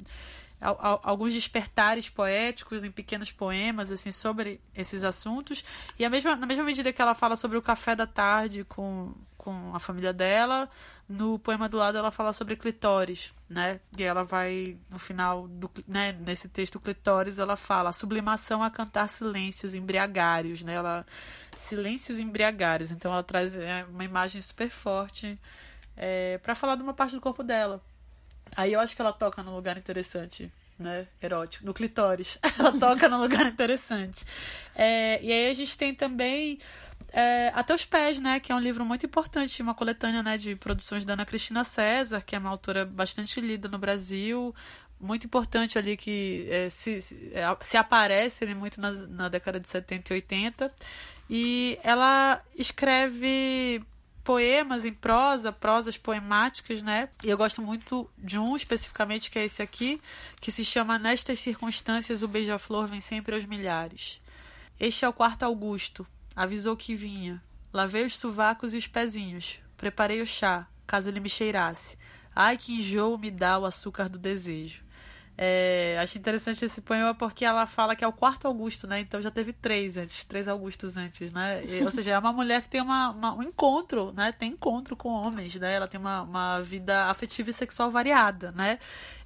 alguns 1.03 1.33
despertares 1.33 2.09
poéticos 2.09 2.83
em 2.83 2.91
pequenos 2.91 3.31
poemas 3.31 3.93
assim 3.93 4.11
sobre 4.11 4.61
esses 4.75 5.05
assuntos. 5.05 5.65
E 5.99 6.05
a 6.05 6.11
mesma, 6.11 6.35
na 6.35 6.47
mesma 6.47 6.65
medida 6.65 6.93
que 6.93 7.01
ela 7.01 7.15
fala 7.15 7.37
sobre 7.37 7.57
o 7.57 7.63
café 7.63 7.95
da 7.95 8.07
tarde 8.07 8.65
com, 8.65 9.15
com 9.37 9.75
a 9.75 9.79
família 9.79 10.13
dela 10.13 10.69
no 11.09 11.39
poema 11.39 11.69
do 11.69 11.77
lado 11.77 11.97
ela 11.97 12.11
fala 12.11 12.33
sobre 12.33 12.57
clitóris 12.57 13.33
né? 13.49 13.79
E 13.97 14.03
ela 14.03 14.25
vai 14.25 14.77
no 14.91 14.99
final 14.99 15.47
do 15.47 15.71
né, 15.87 16.13
nesse 16.13 16.49
texto 16.49 16.81
clitóris 16.81 17.39
ela 17.39 17.57
fala 17.57 17.91
a 17.91 17.93
sublimação 17.93 18.61
a 18.61 18.71
cantar 18.71 19.09
silêncios 19.09 19.75
embriagários 19.75 20.65
né? 20.65 20.75
Ela 20.75 21.07
silêncios 21.55 22.19
embriagários 22.19 22.91
então 22.91 23.13
ela 23.13 23.23
traz 23.23 23.57
é, 23.57 23.85
uma 23.85 24.05
imagem 24.05 24.43
super 24.43 24.69
forte 24.69 25.39
é, 25.97 26.39
para 26.39 26.57
falar 26.57 26.75
de 26.75 26.83
uma 26.83 26.93
parte 26.93 27.15
do 27.15 27.21
corpo 27.21 27.45
dela 27.45 27.81
Aí 28.55 28.73
eu 28.73 28.81
acho 28.81 28.95
que 28.95 29.03
ela 29.03 29.13
toca 29.13 29.43
num 29.43 29.55
lugar 29.55 29.77
interessante, 29.77 30.53
né? 30.79 31.07
Erótico, 31.23 31.65
no 31.65 31.75
clitóris. 31.75 32.39
ela 32.59 32.73
toca 32.73 33.09
num 33.09 33.21
lugar 33.21 33.47
interessante. 33.47 34.25
É, 34.75 35.23
e 35.23 35.33
aí 35.33 35.51
a 35.51 35.55
gente 35.55 35.77
tem 35.77 35.95
também 35.95 36.59
é, 37.13 37.51
Até 37.55 37.75
os 37.75 37.85
Pés, 37.85 38.21
né? 38.21 38.41
Que 38.41 38.53
é 38.53 38.55
um 38.55 38.61
livro 38.61 38.85
muito 38.85 39.07
importante, 39.07 39.63
uma 39.63 39.75
coletânea 39.75 40.23
né, 40.23 40.37
de 40.37 40.55
produções 40.57 41.05
da 41.05 41.15
Ana 41.15 41.25
Cristina 41.25 41.65
César, 41.65 42.21
que 42.21 42.37
é 42.37 42.39
uma 42.39 42.51
autora 42.51 42.85
bastante 42.85 43.41
lida 43.41 43.69
no 43.69 43.79
Brasil, 43.79 44.55
muito 45.01 45.27
importante 45.27 45.79
ali 45.79 45.97
que 45.97 46.47
é, 46.51 46.69
se, 46.69 47.01
se, 47.03 47.33
é, 47.33 47.79
aparece 47.79 48.47
né, 48.47 48.55
muito 48.55 48.81
na, 48.81 48.93
na 48.93 49.29
década 49.29 49.61
de 49.61 49.69
70 49.69 50.13
e 50.13 50.17
80. 50.17 50.75
E 51.29 51.79
ela 51.83 52.41
escreve 52.57 53.83
poemas 54.27 54.85
em 54.85 54.93
prosa, 54.93 55.53
prosas 55.53 55.97
poemáticas, 55.97 56.83
né? 56.83 57.09
E 57.23 57.31
eu 57.31 57.39
gosto 57.39 57.63
muito 57.63 58.11
de 58.19 58.37
um 58.37 58.57
especificamente, 58.57 59.31
que 59.31 59.39
é 59.39 59.45
esse 59.45 59.63
aqui, 59.63 60.03
que 60.41 60.51
se 60.51 60.65
chama 60.65 60.99
Nestas 60.99 61.39
Circunstâncias 61.39 62.25
o 62.25 62.29
Beija-Flor 62.29 62.89
Vem 62.89 63.01
Sempre 63.01 63.37
aos 63.37 63.45
Milhares. 63.45 64.21
Este 64.81 65.05
é 65.05 65.09
o 65.09 65.13
quarto 65.13 65.45
Augusto, 65.45 66.05
avisou 66.35 66.77
que 66.77 66.97
vinha. 66.97 67.41
Lavei 67.73 68.05
os 68.05 68.19
sovacos 68.19 68.75
e 68.75 68.79
os 68.79 68.89
pezinhos. 68.89 69.61
Preparei 69.77 70.21
o 70.21 70.27
chá, 70.27 70.67
caso 70.89 71.09
ele 71.09 71.21
me 71.21 71.29
cheirasse. 71.29 71.97
Ai, 72.35 72.59
que 72.59 72.75
enjoo 72.75 73.17
me 73.17 73.31
dá 73.31 73.57
o 73.61 73.65
açúcar 73.65 74.09
do 74.09 74.19
desejo. 74.19 74.83
É, 75.39 75.99
acho 76.01 76.17
interessante 76.17 76.65
esse 76.65 76.81
poema 76.81 77.15
porque 77.15 77.45
ela 77.45 77.67
fala 77.67 77.95
que 77.95 78.03
é 78.03 78.09
o 78.09 78.13
quarto 78.13 78.47
Augusto, 78.47 78.87
né? 78.87 79.01
Então 79.01 79.21
já 79.21 79.31
teve 79.31 79.53
três 79.53 79.99
antes, 79.99 80.25
três 80.25 80.49
Augustos 80.49 80.97
antes, 80.97 81.31
né? 81.31 81.63
E, 81.67 81.85
ou 81.85 81.91
seja, 81.91 82.13
é 82.13 82.19
uma 82.19 82.33
mulher 82.33 82.63
que 82.63 82.71
tem 82.71 82.81
uma, 82.81 83.11
uma, 83.11 83.35
um 83.35 83.43
encontro, 83.43 84.13
né? 84.13 84.33
Tem 84.33 84.53
encontro 84.53 84.97
com 84.97 85.11
homens, 85.11 85.55
né? 85.61 85.75
Ela 85.75 85.87
tem 85.87 86.01
uma, 86.01 86.23
uma 86.23 86.61
vida 86.63 87.05
afetiva 87.07 87.51
e 87.51 87.53
sexual 87.53 87.91
variada, 87.91 88.51
né? 88.53 88.79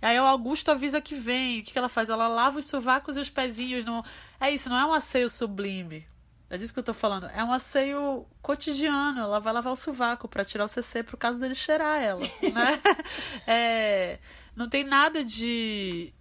E 0.02 0.06
aí 0.06 0.18
o 0.18 0.24
Augusto 0.24 0.72
avisa 0.72 1.00
que 1.00 1.14
vem. 1.14 1.60
O 1.60 1.62
que, 1.62 1.72
que 1.72 1.78
ela 1.78 1.88
faz? 1.88 2.10
Ela 2.10 2.26
lava 2.26 2.58
os 2.58 2.66
sovacos 2.66 3.16
e 3.16 3.20
os 3.20 3.30
pezinhos. 3.30 3.84
No... 3.84 4.04
É 4.40 4.50
isso, 4.50 4.68
não 4.68 4.78
é 4.78 4.84
um 4.84 4.92
asseio 4.92 5.30
sublime. 5.30 6.04
É 6.50 6.58
disso 6.58 6.74
que 6.74 6.80
eu 6.80 6.84
tô 6.84 6.92
falando. 6.92 7.30
É 7.32 7.44
um 7.44 7.52
asseio 7.52 8.26
cotidiano. 8.42 9.20
Ela 9.20 9.38
vai 9.38 9.52
lavar 9.52 9.72
o 9.72 9.76
sovaco 9.76 10.26
para 10.26 10.44
tirar 10.44 10.64
o 10.64 10.68
CC 10.68 11.04
pro 11.04 11.16
caso 11.16 11.38
dele 11.38 11.54
cheirar 11.54 12.02
ela, 12.02 12.20
né? 12.20 12.80
é... 13.46 14.18
Não 14.54 14.68
tem 14.68 14.84
nada 14.84 15.24
de, 15.24 16.12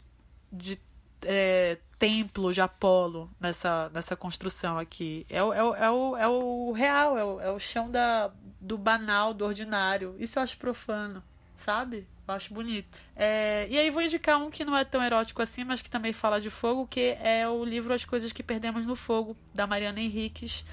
de 0.51 0.79
é, 1.23 1.77
templo 1.97 2.53
de 2.53 2.61
Apolo 2.61 3.29
nessa, 3.39 3.89
nessa 3.93 4.15
construção 4.15 4.77
aqui. 4.77 5.25
É 5.29 5.37
é 5.37 5.39
é 5.39 5.89
o, 5.91 6.17
é 6.17 6.27
o 6.27 6.71
real, 6.71 7.17
é 7.17 7.23
o, 7.23 7.41
é 7.41 7.51
o 7.51 7.59
chão 7.59 7.91
da, 7.91 8.31
do 8.59 8.77
banal, 8.77 9.33
do 9.33 9.45
ordinário. 9.45 10.15
Isso 10.17 10.39
eu 10.39 10.43
acho 10.43 10.57
profano, 10.57 11.21
sabe? 11.57 12.07
Eu 12.27 12.33
acho 12.33 12.53
bonito. 12.53 12.99
É, 13.15 13.67
e 13.69 13.77
aí 13.77 13.89
vou 13.89 14.01
indicar 14.01 14.39
um 14.39 14.49
que 14.49 14.63
não 14.63 14.77
é 14.77 14.85
tão 14.85 15.03
erótico 15.03 15.41
assim, 15.41 15.63
mas 15.63 15.81
que 15.81 15.89
também 15.89 16.13
fala 16.13 16.39
de 16.39 16.49
fogo, 16.49 16.87
que 16.87 17.17
é 17.21 17.47
o 17.47 17.65
livro 17.65 17.93
As 17.93 18.05
Coisas 18.05 18.31
que 18.31 18.41
Perdemos 18.43 18.85
no 18.85 18.95
Fogo, 18.95 19.35
da 19.53 19.67
Mariana 19.67 19.99
Henriques. 19.99 20.63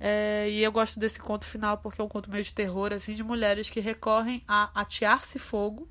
É, 0.00 0.48
e 0.50 0.62
eu 0.62 0.72
gosto 0.72 0.98
desse 0.98 1.20
conto 1.20 1.44
final 1.44 1.78
porque 1.78 2.00
é 2.00 2.04
um 2.04 2.08
conto 2.08 2.30
meio 2.30 2.42
de 2.42 2.52
terror, 2.52 2.92
assim, 2.92 3.14
de 3.14 3.22
mulheres 3.22 3.68
que 3.68 3.78
recorrem 3.78 4.42
a 4.48 4.70
atear-se 4.74 5.38
fogo 5.38 5.88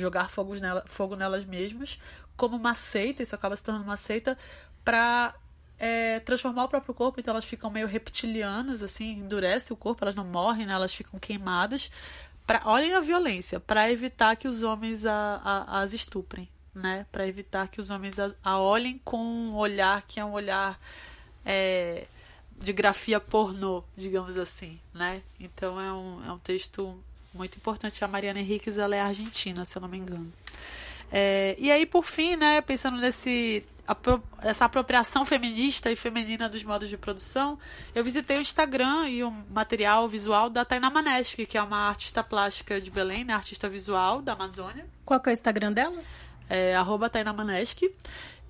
jogar 0.00 0.30
fogo, 0.30 0.54
nela, 0.54 0.84
fogo 0.86 1.16
nelas 1.16 1.44
mesmas, 1.44 1.98
como 2.36 2.56
uma 2.56 2.74
seita, 2.74 3.22
isso 3.22 3.34
acaba 3.34 3.56
se 3.56 3.64
tornando 3.64 3.84
uma 3.84 3.96
seita, 3.96 4.38
para 4.84 5.34
é, 5.78 6.20
transformar 6.20 6.64
o 6.64 6.68
próprio 6.68 6.94
corpo, 6.94 7.20
então 7.20 7.32
elas 7.32 7.44
ficam 7.44 7.70
meio 7.70 7.86
reptilianas, 7.86 8.82
assim, 8.82 9.18
endurece 9.18 9.72
o 9.72 9.76
corpo, 9.76 10.04
elas 10.04 10.14
não 10.14 10.24
morrem, 10.24 10.66
né, 10.66 10.72
elas 10.72 10.94
ficam 10.94 11.18
queimadas. 11.18 11.90
Pra, 12.46 12.62
olhem 12.64 12.94
a 12.94 13.00
violência, 13.00 13.60
para 13.60 13.90
evitar 13.90 14.34
que 14.36 14.48
os 14.48 14.62
homens 14.62 15.04
a, 15.04 15.40
a, 15.44 15.80
as 15.80 15.92
estuprem, 15.92 16.48
né? 16.74 17.04
Para 17.12 17.26
evitar 17.26 17.68
que 17.68 17.78
os 17.78 17.90
homens 17.90 18.18
a, 18.18 18.32
a, 18.42 18.58
olhem 18.58 18.98
com 19.04 19.18
um 19.18 19.54
olhar 19.54 20.00
que 20.00 20.18
é 20.18 20.24
um 20.24 20.32
olhar 20.32 20.80
é, 21.44 22.06
de 22.56 22.72
grafia 22.72 23.20
pornô, 23.20 23.84
digamos 23.94 24.38
assim, 24.38 24.80
né? 24.94 25.22
Então 25.38 25.78
é 25.78 25.92
um, 25.92 26.24
é 26.24 26.32
um 26.32 26.38
texto 26.38 26.98
muito 27.32 27.56
importante. 27.56 28.04
A 28.04 28.08
Mariana 28.08 28.40
Henriquez, 28.40 28.78
ela 28.78 28.94
é 28.94 29.00
argentina, 29.00 29.64
se 29.64 29.76
eu 29.76 29.82
não 29.82 29.88
me 29.88 29.98
engano. 29.98 30.32
É, 31.10 31.56
e 31.58 31.70
aí, 31.70 31.86
por 31.86 32.04
fim, 32.04 32.36
né, 32.36 32.60
pensando 32.60 32.98
nesse 32.98 33.64
essa 34.42 34.66
apropriação 34.66 35.24
feminista 35.24 35.90
e 35.90 35.96
feminina 35.96 36.46
dos 36.46 36.62
modos 36.62 36.90
de 36.90 36.98
produção, 36.98 37.58
eu 37.94 38.04
visitei 38.04 38.36
o 38.36 38.40
Instagram 38.40 39.08
e 39.08 39.24
o 39.24 39.30
material 39.30 40.06
visual 40.06 40.50
da 40.50 40.62
Tainá 40.62 40.90
Maneschi, 40.90 41.46
que 41.46 41.56
é 41.56 41.62
uma 41.62 41.88
artista 41.88 42.22
plástica 42.22 42.78
de 42.82 42.90
Belém, 42.90 43.24
né, 43.24 43.32
artista 43.32 43.66
visual 43.66 44.20
da 44.20 44.34
Amazônia. 44.34 44.86
Qual 45.06 45.18
que 45.18 45.30
é 45.30 45.32
o 45.32 45.34
Instagram 45.34 45.72
dela? 45.72 46.02
É 46.50 46.76
arroba 46.76 47.08
Tainá. 47.08 47.34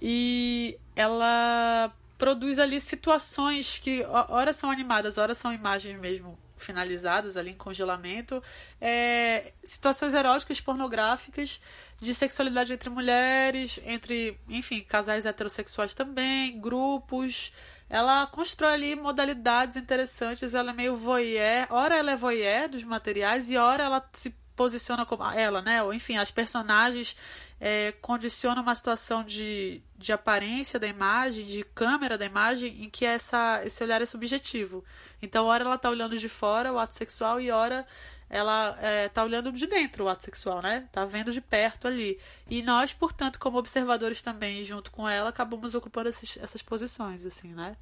E 0.02 0.76
ela 0.96 1.92
produz 2.16 2.58
ali 2.58 2.80
situações 2.80 3.78
que 3.78 4.04
horas 4.28 4.56
são 4.56 4.70
animadas, 4.70 5.18
horas 5.18 5.38
são 5.38 5.52
imagens 5.52 5.98
mesmo 6.00 6.36
finalizadas 6.59 7.36
ali 7.36 7.50
em 7.50 7.56
congelamento, 7.56 8.42
é, 8.80 9.52
situações 9.64 10.14
eróticas, 10.14 10.61
pornográficas, 10.61 11.61
de 12.00 12.14
sexualidade 12.14 12.72
entre 12.72 12.90
mulheres, 12.90 13.80
entre, 13.84 14.38
enfim, 14.48 14.80
casais 14.80 15.26
heterossexuais 15.26 15.94
também, 15.94 16.61
grupos. 16.61 17.52
Ela 17.90 18.26
constrói 18.26 18.74
ali 18.74 18.94
modalidades 18.94 19.76
interessantes, 19.76 20.54
ela 20.54 20.70
é 20.70 20.74
meio 20.74 20.96
voyeur, 20.96 21.66
ora 21.70 21.96
ela 21.96 22.12
é 22.12 22.16
voyeur 22.16 22.68
dos 22.68 22.84
materiais 22.84 23.50
e 23.50 23.56
ora 23.56 23.84
ela 23.84 24.09
se 24.12 24.34
posiciona 24.59 25.06
como 25.06 25.24
ela, 25.30 25.62
né? 25.62 25.80
Ou 25.84 25.94
enfim, 25.94 26.16
as 26.16 26.32
personagens 26.32 27.16
é, 27.61 27.92
condicionam 28.02 28.61
uma 28.61 28.74
situação 28.74 29.22
de, 29.22 29.80
de 29.96 30.12
aparência 30.12 30.80
da 30.80 30.88
imagem, 30.88 31.44
de 31.44 31.62
câmera 31.62 32.18
da 32.18 32.26
imagem, 32.26 32.82
em 32.82 32.90
que 32.90 33.04
essa, 33.04 33.62
esse 33.64 33.84
olhar 33.84 34.02
é 34.02 34.04
subjetivo. 34.04 34.84
Então, 35.22 35.46
hora 35.46 35.64
ela 35.64 35.78
tá 35.78 35.88
olhando 35.88 36.18
de 36.18 36.28
fora 36.28 36.72
o 36.72 36.78
ato 36.78 36.96
sexual 36.96 37.40
e 37.40 37.52
hora 37.52 37.86
ela 38.28 38.76
é, 38.80 39.09
tá 39.09 39.22
olhando 39.22 39.52
de 39.52 39.66
dentro 39.68 40.04
o 40.04 40.09
ato 40.09 40.24
sexual, 40.24 40.61
né? 40.61 40.88
Tá 40.90 41.04
vendo 41.04 41.30
de 41.30 41.40
perto 41.40 41.86
ali. 41.86 42.18
E 42.50 42.61
nós, 42.61 42.92
portanto, 42.92 43.38
como 43.38 43.59
observadores 43.59 44.20
também, 44.20 44.64
junto 44.64 44.90
com 44.90 45.09
ela, 45.09 45.30
acabamos 45.30 45.76
ocupando 45.76 46.09
esses, 46.09 46.36
essas 46.36 46.62
posições, 46.62 47.24
assim, 47.24 47.54
né? 47.54 47.76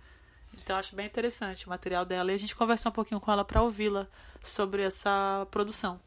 Então, 0.61 0.77
acho 0.77 0.95
bem 0.95 1.07
interessante 1.07 1.67
o 1.67 1.71
material 1.71 2.05
dela. 2.05 2.31
E 2.31 2.35
a 2.35 2.39
gente 2.39 2.55
conversou 2.55 2.91
um 2.91 2.95
pouquinho 2.95 3.21
com 3.21 3.33
ela 3.33 3.45
para 3.45 3.63
ouvi-la 3.63 4.07
sobre 4.43 4.83
essa 4.83 5.47
produção. 5.51 5.99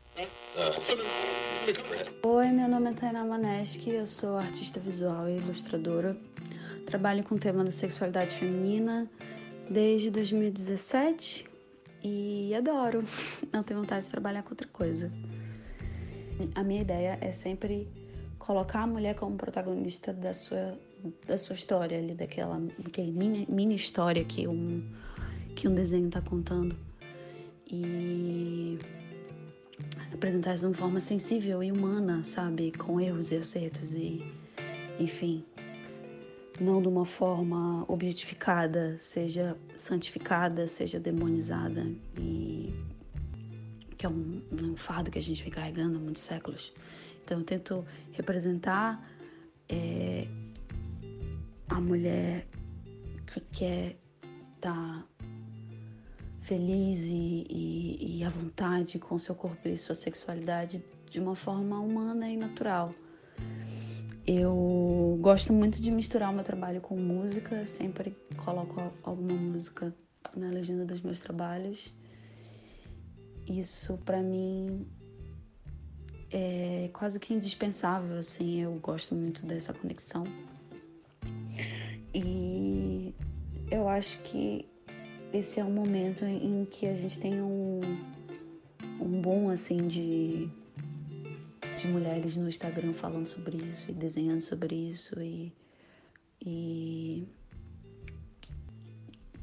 Oi, 2.24 2.48
meu 2.48 2.68
nome 2.68 2.92
é 2.92 2.94
Tainá 2.94 3.24
Maneski, 3.24 3.92
eu 3.92 4.08
sou 4.08 4.38
artista 4.38 4.80
visual 4.80 5.30
e 5.30 5.38
ilustradora. 5.38 6.18
Trabalho 6.86 7.24
com 7.24 7.36
o 7.36 7.40
tema 7.40 7.64
da 7.64 7.72
sexualidade 7.72 8.36
feminina 8.36 9.10
desde 9.70 10.10
2017 10.12 11.46
e 12.04 12.54
adoro. 12.56 13.04
Não 13.54 13.64
tenho 13.64 13.80
vontade 13.80 14.06
de 14.06 14.12
trabalhar 14.12 14.44
com 14.44 14.52
outra 14.52 14.68
coisa. 14.68 15.12
A 16.56 16.64
minha 16.64 16.82
ideia 16.82 17.18
é 17.22 17.32
sempre 17.32 17.88
colocar 18.38 18.82
a 18.82 18.88
mulher 18.88 19.16
como 19.16 19.38
protagonista 19.38 20.12
da 20.12 20.34
sua, 20.34 20.78
da 21.28 21.38
sua 21.38 21.54
história 21.54 21.98
ali, 21.98 22.14
daquela 22.14 22.60
aquele 22.86 23.12
mini, 23.12 23.46
mini 23.50 23.76
história 23.76 24.24
que 24.26 24.48
um, 24.48 24.84
que 25.56 25.68
um 25.68 25.76
desenho 25.76 26.08
está 26.08 26.22
contando. 26.22 26.76
E 27.68 28.80
apresentar 30.20 30.54
isso 30.54 30.64
de 30.64 30.68
uma 30.68 30.78
forma 30.78 31.00
sensível 31.00 31.64
e 31.64 31.72
humana, 31.72 32.24
sabe? 32.26 32.74
Com 32.78 33.00
erros 33.00 33.32
e 33.32 33.38
acertos 33.38 33.94
e, 33.94 34.22
enfim, 35.00 35.46
não 36.60 36.82
de 36.82 36.90
uma 36.90 37.06
forma 37.06 37.86
objetificada, 37.88 38.98
seja 38.98 39.58
santificada, 39.76 40.68
seja 40.68 41.00
demonizada 41.00 41.88
e 42.20 42.74
que 43.98 44.06
é 44.06 44.10
um, 44.10 44.42
um 44.52 44.76
fardo 44.76 45.10
que 45.10 45.18
a 45.18 45.22
gente 45.22 45.42
vem 45.42 45.52
carregando 45.52 45.98
há 45.98 46.02
muitos 46.02 46.24
séculos. 46.24 46.74
Então 47.24 47.40
eu 47.40 47.46
tento 47.46 47.86
representar 48.12 49.10
é, 49.70 50.28
a 51.70 51.80
mulher 51.80 52.46
que 53.26 53.40
quer 53.52 53.98
estar 54.58 54.74
tá 54.74 55.06
feliz 56.50 57.06
e, 57.06 57.46
e, 57.48 58.18
e 58.18 58.24
à 58.24 58.30
vontade 58.30 58.98
com 58.98 59.20
seu 59.20 59.36
corpo 59.36 59.68
e 59.68 59.78
sua 59.78 59.94
sexualidade 59.94 60.84
de 61.08 61.20
uma 61.20 61.36
forma 61.36 61.80
humana 61.80 62.28
e 62.28 62.36
natural. 62.36 62.92
Eu 64.26 65.20
gosto 65.22 65.54
muito 65.54 65.80
de 65.80 65.92
misturar 65.92 66.32
o 66.32 66.34
meu 66.34 66.44
trabalho 66.44 66.82
com 66.82 66.98
música, 66.98 67.68
sempre 67.68 68.18
coloco 68.36 68.92
alguma 69.04 69.36
música 69.36 69.94
na 70.36 70.50
legenda 70.50 70.86
dos 70.86 71.02
meus 71.02 71.20
trabalhos. 71.20 71.94
Isso 73.48 74.00
para 74.00 74.20
mim 74.20 74.88
é 76.32 76.90
quase 76.94 77.20
que 77.20 77.32
indispensável, 77.32 78.18
assim, 78.18 78.62
eu 78.62 78.74
gosto 78.80 79.14
muito 79.14 79.46
dessa 79.46 79.72
conexão. 79.72 80.24
E 82.12 83.14
eu 83.70 83.88
acho 83.88 84.20
que 84.24 84.68
esse 85.32 85.60
é 85.60 85.64
um 85.64 85.72
momento 85.72 86.26
em 86.26 86.66
que 86.66 86.88
a 86.88 86.96
gente 86.96 87.20
tem 87.20 87.42
um, 87.42 87.82
um 89.00 89.22
boom, 89.22 89.50
assim, 89.50 89.78
de, 89.78 90.50
de 91.78 91.88
mulheres 91.88 92.36
no 92.36 92.48
Instagram 92.48 92.94
falando 92.94 93.28
sobre 93.28 93.58
isso 93.58 93.90
e 93.90 93.94
desenhando 93.94 94.42
sobre 94.42 94.76
isso 94.76 95.22
e, 95.22 95.54
e 96.42 97.28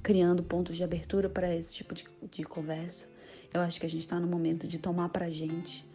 criando 0.03 0.43
pontos 0.43 0.77
de 0.77 0.83
abertura 0.83 1.29
para 1.29 1.55
esse 1.55 1.73
tipo 1.73 1.95
de, 1.95 2.05
de 2.31 2.43
conversa. 2.43 3.07
Eu 3.55 3.61
acho 3.61 3.79
que 3.79 3.87
a 3.87 3.89
gente 3.89 4.03
está 4.03 4.19
no 4.19 4.27
momento 4.27 4.67
de 4.67 4.79
tomar 4.79 5.09
para 5.11 5.31
gente 5.31 5.87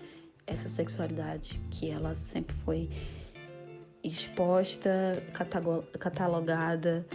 essa 0.47 0.69
sexualidade 0.69 1.61
que 1.69 1.89
ela 1.89 2.15
sempre 2.15 2.55
foi 2.65 2.89
exposta, 4.03 5.21
catalogada 5.99 7.05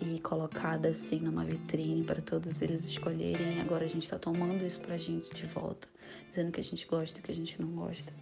e 0.00 0.18
colocada 0.20 0.88
assim 0.88 1.20
numa 1.20 1.44
vitrine 1.44 2.04
para 2.04 2.20
todos 2.20 2.60
eles 2.62 2.86
escolherem. 2.86 3.60
Agora 3.60 3.84
a 3.84 3.88
gente 3.88 4.04
está 4.04 4.18
tomando 4.18 4.64
isso 4.64 4.80
para 4.80 4.94
a 4.94 4.98
gente 4.98 5.34
de 5.34 5.46
volta, 5.46 5.88
dizendo 6.28 6.52
que 6.52 6.60
a 6.60 6.64
gente 6.64 6.86
gosta 6.86 7.18
e 7.18 7.22
que 7.22 7.30
a 7.30 7.34
gente 7.34 7.60
não 7.60 7.68
gosta. 7.70 8.12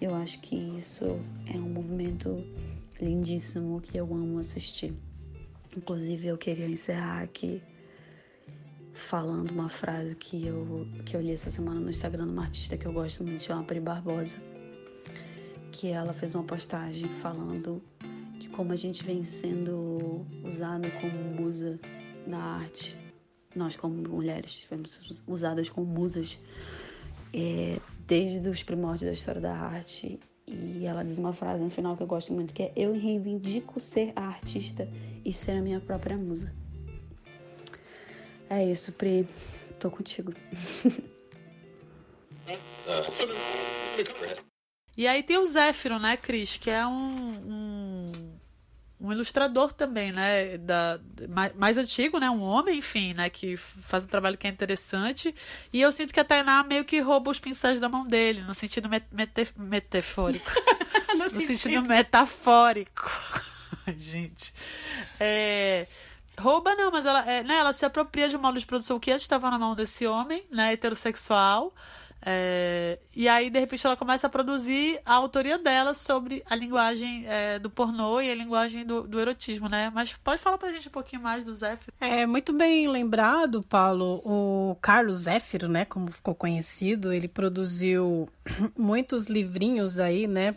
Eu 0.00 0.14
acho 0.14 0.40
que 0.40 0.56
isso 0.56 1.04
é 1.46 1.56
um 1.56 1.68
movimento 1.68 2.44
lindíssimo 3.00 3.80
que 3.80 3.96
eu 3.96 4.04
amo 4.04 4.38
assistir. 4.38 4.94
Inclusive, 5.76 6.28
eu 6.28 6.38
queria 6.38 6.66
encerrar 6.66 7.22
aqui 7.22 7.62
falando 8.92 9.50
uma 9.50 9.68
frase 9.68 10.16
que 10.16 10.46
eu, 10.46 10.86
que 11.04 11.14
eu 11.16 11.20
li 11.20 11.30
essa 11.30 11.50
semana 11.50 11.78
no 11.78 11.90
Instagram 11.90 12.26
de 12.26 12.32
uma 12.32 12.42
artista 12.42 12.76
que 12.76 12.86
eu 12.86 12.92
gosto 12.92 13.22
muito, 13.22 13.42
chama 13.42 13.62
Pri 13.62 13.78
Barbosa, 13.78 14.38
que 15.70 15.88
ela 15.88 16.12
fez 16.14 16.34
uma 16.34 16.44
postagem 16.44 17.08
falando 17.16 17.82
como 18.56 18.72
a 18.72 18.76
gente 18.76 19.04
vem 19.04 19.22
sendo 19.22 20.26
usada 20.42 20.90
como 20.92 21.42
musa 21.42 21.78
na 22.26 22.38
arte. 22.38 22.96
Nós, 23.54 23.76
como 23.76 23.94
mulheres, 24.08 24.62
fomos 24.62 25.22
usadas 25.26 25.68
como 25.68 25.86
musas 25.86 26.38
é, 27.32 27.78
desde 28.06 28.48
os 28.48 28.62
primórdios 28.62 29.02
da 29.02 29.12
história 29.12 29.40
da 29.40 29.54
arte. 29.54 30.18
E 30.46 30.86
ela 30.86 31.04
diz 31.04 31.18
uma 31.18 31.32
frase 31.32 31.62
no 31.62 31.70
final 31.70 31.96
que 31.96 32.02
eu 32.02 32.06
gosto 32.06 32.32
muito, 32.32 32.54
que 32.54 32.62
é 32.62 32.72
Eu 32.74 32.92
reivindico 32.92 33.80
ser 33.80 34.12
a 34.16 34.26
artista 34.26 34.88
e 35.24 35.32
ser 35.32 35.52
a 35.52 35.62
minha 35.62 35.80
própria 35.80 36.16
musa. 36.16 36.52
É 38.48 38.64
isso, 38.64 38.92
Pri. 38.92 39.28
Tô 39.78 39.90
contigo. 39.90 40.32
E 44.96 45.06
aí 45.06 45.22
tem 45.22 45.36
o 45.36 45.44
Zéfiro, 45.44 45.98
né, 45.98 46.16
Cris? 46.16 46.56
Que 46.56 46.70
é 46.70 46.86
um, 46.86 46.92
um, 46.92 47.75
um, 49.00 49.12
ilustrador 49.12 49.72
também, 49.72 50.12
né? 50.12 50.58
Da, 50.58 50.98
mais, 51.28 51.54
mais, 51.54 51.78
antigo, 51.78 52.18
né? 52.18 52.30
Um 52.30 52.42
homem, 52.42 52.78
enfim, 52.78 53.14
né? 53.14 53.30
Que 53.30 53.56
faz 53.56 54.04
um 54.04 54.08
trabalho 54.08 54.38
que 54.38 54.46
é 54.46 54.50
interessante. 54.50 55.34
E 55.72 55.80
eu 55.80 55.92
sinto 55.92 56.12
que 56.12 56.20
a 56.20 56.24
Tainá 56.24 56.62
meio 56.62 56.84
que 56.84 57.00
rouba 57.00 57.30
os 57.30 57.38
pincéis 57.38 57.80
da 57.80 57.88
mão 57.88 58.06
dele, 58.06 58.42
no 58.42 58.54
sentido 58.54 58.88
met, 58.88 59.06
mete, 59.10 59.52
metafórico. 59.56 60.50
no, 61.16 61.24
no 61.24 61.30
sentido... 61.30 61.58
sentido 61.58 61.82
metafórico. 61.82 63.10
Gente. 63.96 64.52
É 65.20 65.86
rouba 66.38 66.74
não, 66.74 66.90
mas 66.90 67.06
ela, 67.06 67.28
é, 67.30 67.42
né, 67.42 67.56
ela 67.56 67.72
se 67.72 67.84
apropria 67.84 68.28
de 68.28 68.36
um 68.36 68.40
modo 68.40 68.58
de 68.58 68.66
produção 68.66 69.00
que 69.00 69.10
antes 69.10 69.22
estava 69.22 69.50
na 69.50 69.58
mão 69.58 69.74
desse 69.74 70.06
homem, 70.06 70.44
né, 70.50 70.72
heterossexual. 70.72 71.74
É, 72.28 72.98
e 73.14 73.28
aí, 73.28 73.48
de 73.48 73.60
repente, 73.60 73.86
ela 73.86 73.96
começa 73.96 74.26
a 74.26 74.30
produzir 74.30 75.00
a 75.06 75.14
autoria 75.14 75.56
dela 75.58 75.94
sobre 75.94 76.42
a 76.44 76.56
linguagem 76.56 77.24
é, 77.24 77.56
do 77.56 77.70
pornô 77.70 78.20
e 78.20 78.28
a 78.28 78.34
linguagem 78.34 78.84
do, 78.84 79.02
do, 79.06 79.20
erotismo, 79.20 79.68
né? 79.68 79.92
Mas 79.94 80.12
pode 80.12 80.42
falar 80.42 80.58
pra 80.58 80.72
gente 80.72 80.88
um 80.88 80.90
pouquinho 80.90 81.22
mais 81.22 81.44
do 81.44 81.54
Zéfiro? 81.54 81.92
É, 82.00 82.26
muito 82.26 82.52
bem 82.52 82.88
lembrado, 82.88 83.62
Paulo. 83.62 84.20
O 84.24 84.76
Carlos 84.82 85.20
Zéfiro, 85.20 85.68
né, 85.68 85.84
como 85.84 86.10
ficou 86.10 86.34
conhecido, 86.34 87.12
ele 87.12 87.28
produziu 87.28 88.28
muitos 88.76 89.26
livrinhos 89.26 90.00
aí, 90.00 90.26
né, 90.26 90.56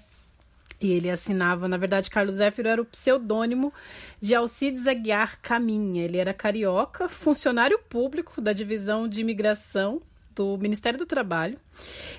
e 0.82 0.92
ele 0.92 1.08
assinava, 1.08 1.68
na 1.68 1.78
verdade, 1.78 2.10
Carlos 2.10 2.36
Zéfiro 2.36 2.68
era 2.68 2.82
o 2.82 2.86
pseudônimo 2.86 3.72
de 4.20 4.34
Alcides 4.34 4.88
Aguiar 4.88 5.40
Caminha. 5.40 6.04
Ele 6.04 6.18
era 6.18 6.34
carioca, 6.34 7.08
funcionário 7.08 7.78
público 7.78 8.42
da 8.42 8.54
divisão 8.54 9.08
de 9.08 9.22
imigração 9.22 10.02
do 10.40 10.58
Ministério 10.58 10.98
do 10.98 11.06
Trabalho. 11.06 11.60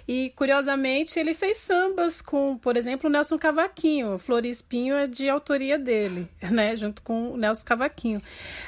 E, 0.06 0.30
curiosamente, 0.36 1.18
ele 1.18 1.32
fez 1.32 1.56
sambas 1.56 2.20
com, 2.20 2.58
por 2.58 2.76
exemplo, 2.76 3.08
o 3.08 3.12
Nelson 3.12 3.38
Cavaquinho. 3.38 4.20
Espinho 4.44 4.94
é 4.94 5.06
de 5.06 5.28
autoria 5.28 5.78
dele, 5.78 6.28
né? 6.50 6.76
Junto 6.76 7.02
com 7.02 7.32
o 7.32 7.36
Nelson 7.36 7.64
Cavaquinho. 7.64 8.20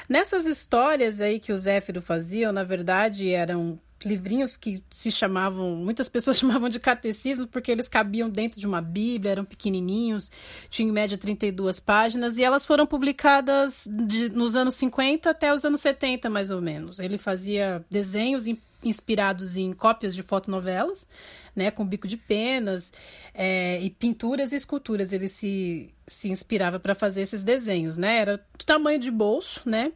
Nessas 0.09 0.47
histórias 0.47 1.21
aí 1.21 1.39
que 1.39 1.51
o 1.51 1.57
Zéfiro 1.57 2.01
fazia, 2.01 2.51
na 2.51 2.63
verdade, 2.63 3.29
eram 3.29 3.79
livrinhos 4.05 4.57
que 4.57 4.83
se 4.91 5.11
chamavam, 5.11 5.75
muitas 5.75 6.09
pessoas 6.09 6.37
chamavam 6.39 6.69
de 6.69 6.79
catecismo 6.79 7.47
porque 7.47 7.71
eles 7.71 7.87
cabiam 7.87 8.29
dentro 8.29 8.59
de 8.59 8.67
uma 8.67 8.81
Bíblia, 8.81 9.31
eram 9.31 9.45
pequenininhos, 9.45 10.31
tinham 10.69 10.89
em 10.89 10.93
média 10.93 11.17
32 11.17 11.79
páginas 11.79 12.37
e 12.37 12.43
elas 12.43 12.65
foram 12.65 12.85
publicadas 12.85 13.87
de, 13.87 14.29
nos 14.29 14.55
anos 14.55 14.75
50 14.75 15.29
até 15.29 15.53
os 15.53 15.63
anos 15.63 15.81
70, 15.81 16.29
mais 16.29 16.49
ou 16.49 16.61
menos. 16.61 16.99
Ele 16.99 17.17
fazia 17.17 17.83
desenhos 17.89 18.47
inspirados 18.83 19.57
em 19.57 19.73
cópias 19.73 20.15
de 20.15 20.23
fotonovelas, 20.23 21.07
né, 21.55 21.71
com 21.71 21.85
bico 21.85 22.07
de 22.07 22.17
penas 22.17 22.91
é, 23.33 23.79
e 23.81 23.89
pinturas 23.89 24.51
e 24.51 24.55
esculturas. 24.55 25.13
Ele 25.13 25.27
se, 25.27 25.93
se 26.07 26.29
inspirava 26.29 26.79
para 26.79 26.95
fazer 26.95 27.21
esses 27.21 27.43
desenhos, 27.43 27.97
né? 27.97 28.17
Era 28.17 28.37
do 28.57 28.65
tamanho 28.65 28.99
de 28.99 29.11
bolso, 29.11 29.61
né? 29.65 29.91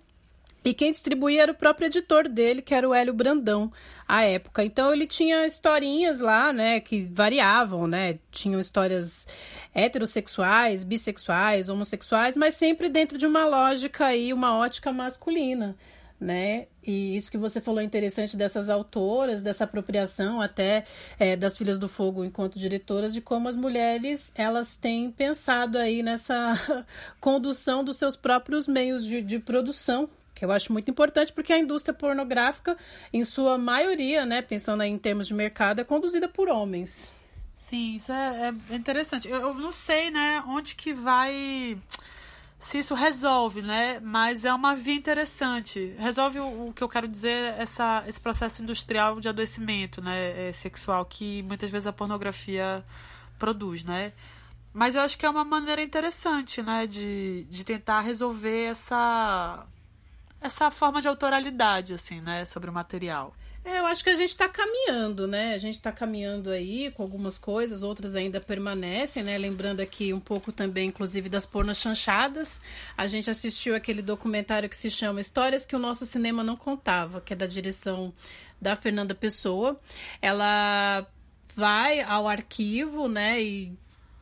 E 0.67 0.73
quem 0.73 0.91
distribuía 0.91 1.43
era 1.43 1.51
o 1.53 1.55
próprio 1.55 1.85
editor 1.85 2.27
dele, 2.27 2.61
que 2.61 2.75
era 2.75 2.87
o 2.87 2.93
Hélio 2.93 3.13
Brandão, 3.13 3.71
à 4.05 4.25
época. 4.25 4.65
Então 4.65 4.91
ele 4.93 5.07
tinha 5.07 5.45
historinhas 5.45 6.19
lá, 6.19 6.51
né, 6.51 6.81
que 6.81 7.05
variavam, 7.05 7.87
né? 7.87 8.19
Tinham 8.31 8.59
histórias 8.59 9.25
heterossexuais, 9.73 10.83
bissexuais, 10.83 11.69
homossexuais, 11.69 12.35
mas 12.35 12.55
sempre 12.55 12.89
dentro 12.89 13.17
de 13.17 13.25
uma 13.25 13.45
lógica 13.45 14.13
e 14.13 14.33
uma 14.33 14.57
ótica 14.57 14.91
masculina, 14.91 15.77
né? 16.19 16.67
E 16.87 17.17
isso 17.17 17.29
que 17.29 17.37
você 17.37 17.59
falou 17.59 17.81
é 17.81 17.83
interessante 17.83 18.37
dessas 18.37 18.69
autoras, 18.69 19.43
dessa 19.43 19.65
apropriação 19.65 20.41
até 20.41 20.85
é, 21.19 21.35
das 21.35 21.57
Filhas 21.57 21.77
do 21.77 21.89
Fogo 21.89 22.23
enquanto 22.23 22.57
diretoras, 22.57 23.13
de 23.13 23.19
como 23.19 23.49
as 23.49 23.57
mulheres 23.57 24.31
elas 24.33 24.77
têm 24.77 25.11
pensado 25.11 25.77
aí 25.77 26.01
nessa 26.01 26.85
condução 27.19 27.83
dos 27.83 27.97
seus 27.97 28.15
próprios 28.15 28.69
meios 28.69 29.03
de, 29.05 29.21
de 29.21 29.37
produção 29.37 30.09
que 30.33 30.45
eu 30.45 30.51
acho 30.51 30.71
muito 30.71 30.89
importante 30.89 31.33
porque 31.33 31.51
a 31.51 31.57
indústria 31.57 31.95
pornográfica, 31.95 32.77
em 33.11 33.23
sua 33.23 33.57
maioria, 33.57 34.23
né, 34.23 34.41
pensando 34.41 34.83
em 34.83 34.97
termos 34.97 35.27
de 35.27 35.33
mercado, 35.33 35.81
é 35.81 35.83
conduzida 35.83 36.29
por 36.29 36.47
homens. 36.47 37.11
Sim, 37.55 37.95
isso 37.95 38.11
é, 38.13 38.53
é 38.69 38.75
interessante. 38.75 39.27
Eu, 39.27 39.41
eu, 39.41 39.53
não 39.55 39.73
sei, 39.73 40.11
né, 40.11 40.43
onde 40.47 40.75
que 40.75 40.93
vai 40.93 41.75
se 42.59 42.79
isso 42.79 42.95
resolve, 42.95 43.61
né? 43.61 43.99
Mas 43.99 44.43
é 44.43 44.53
uma 44.53 44.75
via 44.75 44.95
interessante. 44.95 45.95
Resolve 45.99 46.39
o, 46.39 46.69
o 46.69 46.73
que 46.73 46.83
eu 46.83 46.89
quero 46.89 47.07
dizer, 47.07 47.53
essa, 47.57 48.03
esse 48.07 48.19
processo 48.19 48.63
industrial 48.63 49.19
de 49.19 49.29
adoecimento, 49.29 50.01
né, 50.01 50.49
é, 50.49 50.51
sexual 50.53 51.05
que 51.05 51.43
muitas 51.43 51.69
vezes 51.69 51.87
a 51.87 51.93
pornografia 51.93 52.83
produz, 53.37 53.83
né? 53.83 54.13
Mas 54.73 54.95
eu 54.95 55.01
acho 55.01 55.17
que 55.17 55.25
é 55.25 55.29
uma 55.29 55.43
maneira 55.45 55.81
interessante, 55.81 56.61
né, 56.61 56.87
de, 56.87 57.45
de 57.49 57.63
tentar 57.63 58.01
resolver 58.01 58.65
essa 58.65 59.65
essa 60.39 60.69
forma 60.69 61.01
de 61.01 61.07
autoralidade, 61.07 61.93
assim, 61.95 62.21
né, 62.21 62.45
sobre 62.45 62.69
o 62.69 62.73
material. 62.73 63.33
É, 63.67 63.79
eu 63.79 63.85
acho 63.85 64.01
que 64.01 64.09
a 64.09 64.15
gente 64.15 64.29
está 64.29 64.47
caminhando, 64.47 65.27
né? 65.27 65.53
A 65.53 65.57
gente 65.57 65.75
está 65.75 65.91
caminhando 65.91 66.51
aí 66.51 66.89
com 66.91 67.03
algumas 67.03 67.37
coisas, 67.37 67.83
outras 67.83 68.15
ainda 68.15 68.39
permanecem, 68.39 69.21
né? 69.21 69.37
Lembrando 69.37 69.81
aqui 69.81 70.13
um 70.13 70.21
pouco 70.21 70.53
também, 70.53 70.87
inclusive, 70.87 71.27
das 71.27 71.45
pornas 71.45 71.77
chanchadas. 71.77 72.61
A 72.97 73.07
gente 73.07 73.29
assistiu 73.29 73.75
aquele 73.75 74.01
documentário 74.01 74.69
que 74.69 74.77
se 74.77 74.89
chama 74.89 75.19
Histórias 75.19 75.65
que 75.65 75.75
o 75.75 75.79
nosso 75.79 76.05
cinema 76.05 76.45
não 76.45 76.55
contava, 76.55 77.19
que 77.19 77.33
é 77.33 77.35
da 77.35 77.45
direção 77.45 78.13
da 78.61 78.73
Fernanda 78.77 79.13
Pessoa. 79.13 79.77
Ela 80.21 81.05
vai 81.53 81.99
ao 81.99 82.25
arquivo, 82.25 83.09
né? 83.09 83.41
E 83.43 83.77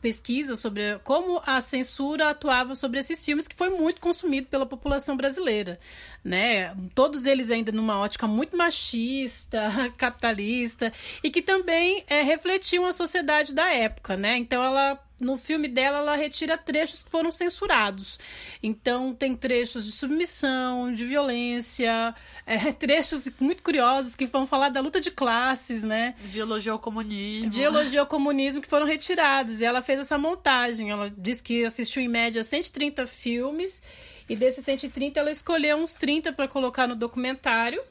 pesquisa 0.06 0.56
sobre 0.56 1.00
como 1.04 1.42
a 1.48 1.60
censura 1.60 2.30
atuava 2.30 2.76
sobre 2.76 3.00
esses 3.00 3.26
filmes, 3.26 3.48
que 3.48 3.56
foi 3.56 3.70
muito 3.70 4.00
consumido 4.00 4.46
pela 4.46 4.64
população 4.64 5.18
brasileira, 5.18 5.80
né? 6.24 6.76
Todos 6.94 7.26
eles 7.26 7.50
ainda 7.50 7.72
numa 7.72 7.98
ótica 7.98 8.28
muito 8.28 8.56
machista, 8.56 9.72
capitalista, 9.98 10.94
e 11.24 11.32
que 11.32 11.42
também 11.42 12.04
é, 12.08 12.22
refletiam 12.22 12.86
a 12.86 12.94
sociedade 12.94 13.52
da 13.52 13.74
época, 13.74 14.16
né? 14.16 14.38
Então 14.38 14.64
ela 14.64 15.04
no 15.20 15.38
filme 15.38 15.68
dela, 15.68 16.00
ela 16.00 16.16
retira 16.16 16.58
trechos 16.58 17.04
que 17.04 17.10
foram 17.10 17.32
censurados. 17.32 18.20
Então, 18.62 19.14
tem 19.14 19.36
trechos 19.36 19.86
de 19.86 19.92
submissão, 19.92 20.94
de 20.94 21.06
violência, 21.06 22.14
é, 22.46 22.72
trechos 22.72 23.30
muito 23.40 23.64
curiosos 23.64 24.16
que 24.16 24.26
vão 24.26 24.46
falar 24.46 24.70
da 24.70 24.82
luta 24.82 25.00
de 25.00 25.12
classes, 25.12 25.84
né? 25.84 26.16
De 26.26 26.40
elogio 26.40 26.74
ao 26.74 26.80
comunismo. 26.80 27.50
De 27.50 27.62
elogio 27.62 28.02
ao 28.02 28.08
comunismo 28.08 28.62
que 28.62 28.68
foram 28.68 28.86
retirados. 28.86 29.62
E 29.62 29.66
ela 29.66 29.82
fez 29.82 30.00
essa 30.00 30.18
montagem. 30.18 30.90
Ela 30.90 31.14
disse 31.18 31.42
que 31.42 31.64
assistiu 31.64 32.02
em 32.02 32.08
média 32.08 32.44
130 32.44 33.08
filmes. 33.08 33.82
E 34.28 34.36
desses 34.36 34.66
130, 34.66 35.20
ela 35.20 35.32
escolheu 35.32 35.78
uns 35.78 35.94
30 35.94 36.34
para 36.34 36.48
colocar 36.48 36.88
no 36.88 36.96
documentário. 36.96 37.82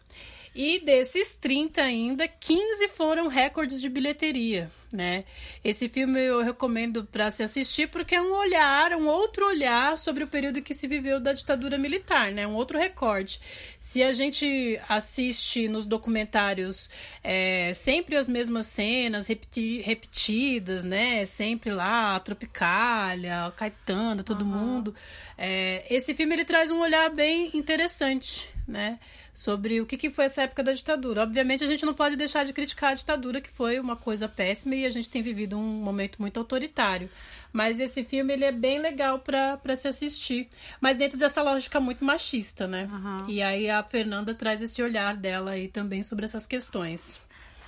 E 0.54 0.78
desses 0.78 1.34
30 1.34 1.82
ainda, 1.82 2.28
15 2.28 2.88
foram 2.88 3.26
recordes 3.26 3.80
de 3.80 3.88
bilheteria, 3.88 4.70
né? 4.94 5.24
Esse 5.62 5.88
filme 5.88 6.20
eu 6.20 6.42
recomendo 6.42 7.04
para 7.04 7.30
se 7.30 7.42
assistir 7.42 7.88
porque 7.88 8.14
é 8.14 8.22
um 8.22 8.32
olhar, 8.32 8.92
um 8.92 9.06
outro 9.08 9.44
olhar 9.46 9.98
sobre 9.98 10.22
o 10.22 10.28
período 10.28 10.62
que 10.62 10.72
se 10.72 10.86
viveu 10.86 11.18
da 11.18 11.32
ditadura 11.32 11.76
militar, 11.76 12.30
né? 12.30 12.46
Um 12.46 12.54
outro 12.54 12.78
recorde. 12.78 13.40
Se 13.80 14.02
a 14.02 14.12
gente 14.12 14.80
assiste 14.88 15.66
nos 15.68 15.84
documentários 15.84 16.88
é, 17.22 17.74
sempre 17.74 18.16
as 18.16 18.28
mesmas 18.28 18.66
cenas 18.66 19.26
repeti 19.26 19.80
repetidas, 19.80 20.84
né? 20.84 21.24
Sempre 21.26 21.72
lá, 21.72 22.14
a 22.14 22.20
Tropicália, 22.20 23.52
Caetano, 23.56 24.22
todo 24.22 24.42
uhum. 24.42 24.50
mundo. 24.50 24.94
É, 25.36 25.84
esse 25.90 26.14
filme 26.14 26.34
ele 26.34 26.44
traz 26.44 26.70
um 26.70 26.80
olhar 26.80 27.10
bem 27.10 27.50
interessante, 27.52 28.48
né? 28.66 29.00
sobre 29.34 29.80
o 29.80 29.86
que, 29.86 29.96
que 29.96 30.10
foi 30.10 30.26
essa 30.26 30.42
época 30.42 30.62
da 30.62 30.72
ditadura. 30.72 31.22
Obviamente, 31.22 31.64
a 31.64 31.66
gente 31.66 31.84
não 31.84 31.92
pode 31.92 32.14
deixar 32.14 32.44
de 32.44 32.52
criticar 32.52 32.92
a 32.92 32.94
ditadura, 32.94 33.40
que 33.40 33.50
foi 33.50 33.80
uma 33.80 33.96
coisa 33.96 34.28
péssima 34.28 34.76
e 34.76 34.83
a 34.86 34.90
gente 34.90 35.08
tem 35.08 35.22
vivido 35.22 35.56
um 35.56 35.62
momento 35.62 36.20
muito 36.20 36.38
autoritário. 36.38 37.08
Mas 37.52 37.78
esse 37.78 38.02
filme 38.02 38.32
ele 38.32 38.44
é 38.44 38.52
bem 38.52 38.80
legal 38.80 39.20
para 39.20 39.76
se 39.76 39.86
assistir. 39.86 40.48
Mas 40.80 40.96
dentro 40.96 41.16
dessa 41.16 41.40
lógica 41.40 41.78
muito 41.78 42.04
machista, 42.04 42.66
né? 42.66 42.88
Uhum. 42.90 43.30
E 43.30 43.40
aí 43.40 43.70
a 43.70 43.82
Fernanda 43.82 44.34
traz 44.34 44.60
esse 44.60 44.82
olhar 44.82 45.16
dela 45.16 45.52
aí 45.52 45.68
também 45.68 46.02
sobre 46.02 46.24
essas 46.24 46.46
questões. 46.46 47.20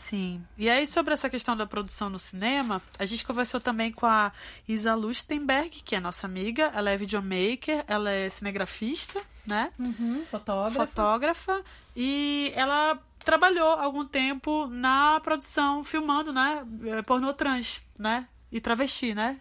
Sim. 0.08 0.40
E 0.56 0.70
aí, 0.70 0.86
sobre 0.86 1.14
essa 1.14 1.28
questão 1.28 1.56
da 1.56 1.66
produção 1.66 2.08
no 2.08 2.18
cinema, 2.18 2.80
a 2.96 3.04
gente 3.04 3.26
conversou 3.26 3.58
também 3.58 3.90
com 3.90 4.06
a 4.06 4.32
Isa 4.68 4.94
Lustenberg, 4.94 5.82
que 5.84 5.96
é 5.96 6.00
nossa 6.00 6.28
amiga. 6.28 6.70
Ela 6.74 6.90
é 6.90 6.96
videomaker, 6.96 7.84
ela 7.88 8.08
é 8.08 8.30
cinegrafista, 8.30 9.20
né? 9.44 9.72
Uhum, 9.76 10.24
fotógrafa. 10.30 10.86
Fotógrafa. 10.86 11.64
E 11.96 12.52
ela 12.54 13.02
trabalhou 13.24 13.66
algum 13.66 14.04
tempo 14.04 14.68
na 14.68 15.18
produção, 15.24 15.82
filmando, 15.82 16.32
né? 16.32 16.64
Eh, 16.84 17.02
pornô 17.02 17.32
trans, 17.34 17.82
né? 17.98 18.28
E 18.52 18.60
travesti, 18.60 19.12
né? 19.12 19.40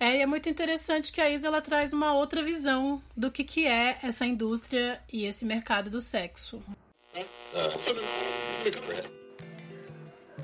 É, 0.00 0.16
e 0.16 0.22
é 0.22 0.26
muito 0.26 0.48
interessante 0.48 1.12
que 1.12 1.20
a 1.20 1.30
Isa 1.30 1.46
ela 1.46 1.62
traz 1.62 1.92
uma 1.92 2.12
outra 2.14 2.42
visão 2.42 3.00
do 3.16 3.30
que, 3.30 3.44
que 3.44 3.64
é 3.64 3.96
essa 4.02 4.26
indústria 4.26 5.00
e 5.12 5.24
esse 5.24 5.44
mercado 5.44 5.88
do 5.88 6.00
sexo. 6.00 6.60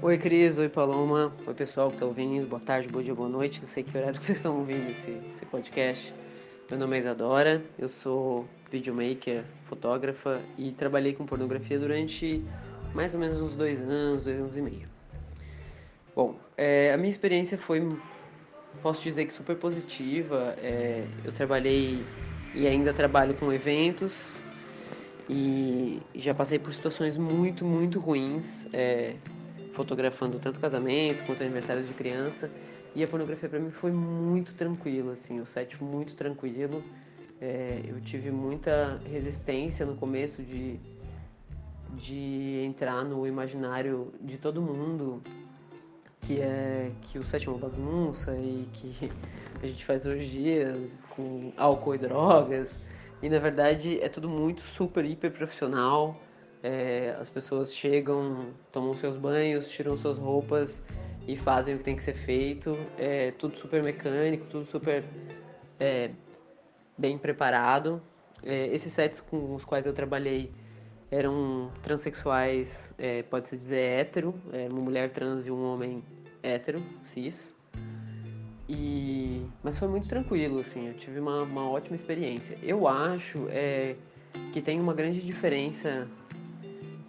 Oi, 0.02 0.16
Cris. 0.16 0.56
Oi, 0.56 0.70
Paloma. 0.70 1.30
Oi, 1.46 1.52
pessoal 1.52 1.88
que 1.90 1.96
está 1.96 2.06
ouvindo. 2.06 2.48
Boa 2.48 2.58
tarde, 2.58 2.88
bom 2.88 3.02
dia, 3.02 3.14
boa 3.14 3.28
noite. 3.28 3.60
Não 3.60 3.68
sei 3.68 3.82
que 3.82 3.98
horário 3.98 4.18
que 4.18 4.24
vocês 4.24 4.38
estão 4.38 4.56
ouvindo 4.56 4.90
esse, 4.90 5.10
esse 5.10 5.44
podcast. 5.44 6.14
Meu 6.70 6.80
nome 6.80 6.96
é 6.96 7.00
Isadora. 7.00 7.62
Eu 7.78 7.86
sou 7.86 8.48
videomaker, 8.70 9.44
fotógrafa 9.66 10.40
e 10.56 10.72
trabalhei 10.72 11.12
com 11.12 11.26
pornografia 11.26 11.78
durante 11.78 12.42
mais 12.94 13.12
ou 13.12 13.20
menos 13.20 13.42
uns 13.42 13.54
dois 13.54 13.82
anos, 13.82 14.22
dois 14.22 14.40
anos 14.40 14.56
e 14.56 14.62
meio. 14.62 14.88
Bom, 16.16 16.34
é, 16.56 16.94
a 16.94 16.96
minha 16.96 17.10
experiência 17.10 17.58
foi, 17.58 17.86
posso 18.82 19.04
dizer 19.04 19.26
que 19.26 19.34
super 19.34 19.56
positiva. 19.56 20.54
É, 20.62 21.04
eu 21.22 21.30
trabalhei 21.30 22.02
e 22.54 22.66
ainda 22.66 22.94
trabalho 22.94 23.34
com 23.34 23.52
eventos 23.52 24.42
e 25.28 26.00
já 26.14 26.32
passei 26.32 26.58
por 26.58 26.72
situações 26.72 27.18
muito, 27.18 27.66
muito 27.66 28.00
ruins. 28.00 28.66
É, 28.72 29.14
fotografando 29.80 30.38
tanto 30.38 30.60
casamento 30.60 31.24
quanto 31.24 31.42
aniversários 31.42 31.88
de 31.88 31.94
criança. 31.94 32.50
E 32.94 33.02
a 33.02 33.08
pornografia 33.08 33.48
para 33.48 33.58
mim 33.58 33.70
foi 33.70 33.90
muito 33.90 34.52
tranquila, 34.54 35.12
assim, 35.14 35.40
o 35.40 35.46
set 35.46 35.82
muito 35.82 36.14
tranquilo. 36.14 36.84
É, 37.40 37.80
eu 37.86 37.98
tive 38.00 38.30
muita 38.30 39.00
resistência 39.10 39.86
no 39.86 39.96
começo 39.96 40.42
de, 40.42 40.78
de 41.96 42.62
entrar 42.66 43.04
no 43.04 43.26
imaginário 43.26 44.12
de 44.20 44.36
todo 44.36 44.60
mundo, 44.60 45.22
que 46.20 46.40
é 46.40 46.92
que 47.02 47.18
o 47.18 47.22
set 47.22 47.48
é 47.48 47.50
uma 47.50 47.58
bagunça 47.58 48.36
e 48.36 48.68
que 48.74 49.10
a 49.62 49.66
gente 49.66 49.82
faz 49.82 50.04
orgias 50.04 51.06
com 51.16 51.52
álcool 51.56 51.94
e 51.94 51.98
drogas. 51.98 52.78
E 53.22 53.28
na 53.30 53.38
verdade 53.38 53.98
é 54.02 54.08
tudo 54.10 54.28
muito 54.28 54.60
super, 54.60 55.04
hiper 55.04 55.30
profissional. 55.30 56.20
É, 56.62 57.16
as 57.18 57.28
pessoas 57.28 57.74
chegam, 57.74 58.48
tomam 58.70 58.94
seus 58.94 59.16
banhos, 59.16 59.70
tiram 59.70 59.96
suas 59.96 60.18
roupas 60.18 60.82
e 61.26 61.36
fazem 61.36 61.74
o 61.74 61.78
que 61.78 61.84
tem 61.84 61.96
que 61.96 62.02
ser 62.02 62.14
feito. 62.14 62.76
É 62.98 63.32
tudo 63.32 63.56
super 63.56 63.82
mecânico, 63.82 64.46
tudo 64.46 64.66
super 64.66 65.04
é, 65.78 66.10
bem 66.96 67.16
preparado. 67.16 68.02
É, 68.42 68.66
esses 68.68 68.92
sets 68.92 69.20
com 69.20 69.54
os 69.54 69.64
quais 69.64 69.86
eu 69.86 69.92
trabalhei 69.92 70.50
eram 71.10 71.72
transexuais, 71.82 72.94
é, 72.96 73.22
pode-se 73.24 73.56
dizer 73.56 73.80
hétero, 73.80 74.34
é, 74.52 74.68
uma 74.70 74.80
mulher 74.80 75.10
trans 75.10 75.46
e 75.46 75.50
um 75.50 75.64
homem 75.64 76.04
hétero, 76.42 76.82
cis. 77.04 77.52
E... 78.68 79.44
Mas 79.64 79.76
foi 79.76 79.88
muito 79.88 80.08
tranquilo, 80.08 80.60
assim, 80.60 80.86
eu 80.86 80.94
tive 80.94 81.18
uma, 81.18 81.42
uma 81.42 81.68
ótima 81.68 81.96
experiência. 81.96 82.56
Eu 82.62 82.86
acho 82.86 83.46
é, 83.48 83.96
que 84.52 84.62
tem 84.62 84.78
uma 84.78 84.94
grande 84.94 85.20
diferença 85.20 86.06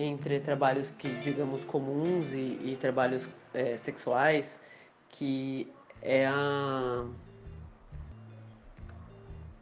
entre 0.04 0.40
trabalhos 0.40 0.92
que, 0.92 1.10
digamos, 1.22 1.64
comuns 1.66 2.34
e, 2.34 2.60
e 2.64 2.78
trabalhos 2.80 3.28
é, 3.54 3.78
sexuais, 3.78 4.60
que 5.10 5.72
é 6.02 6.26
a 6.28 7.06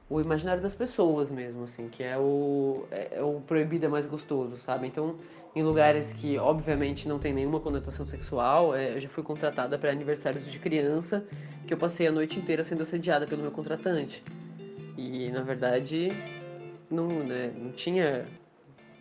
o 0.09 0.19
imaginário 0.19 0.61
das 0.61 0.73
pessoas 0.73 1.29
mesmo, 1.29 1.65
assim, 1.65 1.87
que 1.87 2.03
é 2.03 2.17
o, 2.17 2.87
é, 2.89 3.19
é 3.19 3.21
o 3.21 3.39
proibido 3.41 3.85
é 3.85 3.89
mais 3.89 4.07
gostoso, 4.07 4.57
sabe? 4.57 4.87
Então, 4.87 5.17
em 5.55 5.61
lugares 5.61 6.13
que, 6.13 6.37
obviamente, 6.37 7.07
não 7.07 7.19
tem 7.19 7.31
nenhuma 7.31 7.59
conotação 7.59 8.05
sexual, 8.05 8.75
é, 8.75 8.95
eu 8.95 8.99
já 8.99 9.07
fui 9.07 9.23
contratada 9.23 9.77
para 9.77 9.91
aniversários 9.91 10.51
de 10.51 10.57
criança, 10.57 11.23
que 11.67 11.73
eu 11.73 11.77
passei 11.77 12.07
a 12.07 12.11
noite 12.11 12.39
inteira 12.39 12.63
sendo 12.63 12.81
assediada 12.81 13.27
pelo 13.27 13.43
meu 13.43 13.51
contratante. 13.51 14.23
E, 14.97 15.29
na 15.29 15.41
verdade, 15.43 16.11
não, 16.89 17.07
né, 17.07 17.53
não 17.55 17.71
tinha 17.71 18.25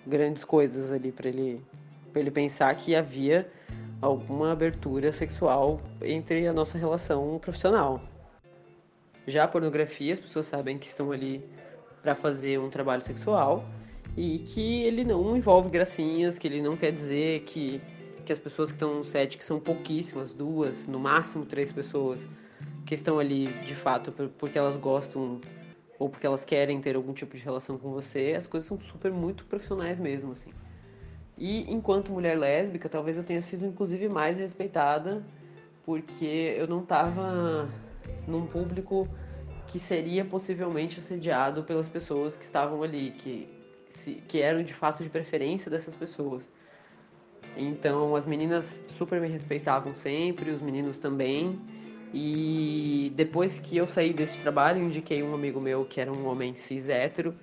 grandes 0.07 0.45
coisas 0.45 0.93
ali 0.93 1.13
para 1.13 1.29
ele, 1.29 1.61
pra 2.13 2.21
ele 2.21 2.31
pensar 2.31 2.75
que 2.75 2.95
havia 2.95 3.51
alguma 4.01 4.53
abertura 4.53 5.13
sexual 5.13 5.81
entre 6.01 6.47
a 6.47 6.53
nossa 6.53 6.79
relação 6.79 7.39
profissional. 7.39 8.01
Já 9.27 9.45
a 9.45 9.49
pornografia, 9.49 10.13
as 10.13 10.21
pessoas 10.21 10.47
sabem 10.47 10.79
que 10.79 10.87
estão 10.87 11.13
ali 11.13 11.45
para 12.03 12.15
fazer 12.15 12.59
um 12.59 12.71
trabalho 12.71 13.03
sexual 13.03 13.65
e 14.17 14.39
que 14.39 14.83
ele 14.85 15.05
não 15.05 15.37
envolve 15.37 15.69
gracinhas, 15.69 16.39
que 16.39 16.47
ele 16.47 16.63
não 16.63 16.77
quer 16.77 16.93
dizer 16.93 17.41
que, 17.41 17.81
que 18.25 18.33
as 18.33 18.39
pessoas 18.39 18.71
que 18.71 18.77
estão 18.77 18.95
no 18.95 19.05
set, 19.05 19.37
que 19.37 19.45
são 19.45 19.61
pouquíssimas, 19.61 20.33
duas, 20.33 20.87
no 20.87 20.99
máximo 20.99 21.45
três 21.45 21.71
pessoas, 21.73 22.29
que 22.87 22.95
estão 22.95 23.19
ali 23.19 23.49
de 23.65 23.75
fato 23.75 24.11
porque 24.39 24.59
elas 24.59 24.77
gostam 24.77 25.41
ou 25.99 26.09
porque 26.09 26.27
elas 26.27 26.45
querem 26.45 26.81
ter 26.81 26.97
algum 26.97 27.13
tipo 27.13 27.37
de 27.37 27.43
relação 27.43 27.77
com 27.77 27.91
você, 27.91 28.35
as 28.37 28.47
coisas 28.47 28.69
são 28.69 28.81
super 28.81 29.11
muito 29.11 29.45
profissionais 29.45 29.99
mesmo, 29.99 30.33
assim. 30.33 30.51
E 31.37 31.73
enquanto 31.73 32.13
mulher 32.13 32.37
lésbica, 32.37 32.89
talvez 32.89 33.17
eu 33.17 33.25
tenha 33.25 33.43
sido 33.43 33.65
inclusive 33.65 34.09
mais 34.09 34.39
respeitada, 34.39 35.25
porque 35.85 36.55
eu 36.57 36.67
não 36.67 36.83
estava 36.83 37.69
num 38.27 38.47
público 38.47 39.09
que 39.67 39.79
seria 39.79 40.25
possivelmente 40.25 40.99
assediado 40.99 41.63
pelas 41.63 41.89
pessoas 41.89 42.37
que 42.37 42.45
estavam 42.45 42.83
ali, 42.83 43.13
que, 43.13 43.49
que 44.27 44.41
eram 44.41 44.63
de 44.63 44.75
fato 44.75 45.03
de 45.03 45.09
preferência 45.09 45.71
dessas 45.71 45.95
pessoas. 45.95 46.49
Então 47.57 48.15
as 48.17 48.25
meninas 48.25 48.85
super 48.89 49.21
me 49.21 49.29
respeitavam 49.29 49.95
sempre, 49.95 50.51
os 50.51 50.61
meninos 50.61 50.99
também. 50.99 51.59
E 52.13 53.13
depois 53.15 53.59
que 53.59 53.77
eu 53.77 53.87
saí 53.87 54.13
desse 54.13 54.41
trabalho, 54.41 54.83
indiquei 54.83 55.23
um 55.23 55.35
amigo 55.35 55.61
meu 55.61 55.85
que 55.85 56.01
era 56.01 56.11
um 56.11 56.27
homem 56.27 56.57
cis 56.57 56.89
hétero, 56.89 57.35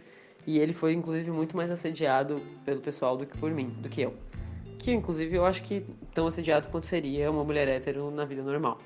e 0.45 0.59
ele 0.59 0.73
foi 0.73 0.93
inclusive 0.93 1.31
muito 1.31 1.55
mais 1.55 1.71
assediado 1.71 2.41
pelo 2.63 2.81
pessoal 2.81 3.15
do 3.17 3.25
que 3.25 3.37
por 3.37 3.51
mim, 3.51 3.69
do 3.79 3.89
que 3.89 4.01
eu. 4.01 4.13
Que 4.79 4.91
inclusive 4.91 5.35
eu 5.35 5.45
acho 5.45 5.63
que 5.63 5.85
tão 6.13 6.27
assediado 6.27 6.67
quanto 6.69 6.87
seria 6.87 7.29
uma 7.29 7.43
mulher 7.43 7.67
hétero 7.67 8.11
na 8.11 8.25
vida 8.25 8.41
normal. 8.41 8.79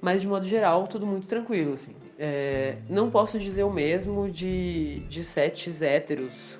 Mas 0.00 0.20
de 0.20 0.28
modo 0.28 0.44
geral, 0.46 0.86
tudo 0.86 1.06
muito 1.06 1.26
tranquilo, 1.26 1.74
assim. 1.74 1.94
É, 2.18 2.76
não 2.88 3.10
posso 3.10 3.38
dizer 3.38 3.64
o 3.64 3.72
mesmo 3.72 4.30
de, 4.30 5.00
de 5.08 5.24
sets 5.24 5.82
héteros, 5.82 6.58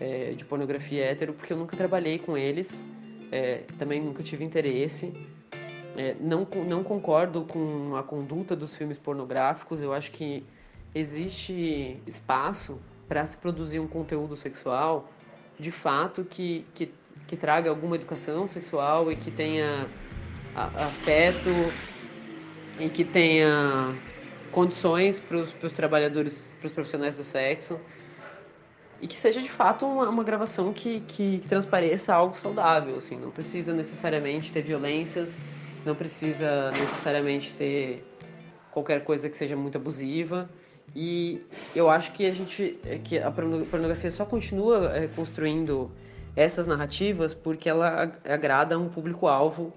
é, 0.00 0.32
de 0.32 0.44
pornografia 0.44 1.04
hétero, 1.04 1.32
porque 1.32 1.52
eu 1.52 1.56
nunca 1.56 1.76
trabalhei 1.76 2.18
com 2.18 2.36
eles, 2.36 2.88
é, 3.30 3.62
também 3.78 4.00
nunca 4.02 4.22
tive 4.22 4.44
interesse. 4.44 5.12
É, 5.96 6.14
não, 6.20 6.46
não 6.66 6.84
concordo 6.84 7.42
com 7.42 7.96
a 7.96 8.02
conduta 8.02 8.54
dos 8.54 8.76
filmes 8.76 8.98
pornográficos. 8.98 9.80
Eu 9.80 9.92
acho 9.92 10.10
que 10.10 10.44
existe 10.94 12.00
espaço 12.06 12.78
para 13.08 13.24
se 13.24 13.36
produzir 13.36 13.80
um 13.80 13.86
conteúdo 13.86 14.36
sexual 14.36 15.08
de 15.58 15.70
fato 15.70 16.24
que, 16.24 16.66
que, 16.74 16.92
que 17.26 17.36
traga 17.36 17.70
alguma 17.70 17.96
educação 17.96 18.46
sexual 18.46 19.10
e 19.10 19.16
que 19.16 19.30
tenha 19.30 19.88
afeto 20.54 21.50
e 22.78 22.88
que 22.88 23.04
tenha 23.04 23.94
condições 24.50 25.18
para 25.20 25.38
os 25.38 25.72
trabalhadores, 25.72 26.52
para 26.58 26.66
os 26.66 26.72
profissionais 26.72 27.16
do 27.16 27.24
sexo 27.24 27.78
e 29.00 29.06
que 29.06 29.16
seja 29.16 29.42
de 29.42 29.50
fato 29.50 29.86
uma, 29.86 30.08
uma 30.08 30.24
gravação 30.24 30.72
que, 30.72 31.00
que, 31.00 31.38
que, 31.38 31.48
transpareça 31.48 32.14
algo 32.14 32.34
saudável, 32.34 32.96
assim, 32.96 33.16
não 33.16 33.30
precisa 33.30 33.74
necessariamente 33.74 34.52
ter 34.52 34.62
violências, 34.62 35.38
não 35.86 35.94
precisa 35.94 36.70
necessariamente 36.72 37.54
ter 37.54 38.04
qualquer 38.70 39.04
coisa 39.04 39.28
que 39.30 39.36
seja 39.36 39.56
muito 39.56 39.78
abusiva 39.78 40.50
e 40.94 41.40
eu 41.74 41.88
acho 41.88 42.12
que 42.12 42.26
a 42.26 42.32
gente 42.32 42.78
que 43.04 43.18
a 43.18 43.30
pornografia 43.30 44.10
só 44.10 44.24
continua 44.24 44.92
é, 44.96 45.06
construindo 45.06 45.90
essas 46.34 46.66
narrativas 46.66 47.32
porque 47.32 47.68
ela 47.68 48.12
agrada 48.24 48.78
um 48.78 48.88
público 48.88 49.26
alvo 49.26 49.72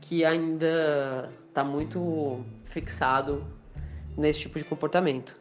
que 0.00 0.24
ainda 0.24 1.30
está 1.48 1.62
muito 1.62 2.44
fixado 2.64 3.46
nesse 4.16 4.40
tipo 4.40 4.58
de 4.58 4.64
comportamento. 4.64 5.36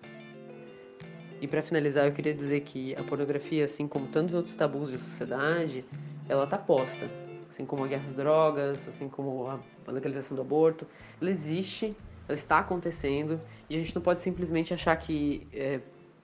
E 1.42 1.48
para 1.48 1.62
finalizar, 1.62 2.06
eu 2.06 2.14
queria 2.14 2.34
dizer 2.34 2.62
que 2.62 2.96
a 2.96 3.04
pornografia, 3.04 3.66
assim 3.66 3.86
como 3.86 4.08
tantos 4.08 4.34
outros 4.34 4.56
tabus 4.56 4.92
da 4.92 4.98
sociedade, 4.98 5.84
ela 6.30 6.46
está 6.46 6.58
posta. 6.58 7.23
Assim 7.54 7.68
como 7.68 7.84
a 7.84 7.88
guerra 7.88 8.08
às 8.08 8.16
drogas, 8.16 8.88
assim 8.88 9.08
como 9.08 9.48
a 9.48 9.92
legalização 9.92 10.36
do 10.36 10.42
aborto, 10.42 10.88
ela 11.22 11.30
existe, 11.30 11.96
ela 12.28 12.34
está 12.34 12.58
acontecendo 12.58 13.40
e 13.70 13.76
a 13.76 13.78
gente 13.78 13.94
não 13.94 14.02
pode 14.02 14.22
simplesmente 14.22 14.74
achar 14.74 14.96
que 14.96 15.48
é, 15.54 15.80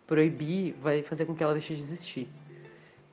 proibir 0.08 0.74
vai 0.82 1.04
fazer 1.04 1.28
com 1.28 1.36
que 1.36 1.44
ela 1.44 1.54
deixe 1.54 1.76
de 1.76 1.82
existir. 1.82 2.28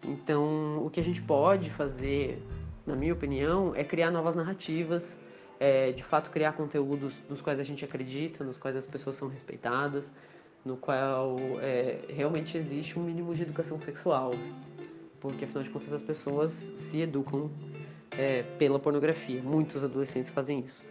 Então, 0.03 0.83
o 0.83 0.89
que 0.89 0.99
a 0.99 1.05
gente 1.05 1.21
pode 1.21 1.69
fazer, 1.69 2.43
na 2.87 2.97
minha 2.97 3.13
opinião, 3.13 3.75
é 3.77 3.85
criar 3.85 4.11
novas 4.11 4.35
narrativas, 4.35 5.19
é, 5.61 5.93
de 5.93 6.03
fato 6.03 6.31
criar 6.31 6.53
conteúdos 6.53 7.23
nos 7.29 7.43
quais 7.43 7.61
a 7.61 7.63
gente 7.63 7.85
acredita, 7.85 8.43
nos 8.43 8.57
quais 8.57 8.77
as 8.77 8.87
pessoas 8.87 9.17
são 9.17 9.29
respeitadas, 9.29 10.11
no 10.65 10.79
qual 10.79 11.37
é, 11.61 11.99
realmente 12.09 12.57
existe 12.57 12.99
um 12.99 13.03
mínimo 13.03 13.35
de 13.35 13.43
educação 13.43 13.79
sexual, 13.79 14.33
porque 15.21 15.45
afinal 15.45 15.63
de 15.63 15.69
contas 15.69 15.93
as 15.93 16.03
pessoas 16.03 16.73
se 16.75 17.03
educam 17.03 17.51
é, 18.13 18.43
pela 18.59 18.79
pornografia. 18.79 19.43
Muitos 19.43 19.85
adolescentes 19.85 20.31
fazem 20.31 20.61
isso. 20.61 20.85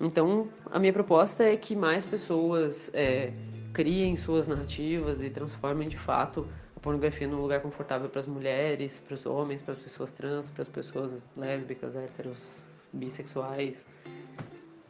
Então, 0.00 0.48
a 0.70 0.78
minha 0.78 0.92
proposta 0.92 1.42
é 1.42 1.56
que 1.56 1.74
mais 1.74 2.04
pessoas 2.04 2.90
é, 2.94 3.32
criem 3.72 4.16
suas 4.16 4.46
narrativas 4.46 5.22
e 5.22 5.30
transformem 5.30 5.88
de 5.88 5.98
fato 5.98 6.46
a 6.76 6.80
pornografia 6.80 7.26
num 7.26 7.40
lugar 7.40 7.60
confortável 7.60 8.08
para 8.08 8.20
as 8.20 8.26
mulheres, 8.26 9.00
para 9.00 9.14
os 9.14 9.26
homens, 9.26 9.60
para 9.60 9.74
as 9.74 9.80
pessoas 9.80 10.12
trans, 10.12 10.50
para 10.50 10.62
as 10.62 10.68
pessoas 10.68 11.28
lésbicas, 11.36 11.96
héteros, 11.96 12.62
bissexuais, 12.92 13.88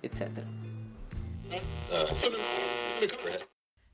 etc. 0.03 0.29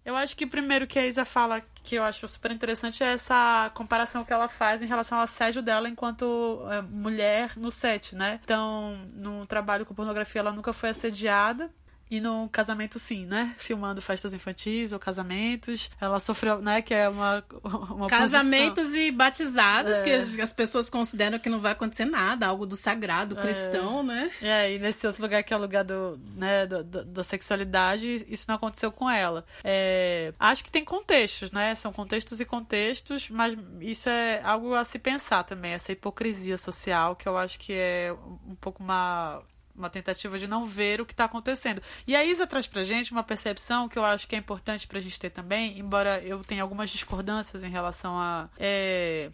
Eu 0.05 0.17
acho 0.17 0.37
que 0.37 0.47
primeiro 0.47 0.87
que 0.87 0.99
a 0.99 1.07
Isa 1.07 1.25
fala 1.25 1.63
que 1.83 1.95
eu 1.95 2.05
acho 2.05 2.29
super 2.29 2.51
interessante 2.51 3.03
é 3.03 3.15
essa 3.15 3.71
comparação 3.75 4.23
que 4.25 4.33
ela 4.33 4.49
faz 4.49 4.83
em 4.83 4.87
relação 4.87 5.19
ao 5.19 5.25
assédio 5.25 5.63
dela 5.63 5.89
enquanto 5.89 6.63
é, 6.71 6.83
mulher 6.83 7.57
no 7.57 7.71
set, 7.71 8.15
né? 8.15 8.39
Então, 8.45 8.99
no 9.15 9.47
trabalho 9.47 9.87
com 9.87 9.95
pornografia, 9.95 10.41
ela 10.41 10.53
nunca 10.53 10.73
foi 10.73 10.91
assediada. 10.91 11.71
E 12.15 12.21
no 12.21 12.49
casamento, 12.49 12.97
sim, 12.97 13.27
né? 13.27 13.57
Filmando 13.59 14.01
festas 14.01 14.33
infantis 14.33 14.93
ou 14.93 15.01
casamentos. 15.01 15.91
Ela 16.01 16.21
sofreu, 16.21 16.63
né? 16.63 16.81
Que 16.81 16.95
é 16.95 17.09
uma. 17.09 17.45
uma 17.91 18.07
casamentos 18.07 18.85
posição. 18.85 19.01
e 19.01 19.11
batizados, 19.11 19.97
é. 19.97 20.03
que 20.05 20.13
as, 20.13 20.39
as, 20.39 20.53
pessoas 20.53 20.89
consideram 20.89 21.41
que 21.41 21.49
não 21.49 21.61
vai 21.61 21.73
acontecer 21.73 22.05
nada, 22.05 22.47
algo 22.47 22.67
do 22.67 22.77
sagrado, 22.77 23.35
cristão, 23.35 23.99
é. 23.99 24.03
né? 24.05 24.31
É, 24.41 24.73
e 24.73 24.79
nesse 24.79 25.05
outro 25.09 25.23
lugar 25.23 25.43
que 25.43 25.53
é 25.53 25.57
o 25.57 25.61
lugar 25.61 25.83
do, 25.83 26.17
né, 26.37 26.65
do, 26.67 26.85
do, 26.85 27.05
da 27.05 27.25
sexualidade, 27.25 28.25
isso 28.29 28.45
não 28.47 28.55
aconteceu 28.55 28.93
com 28.93 29.11
ela. 29.11 29.45
É, 29.65 30.33
acho 30.39 30.63
que 30.63 30.71
tem 30.71 30.85
contextos, 30.85 31.51
né? 31.51 31.75
São 31.75 31.93
contextos 31.93 32.39
e 32.39 32.45
contextos, 32.45 33.29
mas 33.29 33.57
isso 33.81 34.09
é 34.09 34.41
algo 34.45 34.73
a 34.73 34.85
se 34.85 35.01
pensar 35.01 35.43
também, 35.43 35.73
essa 35.73 35.91
hipocrisia 35.91 36.57
social, 36.57 37.17
que 37.17 37.29
eu 37.29 37.37
acho 37.37 37.59
que 37.59 37.73
é 37.73 38.15
um 38.47 38.55
pouco 38.55 38.85
uma 38.85 39.43
uma 39.77 39.91
tentativa 39.91 40.39
de 40.39 40.47
não 40.47 40.65
ver 40.65 41.01
o 41.01 41.07
que 41.07 41.13
está 41.13 41.25
acontecendo. 41.25 41.83
E 42.07 42.15
a 42.15 42.25
Isa 42.25 42.47
traz 42.47 42.67
pra 42.67 42.85
gente 42.85 43.13
uma 43.13 43.23
percepção 43.23 43.89
que 43.89 43.99
eu 43.99 44.05
acho 44.05 44.27
que 44.29 44.37
é 44.37 44.39
importante 44.39 44.87
pra 44.87 45.01
gente 45.01 45.19
ter 45.19 45.31
também, 45.31 45.79
embora 45.79 46.21
eu 46.21 46.45
tenha 46.45 46.63
algumas 46.63 46.91
discordâncias 46.91 47.65
em 47.65 47.71
relação 47.71 48.19
a. 48.19 48.49
É, 48.59 49.31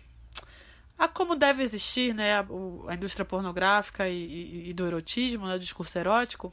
a 0.99 1.09
como 1.09 1.34
deve 1.36 1.62
existir 1.62 2.14
né, 2.14 2.38
a, 2.38 2.47
a 2.88 2.95
indústria 2.95 3.24
pornográfica 3.24 4.09
e, 4.09 4.14
e, 4.14 4.70
e, 4.70 4.72
do 4.72 4.86
erotismo, 4.86 5.47
né, 5.47 5.55
do 5.55 5.61
discurso 5.61 5.99
erótico, 5.99 6.53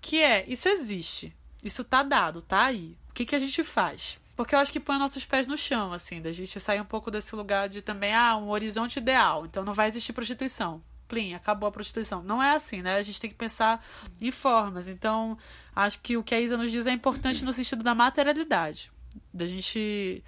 que 0.00 0.20
é, 0.22 0.44
isso 0.48 0.68
existe, 0.68 1.34
isso 1.62 1.84
tá 1.84 2.02
dado, 2.02 2.42
tá 2.42 2.66
aí. 2.66 2.96
O 3.10 3.14
que, 3.14 3.24
que 3.24 3.34
a 3.34 3.38
gente 3.38 3.64
faz? 3.64 4.20
Porque 4.36 4.54
eu 4.54 4.60
acho 4.60 4.70
que 4.70 4.78
põe 4.78 4.96
nossos 4.98 5.24
pés 5.24 5.48
no 5.48 5.56
chão, 5.56 5.92
assim, 5.92 6.22
da 6.22 6.30
gente 6.30 6.60
sair 6.60 6.80
um 6.80 6.84
pouco 6.84 7.10
desse 7.10 7.34
lugar 7.34 7.68
de 7.68 7.82
também, 7.82 8.14
ah, 8.14 8.36
um 8.36 8.50
horizonte 8.50 8.98
ideal, 8.98 9.44
então 9.44 9.64
não 9.64 9.74
vai 9.74 9.88
existir 9.88 10.12
prostituição 10.12 10.80
plim, 11.08 11.34
acabou 11.34 11.68
a 11.68 11.72
prostituição. 11.72 12.22
Não 12.22 12.42
é 12.42 12.54
assim, 12.54 12.82
né? 12.82 12.96
A 12.96 13.02
gente 13.02 13.20
tem 13.20 13.30
que 13.30 13.36
pensar 13.36 13.84
em 14.20 14.30
formas. 14.30 14.88
Então, 14.88 15.36
acho 15.74 15.98
que 16.00 16.16
o 16.16 16.22
que 16.22 16.34
a 16.34 16.40
Isa 16.40 16.56
nos 16.56 16.70
diz 16.70 16.86
é 16.86 16.92
importante 16.92 17.44
no 17.44 17.52
sentido 17.52 17.82
da 17.82 17.94
materialidade. 17.94 18.92
Da 19.32 19.46
gente 19.46 20.22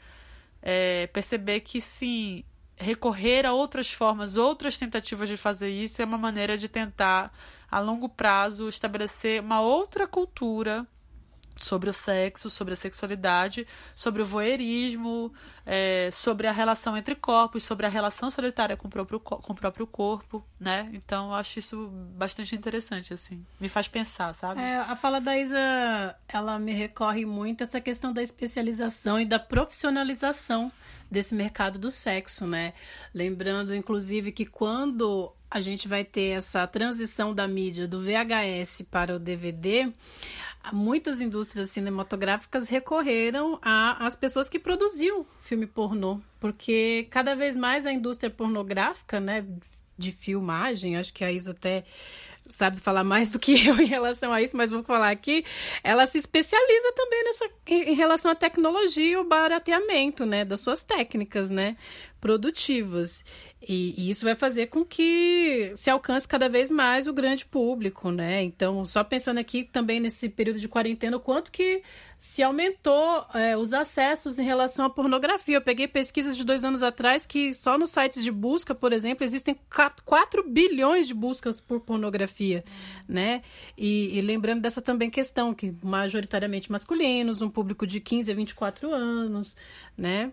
é, 0.62 1.06
perceber 1.08 1.60
que, 1.60 1.80
sim, 1.80 2.44
recorrer 2.76 3.46
a 3.46 3.52
outras 3.52 3.92
formas, 3.92 4.36
outras 4.36 4.78
tentativas 4.78 5.28
de 5.28 5.36
fazer 5.36 5.70
isso 5.70 6.00
é 6.00 6.04
uma 6.04 6.18
maneira 6.18 6.56
de 6.56 6.68
tentar, 6.68 7.32
a 7.70 7.78
longo 7.78 8.08
prazo, 8.08 8.68
estabelecer 8.68 9.40
uma 9.40 9.60
outra 9.60 10.06
cultura 10.06 10.86
sobre 11.56 11.90
o 11.90 11.92
sexo, 11.92 12.48
sobre 12.48 12.72
a 12.72 12.76
sexualidade, 12.76 13.66
sobre 13.94 14.22
o 14.22 14.24
voyeurismo, 14.24 15.32
é, 15.66 16.10
sobre 16.10 16.46
a 16.46 16.52
relação 16.52 16.96
entre 16.96 17.14
corpos, 17.14 17.62
sobre 17.62 17.86
a 17.86 17.88
relação 17.88 18.30
solitária 18.30 18.76
com 18.76 18.88
o 18.88 18.90
próprio, 18.90 19.20
com 19.20 19.52
o 19.52 19.56
próprio 19.56 19.86
corpo, 19.86 20.44
né? 20.58 20.88
Então, 20.92 21.28
eu 21.28 21.34
acho 21.34 21.58
isso 21.58 21.88
bastante 22.16 22.54
interessante, 22.54 23.12
assim. 23.12 23.44
Me 23.60 23.68
faz 23.68 23.88
pensar, 23.88 24.34
sabe? 24.34 24.60
É, 24.60 24.78
a 24.78 24.96
fala 24.96 25.20
da 25.20 25.38
Isa, 25.38 26.16
ela 26.28 26.58
me 26.58 26.72
recorre 26.72 27.24
muito 27.26 27.62
essa 27.62 27.80
questão 27.80 28.12
da 28.12 28.22
especialização 28.22 29.20
e 29.20 29.24
da 29.24 29.38
profissionalização 29.38 30.72
desse 31.10 31.34
mercado 31.34 31.78
do 31.78 31.90
sexo, 31.90 32.46
né? 32.46 32.72
Lembrando, 33.14 33.74
inclusive, 33.74 34.32
que 34.32 34.46
quando 34.46 35.32
a 35.50 35.60
gente 35.60 35.88
vai 35.88 36.04
ter 36.04 36.36
essa 36.36 36.66
transição 36.66 37.34
da 37.34 37.48
mídia 37.48 37.88
do 37.88 38.00
VHS 38.00 38.82
para 38.90 39.16
o 39.16 39.18
DVD, 39.18 39.92
muitas 40.72 41.20
indústrias 41.20 41.70
cinematográficas 41.70 42.68
recorreram 42.68 43.58
às 43.62 44.14
pessoas 44.14 44.48
que 44.48 44.58
produziam 44.58 45.26
filme 45.40 45.66
pornô, 45.66 46.20
porque 46.38 47.08
cada 47.10 47.34
vez 47.34 47.56
mais 47.56 47.84
a 47.86 47.92
indústria 47.92 48.30
pornográfica, 48.30 49.18
né, 49.18 49.44
de 49.98 50.12
filmagem, 50.12 50.96
acho 50.96 51.12
que 51.12 51.24
a 51.24 51.32
Isa 51.32 51.50
até 51.50 51.84
sabe 52.50 52.80
falar 52.80 53.04
mais 53.04 53.32
do 53.32 53.38
que 53.38 53.52
eu 53.66 53.80
em 53.80 53.86
relação 53.86 54.32
a 54.32 54.42
isso, 54.42 54.56
mas 54.56 54.70
vou 54.70 54.82
falar 54.82 55.10
aqui, 55.10 55.44
ela 55.82 56.06
se 56.06 56.18
especializa 56.18 56.92
também 56.94 57.24
nessa 57.24 57.50
em 57.66 57.94
relação 57.94 58.30
à 58.30 58.34
tecnologia 58.34 59.12
e 59.12 59.16
o 59.16 59.24
barateamento, 59.24 60.26
né, 60.26 60.44
das 60.44 60.60
suas 60.60 60.82
técnicas, 60.82 61.50
né, 61.50 61.76
produtivas. 62.20 63.24
E, 63.62 63.94
e, 63.96 64.10
isso 64.10 64.24
vai 64.24 64.34
fazer 64.34 64.68
com 64.68 64.84
que 64.84 65.72
se 65.76 65.90
alcance 65.90 66.26
cada 66.26 66.48
vez 66.48 66.70
mais 66.70 67.06
o 67.06 67.12
grande 67.12 67.44
público, 67.44 68.10
né? 68.10 68.42
Então, 68.42 68.86
só 68.86 69.04
pensando 69.04 69.38
aqui 69.38 69.64
também 69.64 70.00
nesse 70.00 70.30
período 70.30 70.58
de 70.58 70.66
quarentena, 70.66 71.18
o 71.18 71.20
quanto 71.20 71.52
que 71.52 71.82
se 72.18 72.42
aumentou 72.42 73.26
é, 73.34 73.56
os 73.56 73.72
acessos 73.72 74.38
em 74.38 74.44
relação 74.44 74.84
à 74.84 74.90
pornografia. 74.90 75.56
Eu 75.56 75.62
peguei 75.62 75.88
pesquisas 75.88 76.36
de 76.36 76.44
dois 76.44 76.64
anos 76.64 76.82
atrás 76.82 77.26
que 77.26 77.52
só 77.54 77.78
nos 77.78 77.90
sites 77.90 78.22
de 78.22 78.30
busca, 78.30 78.74
por 78.74 78.92
exemplo, 78.92 79.24
existem 79.24 79.58
4 80.04 80.42
bilhões 80.46 81.06
de 81.06 81.14
buscas 81.14 81.60
por 81.60 81.80
pornografia, 81.80 82.62
né? 83.06 83.42
E, 83.76 84.18
e 84.18 84.20
lembrando 84.20 84.60
dessa 84.60 84.82
também 84.82 85.10
questão, 85.10 85.54
que 85.54 85.74
majoritariamente 85.82 86.70
masculinos, 86.72 87.40
um 87.40 87.50
público 87.50 87.86
de 87.86 88.00
15 88.00 88.30
a 88.30 88.34
24 88.34 88.92
anos, 88.92 89.56
né? 89.96 90.30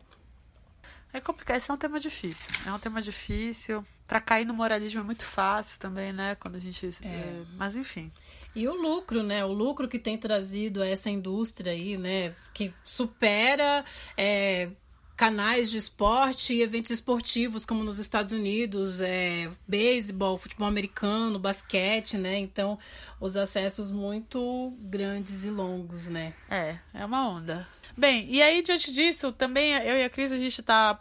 É 1.17 1.21
complicado, 1.21 1.57
esse 1.57 1.71
é 1.71 1.73
um 1.73 1.77
tema 1.77 1.99
difícil. 1.99 2.47
É 2.63 2.71
um 2.71 2.77
tema 2.77 3.01
difícil. 3.01 3.83
Para 4.07 4.21
cair 4.21 4.45
no 4.45 4.53
moralismo 4.53 5.01
é 5.01 5.03
muito 5.03 5.23
fácil 5.23 5.79
também, 5.79 6.13
né? 6.13 6.35
Quando 6.35 6.55
a 6.55 6.59
gente. 6.59 6.87
É. 7.01 7.07
É... 7.07 7.43
Mas 7.57 7.75
enfim. 7.75 8.11
E 8.55 8.67
o 8.67 8.75
lucro, 8.75 9.23
né? 9.23 9.43
O 9.43 9.51
lucro 9.51 9.87
que 9.87 9.97
tem 9.97 10.15
trazido 10.15 10.81
a 10.81 10.87
essa 10.87 11.09
indústria 11.09 11.71
aí, 11.71 11.97
né? 11.97 12.35
Que 12.53 12.71
supera. 12.85 13.83
É 14.15 14.69
canais 15.17 15.71
de 15.71 15.77
esporte 15.77 16.53
e 16.53 16.61
eventos 16.61 16.91
esportivos, 16.91 17.65
como 17.65 17.83
nos 17.83 17.97
Estados 17.97 18.31
Unidos, 18.31 19.01
é, 19.01 19.49
beisebol, 19.67 20.37
futebol 20.37 20.67
americano, 20.67 21.39
basquete, 21.39 22.17
né? 22.17 22.37
Então, 22.37 22.77
os 23.19 23.35
acessos 23.35 23.91
muito 23.91 24.71
grandes 24.79 25.43
e 25.43 25.49
longos, 25.49 26.07
né? 26.07 26.33
É, 26.47 26.77
é 26.93 27.03
uma 27.03 27.27
onda. 27.27 27.67
Bem, 27.97 28.27
e 28.29 28.43
aí, 28.43 28.61
diante 28.61 28.93
disso, 28.93 29.31
também 29.31 29.73
eu 29.73 29.97
e 29.97 30.03
a 30.03 30.09
Cris, 30.09 30.31
a 30.31 30.37
gente 30.37 30.61
tá 30.61 30.99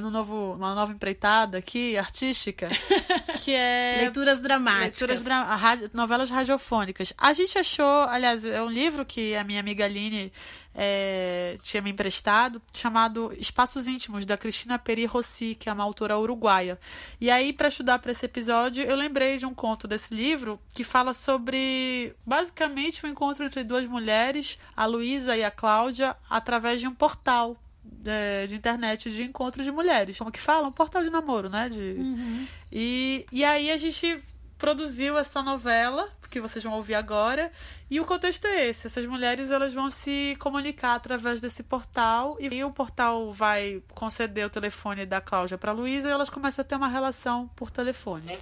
no 0.00 0.10
novo, 0.10 0.54
uma 0.54 0.74
nova 0.74 0.90
empreitada 0.90 1.58
aqui, 1.58 1.98
artística, 1.98 2.70
que 3.44 3.52
é... 3.52 3.96
Leituras 3.98 4.40
dramáticas. 4.40 5.00
Leituras 5.00 5.22
dra 5.22 5.58
novelas 5.92 6.30
radiofônicas. 6.30 7.12
A 7.18 7.34
gente 7.34 7.58
achou, 7.58 8.04
aliás, 8.04 8.42
é 8.42 8.62
um 8.62 8.70
livro 8.70 9.04
que 9.04 9.36
a 9.36 9.44
minha 9.44 9.60
amiga 9.60 9.84
Aline 9.84 10.32
é, 10.74 11.56
tinha 11.62 11.82
me 11.82 11.90
emprestado, 11.90 12.62
chamado 12.72 13.32
Espaços 13.38 13.86
Íntimos, 13.86 14.24
da 14.24 14.36
Cristina 14.36 14.78
Peri 14.78 15.04
Rossi, 15.04 15.54
que 15.54 15.68
é 15.68 15.72
uma 15.72 15.84
autora 15.84 16.18
uruguaia. 16.18 16.78
E 17.20 17.30
aí, 17.30 17.52
para 17.52 17.68
estudar 17.68 17.98
para 17.98 18.12
esse 18.12 18.24
episódio, 18.24 18.82
eu 18.84 18.96
lembrei 18.96 19.36
de 19.36 19.46
um 19.46 19.54
conto 19.54 19.88
desse 19.88 20.14
livro 20.14 20.60
que 20.72 20.84
fala 20.84 21.12
sobre, 21.12 22.14
basicamente, 22.24 23.04
o 23.04 23.08
um 23.08 23.10
encontro 23.10 23.44
entre 23.44 23.64
duas 23.64 23.86
mulheres, 23.86 24.58
a 24.76 24.86
Luísa 24.86 25.36
e 25.36 25.44
a 25.44 25.50
Cláudia, 25.50 26.16
através 26.28 26.80
de 26.80 26.86
um 26.86 26.94
portal 26.94 27.56
de, 27.84 28.10
é, 28.10 28.46
de, 28.46 28.54
internet 28.54 29.10
de 29.10 29.24
encontro 29.24 29.62
de 29.62 29.70
mulheres. 29.70 30.18
Como 30.18 30.30
que 30.30 30.40
fala? 30.40 30.68
Um 30.68 30.72
portal 30.72 31.02
de 31.02 31.10
namoro, 31.10 31.48
né? 31.48 31.68
De... 31.68 31.96
Uhum. 31.98 32.46
E, 32.72 33.26
e 33.32 33.44
aí 33.44 33.70
a 33.70 33.76
gente 33.76 34.22
produziu 34.60 35.18
essa 35.18 35.42
novela, 35.42 36.08
que 36.28 36.40
vocês 36.40 36.62
vão 36.62 36.74
ouvir 36.74 36.94
agora, 36.94 37.50
e 37.90 37.98
o 37.98 38.04
contexto 38.04 38.46
é 38.46 38.68
esse: 38.68 38.86
essas 38.86 39.04
mulheres 39.06 39.50
elas 39.50 39.72
vão 39.72 39.90
se 39.90 40.36
comunicar 40.38 40.94
através 40.94 41.40
desse 41.40 41.62
portal 41.62 42.36
e 42.38 42.62
o 42.62 42.70
portal 42.70 43.32
vai 43.32 43.82
conceder 43.94 44.46
o 44.46 44.50
telefone 44.50 45.06
da 45.06 45.20
Cláudia 45.20 45.58
para 45.58 45.72
Luísa 45.72 46.08
e 46.08 46.12
elas 46.12 46.30
começam 46.30 46.62
a 46.62 46.64
ter 46.64 46.76
uma 46.76 46.88
relação 46.88 47.48
por 47.56 47.70
telefone. 47.70 48.38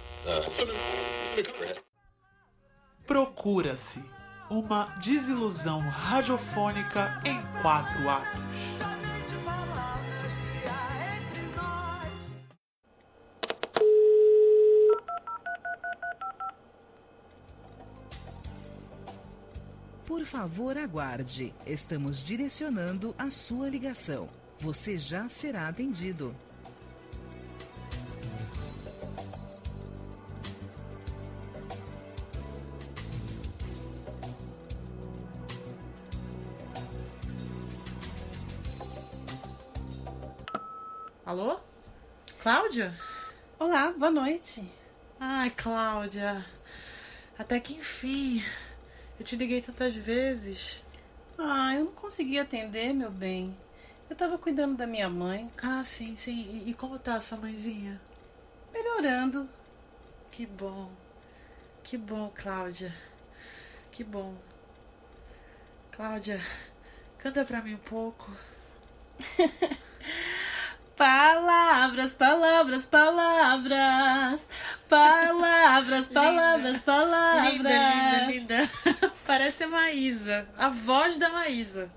Procura-se 3.07 4.03
uma 4.51 4.93
desilusão 4.99 5.79
radiofônica 5.79 7.21
em 7.25 7.41
quatro 7.61 8.07
atos. 8.09 9.18
Por 20.09 20.25
favor, 20.25 20.75
aguarde. 20.75 21.53
Estamos 21.67 22.23
direcionando 22.23 23.13
a 23.15 23.29
sua 23.29 23.69
ligação. 23.69 24.27
Você 24.57 24.97
já 24.97 25.29
será 25.29 25.67
atendido. 25.67 26.35
Alô? 41.23 41.59
Cláudia? 42.41 42.97
Olá, 43.59 43.91
boa 43.91 44.09
noite. 44.09 44.67
Ai, 45.19 45.51
Cláudia. 45.51 46.43
Até 47.37 47.59
que 47.59 47.75
enfim. 47.75 48.43
Eu 49.19 49.25
te 49.25 49.35
liguei 49.35 49.61
tantas 49.61 49.95
vezes. 49.95 50.81
Ah, 51.37 51.75
eu 51.75 51.85
não 51.85 51.91
consegui 51.91 52.39
atender, 52.39 52.93
meu 52.93 53.11
bem. 53.11 53.55
Eu 54.09 54.15
tava 54.15 54.37
cuidando 54.37 54.77
da 54.77 54.87
minha 54.87 55.09
mãe. 55.09 55.51
Ah, 55.61 55.83
sim, 55.83 56.15
sim. 56.15 56.63
E, 56.65 56.69
e 56.69 56.73
como 56.73 56.97
tá 56.97 57.15
a 57.15 57.21
sua 57.21 57.37
mãezinha? 57.37 57.99
Melhorando. 58.73 59.49
Que 60.31 60.45
bom. 60.45 60.89
Que 61.83 61.97
bom, 61.97 62.31
Cláudia. 62.33 62.95
Que 63.91 64.03
bom. 64.05 64.35
Cláudia, 65.91 66.39
canta 67.17 67.43
pra 67.43 67.61
mim 67.61 67.73
um 67.73 67.77
pouco. 67.79 68.31
Palavras, 70.99 72.13
palavras, 72.13 72.85
palavras. 72.85 74.49
Palavras, 74.89 76.09
palavras, 76.11 76.81
palavras. 76.81 77.53
Linda, 77.53 78.25
linda, 78.27 78.57
linda. 78.57 79.13
Parece 79.25 79.63
a 79.63 79.69
Maísa. 79.69 80.45
A 80.57 80.67
voz 80.67 81.17
da 81.17 81.29
Maísa. 81.29 81.89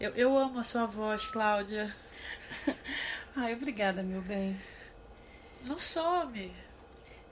Eu, 0.00 0.10
eu 0.16 0.36
amo 0.36 0.58
a 0.58 0.64
sua 0.64 0.86
voz, 0.86 1.24
Cláudia. 1.26 1.94
Ai, 3.36 3.52
obrigada, 3.54 4.02
meu 4.02 4.20
bem. 4.20 4.60
Não 5.64 5.78
some. 5.78 6.52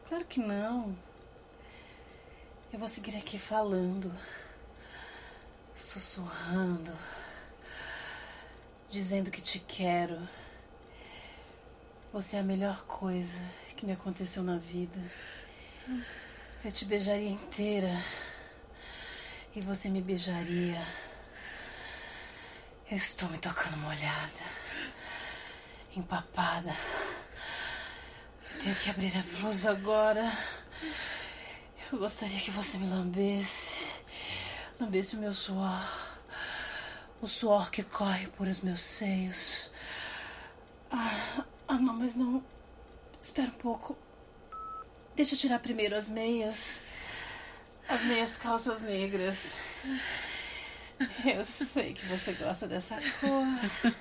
Claro 0.09 0.25
que 0.27 0.39
não. 0.39 0.97
Eu 2.73 2.79
vou 2.79 2.87
seguir 2.87 3.17
aqui 3.17 3.37
falando, 3.37 4.13
sussurrando, 5.75 6.97
dizendo 8.89 9.29
que 9.29 9.43
te 9.43 9.59
quero 9.59 10.17
você 12.13 12.37
é 12.37 12.41
a 12.41 12.43
melhor 12.43 12.85
coisa 12.87 13.39
que 13.77 13.87
me 13.87 13.93
aconteceu 13.93 14.43
na 14.43 14.59
vida. 14.59 15.01
Eu 16.65 16.73
te 16.73 16.85
beijaria 16.85 17.31
inteira. 17.31 17.91
E 19.55 19.61
você 19.61 19.89
me 19.89 20.03
beijaria. 20.03 20.85
Eu 22.91 22.97
estou 22.97 23.29
me 23.29 23.39
tocando 23.39 23.77
molhada. 23.77 24.45
Empapada. 25.97 26.77
Eu 28.53 28.59
tenho 28.61 28.75
que 28.75 28.91
abrir 28.91 29.17
a 29.17 29.23
blusa 29.39 29.71
agora. 29.71 30.37
Eu 31.93 31.99
gostaria 31.99 32.41
que 32.41 32.51
você 32.51 32.77
me 32.77 32.89
lambesse. 32.89 34.03
Lambesse 34.81 35.15
o 35.15 35.21
meu 35.21 35.33
suor. 35.33 35.81
O 37.23 37.29
suor 37.29 37.71
que 37.71 37.85
corre 37.85 38.27
por 38.29 38.49
os 38.49 38.61
meus 38.63 38.81
seios. 38.81 39.71
Ah, 40.91 41.45
ah, 41.71 41.79
não, 41.79 41.95
mas 41.95 42.17
não. 42.17 42.43
Espera 43.21 43.47
um 43.47 43.53
pouco. 43.53 43.97
Deixa 45.15 45.37
eu 45.37 45.39
tirar 45.39 45.61
primeiro 45.61 45.95
as 45.95 46.09
meias. 46.11 46.83
As 47.89 48.03
meias 48.03 48.37
calças 48.37 48.83
negras. 48.83 49.53
Eu 51.25 51.45
sei 51.45 51.95
que 51.95 52.05
você 52.07 52.33
gosta 52.33 52.67
dessa 52.67 52.97
cor. 53.21 53.95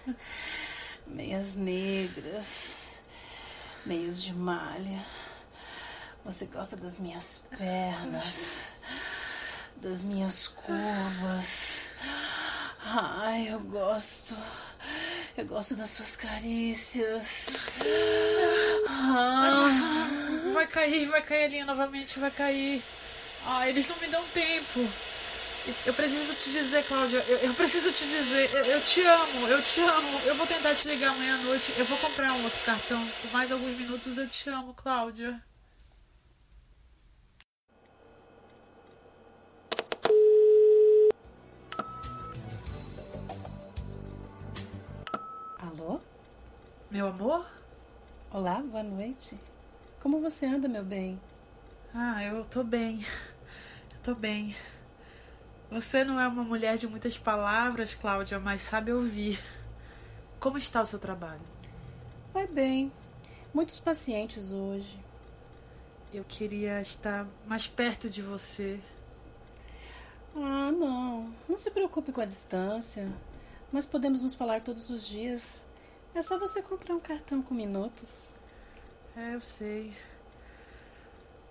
Meias 1.05 1.53
negras. 1.53 2.89
Meios 3.85 4.23
de 4.23 4.33
malha. 4.33 5.05
Você 6.25 6.47
gosta 6.47 6.75
das 6.75 6.99
minhas 6.99 7.43
pernas. 7.55 8.63
Das 9.75 10.03
minhas 10.03 10.47
curvas. 10.47 11.91
Ai, 12.83 13.53
eu 13.53 13.59
gosto. 13.59 14.35
Eu 15.39 15.45
gosto 15.45 15.73
das 15.73 15.91
suas 15.91 16.17
carícias. 16.17 17.69
Ah. 18.89 20.09
Vai 20.53 20.67
cair, 20.67 21.07
vai 21.07 21.21
cair 21.21 21.45
a 21.45 21.47
linha 21.47 21.65
novamente, 21.65 22.19
vai 22.19 22.29
cair. 22.29 22.83
Ah, 23.45 23.69
eles 23.69 23.87
não 23.87 23.97
me 24.01 24.07
dão 24.09 24.21
tempo. 24.33 24.85
Eu 25.85 25.93
preciso 25.93 26.35
te 26.35 26.51
dizer, 26.51 26.83
Cláudia, 26.83 27.23
eu, 27.25 27.37
eu 27.37 27.53
preciso 27.53 27.89
te 27.93 28.05
dizer, 28.05 28.53
eu, 28.53 28.65
eu, 28.65 28.81
te 28.81 29.01
amo, 29.01 29.47
eu 29.47 29.63
te 29.63 29.79
amo. 29.79 30.19
Eu 30.25 30.35
vou 30.35 30.45
tentar 30.45 30.75
te 30.75 30.85
ligar 30.89 31.11
amanhã 31.11 31.35
à 31.35 31.37
noite. 31.37 31.73
Eu 31.77 31.85
vou 31.85 31.97
comprar 31.99 32.33
um 32.33 32.43
outro 32.43 32.61
cartão. 32.63 33.09
Por 33.21 33.31
mais 33.31 33.49
alguns 33.49 33.73
minutos 33.73 34.17
eu 34.17 34.27
te 34.27 34.49
amo, 34.49 34.73
Cláudia. 34.73 35.41
Meu 46.91 47.05
amor? 47.05 47.45
Olá, 48.31 48.63
boa 48.63 48.81
noite. 48.81 49.37
Como 49.99 50.19
você 50.21 50.47
anda, 50.47 50.67
meu 50.67 50.83
bem? 50.83 51.21
Ah, 51.93 52.23
eu 52.23 52.43
tô 52.45 52.63
bem. 52.63 53.05
Eu 53.93 53.99
tô 54.01 54.15
bem. 54.15 54.55
Você 55.69 56.03
não 56.03 56.19
é 56.19 56.27
uma 56.27 56.43
mulher 56.43 56.79
de 56.79 56.87
muitas 56.87 57.15
palavras, 57.15 57.93
Cláudia, 57.93 58.39
mas 58.39 58.63
sabe 58.63 58.91
ouvir. 58.91 59.39
Como 60.39 60.57
está 60.57 60.81
o 60.81 60.85
seu 60.87 60.97
trabalho? 60.97 61.43
Vai 62.33 62.47
bem. 62.47 62.91
Muitos 63.53 63.79
pacientes 63.79 64.51
hoje. 64.51 64.97
Eu 66.11 66.23
queria 66.23 66.81
estar 66.81 67.27
mais 67.45 67.67
perto 67.67 68.09
de 68.09 68.23
você. 68.23 68.79
Ah, 70.35 70.71
não. 70.71 71.31
Não 71.47 71.55
se 71.55 71.69
preocupe 71.69 72.11
com 72.11 72.21
a 72.21 72.25
distância. 72.25 73.07
Nós 73.71 73.85
podemos 73.85 74.23
nos 74.23 74.33
falar 74.33 74.61
todos 74.61 74.89
os 74.89 75.05
dias. 75.05 75.61
É 76.13 76.21
só 76.21 76.37
você 76.37 76.61
comprar 76.61 76.95
um 76.95 76.99
cartão 76.99 77.41
com 77.41 77.53
minutos. 77.53 78.33
É, 79.15 79.35
eu 79.35 79.41
sei. 79.41 79.95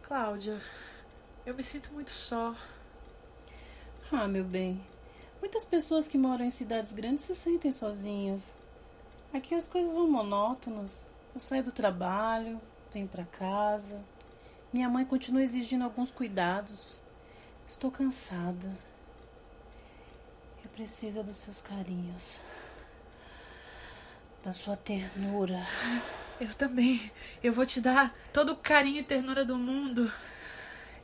Cláudia, 0.03 0.61
eu 1.47 1.55
me 1.55 1.63
sinto 1.63 1.93
muito 1.93 2.11
só. 2.11 2.55
Ah, 4.11 4.27
meu 4.27 4.45
bem. 4.45 4.85
Muitas 5.41 5.65
pessoas 5.65 6.09
que 6.09 6.19
moram 6.19 6.45
em 6.45 6.51
cidades 6.51 6.93
grandes 6.93 7.25
se 7.25 7.35
sentem 7.35 7.71
sozinhas. 7.71 8.55
Aqui 9.33 9.55
as 9.55 9.69
coisas 9.69 9.93
vão 9.93 10.11
monótonas. 10.11 11.05
Eu 11.35 11.41
saio 11.41 11.63
do 11.63 11.73
trabalho, 11.73 12.61
venho 12.93 13.07
para 13.07 13.25
casa. 13.25 14.03
Minha 14.73 14.89
mãe 14.89 15.05
continua 15.05 15.43
exigindo 15.43 15.85
alguns 15.85 16.11
cuidados. 16.11 16.99
Estou 17.67 17.91
cansada. 17.91 18.77
Eu 20.65 20.71
preciso 20.71 21.23
dos 21.23 21.37
seus 21.37 21.61
carinhos. 21.61 22.41
Da 24.49 24.55
sua 24.55 24.79
ternura. 24.79 25.63
Eu 26.41 26.55
também. 26.55 27.13
Eu 27.45 27.53
vou 27.53 27.67
te 27.67 27.83
dar 27.83 28.17
todo 28.33 28.53
o 28.53 28.57
carinho 28.57 29.01
e 29.01 29.03
ternura 29.03 29.45
do 29.45 29.59
mundo. 29.59 30.11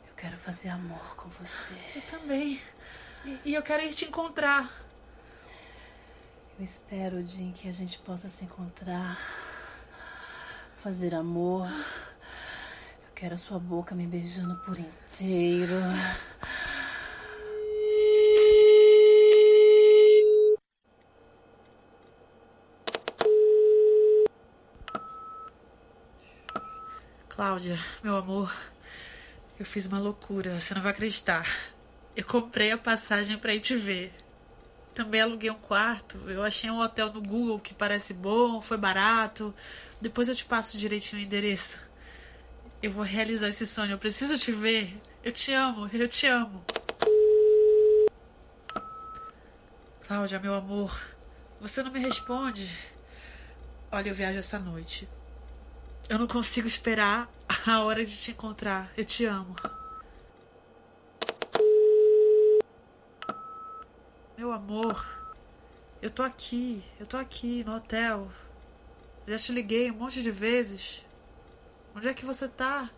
Eu 0.08 0.14
quero 0.16 0.34
fazer 0.38 0.70
amor 0.70 1.14
com 1.14 1.28
você. 1.28 1.74
Eu 1.94 2.00
também. 2.00 2.58
E, 3.22 3.50
e 3.50 3.54
eu 3.54 3.62
quero 3.62 3.82
ir 3.82 3.92
te 3.92 4.06
encontrar. 4.06 4.72
Eu 6.58 6.64
espero 6.64 7.18
o 7.18 7.22
dia 7.22 7.44
em 7.44 7.52
que 7.52 7.68
a 7.68 7.72
gente 7.72 7.98
possa 7.98 8.30
se 8.30 8.46
encontrar. 8.46 9.18
Fazer 10.78 11.14
amor. 11.14 11.68
Eu 11.68 13.12
quero 13.14 13.34
a 13.34 13.38
sua 13.38 13.58
boca 13.58 13.94
me 13.94 14.06
beijando 14.06 14.56
por 14.64 14.78
inteiro. 14.78 15.74
Cláudia, 27.34 27.76
meu 28.00 28.14
amor, 28.16 28.54
eu 29.58 29.66
fiz 29.66 29.86
uma 29.86 29.98
loucura, 29.98 30.60
você 30.60 30.72
não 30.72 30.80
vai 30.80 30.92
acreditar. 30.92 31.44
Eu 32.14 32.24
comprei 32.24 32.70
a 32.70 32.78
passagem 32.78 33.36
para 33.36 33.52
ir 33.52 33.58
te 33.58 33.74
ver. 33.74 34.14
Também 34.94 35.20
aluguei 35.20 35.50
um 35.50 35.58
quarto. 35.58 36.16
Eu 36.30 36.44
achei 36.44 36.70
um 36.70 36.78
hotel 36.78 37.12
no 37.12 37.20
Google 37.20 37.58
que 37.58 37.74
parece 37.74 38.14
bom, 38.14 38.60
foi 38.60 38.76
barato. 38.76 39.52
Depois 40.00 40.28
eu 40.28 40.36
te 40.36 40.44
passo 40.44 40.78
direitinho 40.78 41.20
o 41.20 41.24
endereço. 41.24 41.80
Eu 42.80 42.92
vou 42.92 43.02
realizar 43.02 43.48
esse 43.48 43.66
sonho. 43.66 43.90
Eu 43.90 43.98
preciso 43.98 44.38
te 44.38 44.52
ver. 44.52 44.96
Eu 45.20 45.32
te 45.32 45.52
amo, 45.52 45.90
eu 45.92 46.06
te 46.06 46.28
amo. 46.28 46.64
Cláudia, 50.06 50.38
meu 50.38 50.54
amor, 50.54 51.02
você 51.60 51.82
não 51.82 51.90
me 51.90 51.98
responde. 51.98 52.70
Olha, 53.90 54.10
eu 54.10 54.14
viajo 54.14 54.38
essa 54.38 54.56
noite. 54.56 55.08
Eu 56.08 56.18
não 56.18 56.26
consigo 56.26 56.68
esperar 56.68 57.30
a 57.66 57.80
hora 57.80 58.04
de 58.04 58.14
te 58.14 58.30
encontrar. 58.30 58.92
Eu 58.96 59.04
te 59.04 59.24
amo. 59.24 59.56
Meu 64.36 64.52
amor, 64.52 65.06
eu 66.02 66.10
tô 66.10 66.22
aqui, 66.22 66.84
eu 67.00 67.06
tô 67.06 67.16
aqui 67.16 67.64
no 67.64 67.74
hotel. 67.74 68.30
Já 69.26 69.38
te 69.38 69.52
liguei 69.52 69.90
um 69.90 69.94
monte 69.94 70.22
de 70.22 70.30
vezes. 70.30 71.06
Onde 71.96 72.08
é 72.08 72.14
que 72.14 72.26
você 72.26 72.48
tá? 72.48 72.90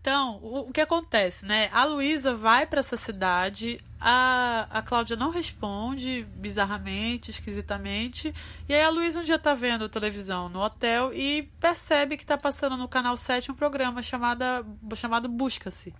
Então, 0.00 0.38
o, 0.42 0.68
o 0.68 0.72
que 0.72 0.80
acontece, 0.80 1.44
né? 1.44 1.68
A 1.72 1.84
Luísa 1.84 2.34
vai 2.34 2.66
para 2.66 2.80
essa 2.80 2.96
cidade, 2.96 3.80
a, 4.00 4.66
a 4.70 4.82
Cláudia 4.82 5.16
não 5.16 5.30
responde, 5.30 6.26
bizarramente, 6.36 7.30
esquisitamente. 7.30 8.32
E 8.68 8.74
aí 8.74 8.82
a 8.82 8.90
Luísa 8.90 9.20
um 9.20 9.24
dia 9.24 9.38
tá 9.38 9.54
vendo 9.54 9.88
televisão 9.88 10.48
no 10.48 10.60
hotel 10.60 11.12
e 11.12 11.50
percebe 11.60 12.16
que 12.16 12.24
tá 12.24 12.38
passando 12.38 12.76
no 12.76 12.88
canal 12.88 13.16
7 13.16 13.50
um 13.50 13.54
programa 13.54 14.02
chamada, 14.02 14.64
chamado 14.94 15.28
Busca-se. 15.28 15.92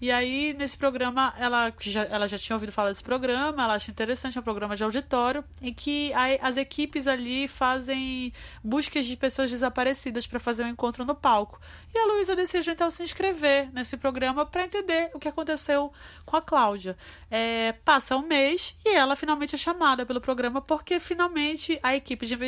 E 0.00 0.10
aí, 0.10 0.54
nesse 0.54 0.78
programa, 0.78 1.34
ela 1.36 1.70
já, 1.78 2.04
ela 2.04 2.26
já 2.26 2.38
tinha 2.38 2.56
ouvido 2.56 2.72
falar 2.72 2.88
desse 2.88 3.02
programa, 3.02 3.62
ela 3.62 3.74
acha 3.74 3.90
interessante, 3.90 4.38
é 4.38 4.40
um 4.40 4.44
programa 4.44 4.74
de 4.74 4.82
auditório, 4.82 5.44
em 5.60 5.74
que 5.74 6.10
a, 6.14 6.48
as 6.48 6.56
equipes 6.56 7.06
ali 7.06 7.46
fazem 7.46 8.32
buscas 8.64 9.04
de 9.04 9.14
pessoas 9.14 9.50
desaparecidas 9.50 10.26
para 10.26 10.40
fazer 10.40 10.64
um 10.64 10.68
encontro 10.68 11.04
no 11.04 11.14
palco. 11.14 11.60
E 11.94 11.98
a 11.98 12.06
Luísa 12.06 12.34
decide 12.34 12.70
então 12.70 12.90
se 12.90 13.02
inscrever 13.02 13.70
nesse 13.74 13.94
programa 13.98 14.46
para 14.46 14.64
entender 14.64 15.10
o 15.12 15.18
que 15.18 15.28
aconteceu 15.28 15.92
com 16.24 16.34
a 16.34 16.40
Cláudia. 16.40 16.96
É, 17.30 17.72
passa 17.84 18.16
um 18.16 18.22
mês 18.22 18.74
e 18.86 18.96
ela 18.96 19.14
finalmente 19.14 19.54
é 19.54 19.58
chamada 19.58 20.06
pelo 20.06 20.20
programa 20.20 20.62
porque 20.62 20.98
finalmente 20.98 21.78
a 21.82 21.94
equipe 21.94 22.24
de, 22.24 22.38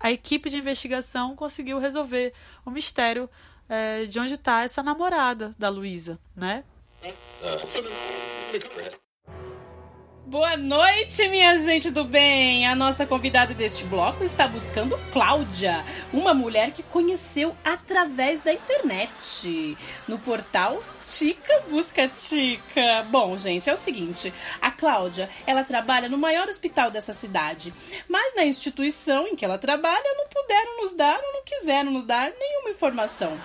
a 0.00 0.10
equipe 0.10 0.48
de 0.48 0.56
investigação 0.56 1.36
conseguiu 1.36 1.78
resolver 1.78 2.32
o 2.64 2.70
mistério 2.70 3.28
é, 3.68 4.06
de 4.06 4.18
onde 4.18 4.34
está 4.34 4.62
essa 4.62 4.82
namorada 4.82 5.50
da 5.58 5.68
Luísa, 5.68 6.18
né? 6.34 6.64
Boa 10.26 10.56
noite, 10.56 11.28
minha 11.28 11.56
gente 11.60 11.88
do 11.88 12.04
bem! 12.04 12.66
A 12.66 12.74
nossa 12.74 13.06
convidada 13.06 13.54
deste 13.54 13.84
bloco 13.84 14.24
está 14.24 14.48
buscando 14.48 14.98
Cláudia, 15.12 15.84
uma 16.12 16.34
mulher 16.34 16.72
que 16.72 16.82
conheceu 16.82 17.56
através 17.64 18.42
da 18.42 18.52
internet, 18.52 19.78
no 20.08 20.18
portal 20.18 20.82
Tica 21.04 21.60
Busca 21.70 22.08
Tica. 22.08 23.04
Bom, 23.08 23.38
gente, 23.38 23.70
é 23.70 23.72
o 23.72 23.76
seguinte: 23.76 24.34
a 24.60 24.72
Cláudia, 24.72 25.30
ela 25.46 25.62
trabalha 25.62 26.08
no 26.08 26.18
maior 26.18 26.48
hospital 26.48 26.90
dessa 26.90 27.14
cidade, 27.14 27.72
mas 28.08 28.34
na 28.34 28.44
instituição 28.44 29.28
em 29.28 29.36
que 29.36 29.44
ela 29.44 29.58
trabalha 29.58 30.12
não 30.16 30.26
puderam 30.26 30.82
nos 30.82 30.94
dar 30.94 31.20
ou 31.22 31.32
não 31.34 31.44
quiseram 31.44 31.92
nos 31.92 32.04
dar 32.04 32.32
nenhuma 32.36 32.70
informação. 32.70 33.40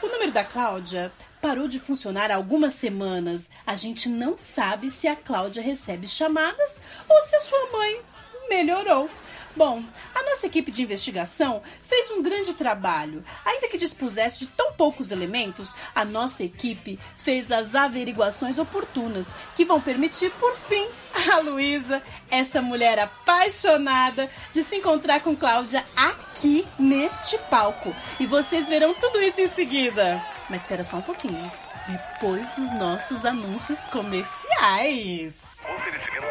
O 0.00 0.06
número 0.06 0.30
da 0.30 0.44
Cláudia 0.44 1.12
parou 1.40 1.66
de 1.66 1.80
funcionar 1.80 2.30
há 2.30 2.36
algumas 2.36 2.74
semanas. 2.74 3.50
A 3.66 3.74
gente 3.74 4.08
não 4.08 4.38
sabe 4.38 4.90
se 4.90 5.08
a 5.08 5.16
Cláudia 5.16 5.62
recebe 5.62 6.06
chamadas 6.06 6.80
ou 7.08 7.22
se 7.22 7.36
a 7.36 7.40
sua 7.40 7.70
mãe 7.72 8.00
melhorou. 8.48 9.08
Bom, 9.56 9.82
a 10.14 10.22
nossa 10.22 10.46
equipe 10.46 10.70
de 10.70 10.82
investigação 10.82 11.60
fez 11.82 12.08
um 12.12 12.22
grande 12.22 12.54
trabalho. 12.54 13.24
Ainda 13.44 13.66
que 13.68 13.76
dispusesse 13.76 14.38
de 14.38 14.46
tão 14.46 14.72
poucos 14.74 15.10
elementos, 15.10 15.74
a 15.92 16.04
nossa 16.04 16.44
equipe 16.44 17.00
fez 17.16 17.50
as 17.50 17.74
averiguações 17.74 18.58
oportunas 18.58 19.34
que 19.56 19.64
vão 19.64 19.80
permitir, 19.80 20.30
por 20.32 20.56
fim, 20.56 20.88
a 21.32 21.38
Luísa, 21.40 22.00
essa 22.30 22.62
mulher 22.62 22.98
apaixonada, 23.00 24.30
de 24.52 24.62
se 24.62 24.76
encontrar 24.76 25.20
com 25.20 25.36
Cláudia 25.36 25.84
aqui 25.96 26.64
neste 26.78 27.36
palco. 27.50 27.94
E 28.20 28.26
vocês 28.26 28.68
verão 28.68 28.94
tudo 28.94 29.20
isso 29.20 29.40
em 29.40 29.48
seguida. 29.48 30.39
Mas 30.50 30.62
espera 30.62 30.82
só 30.82 30.96
um 30.96 31.02
pouquinho. 31.02 31.50
Depois 31.86 32.52
dos 32.54 32.72
nossos 32.72 33.24
anúncios 33.24 33.86
comerciais. 33.86 35.42
Oferecimento 35.64 36.26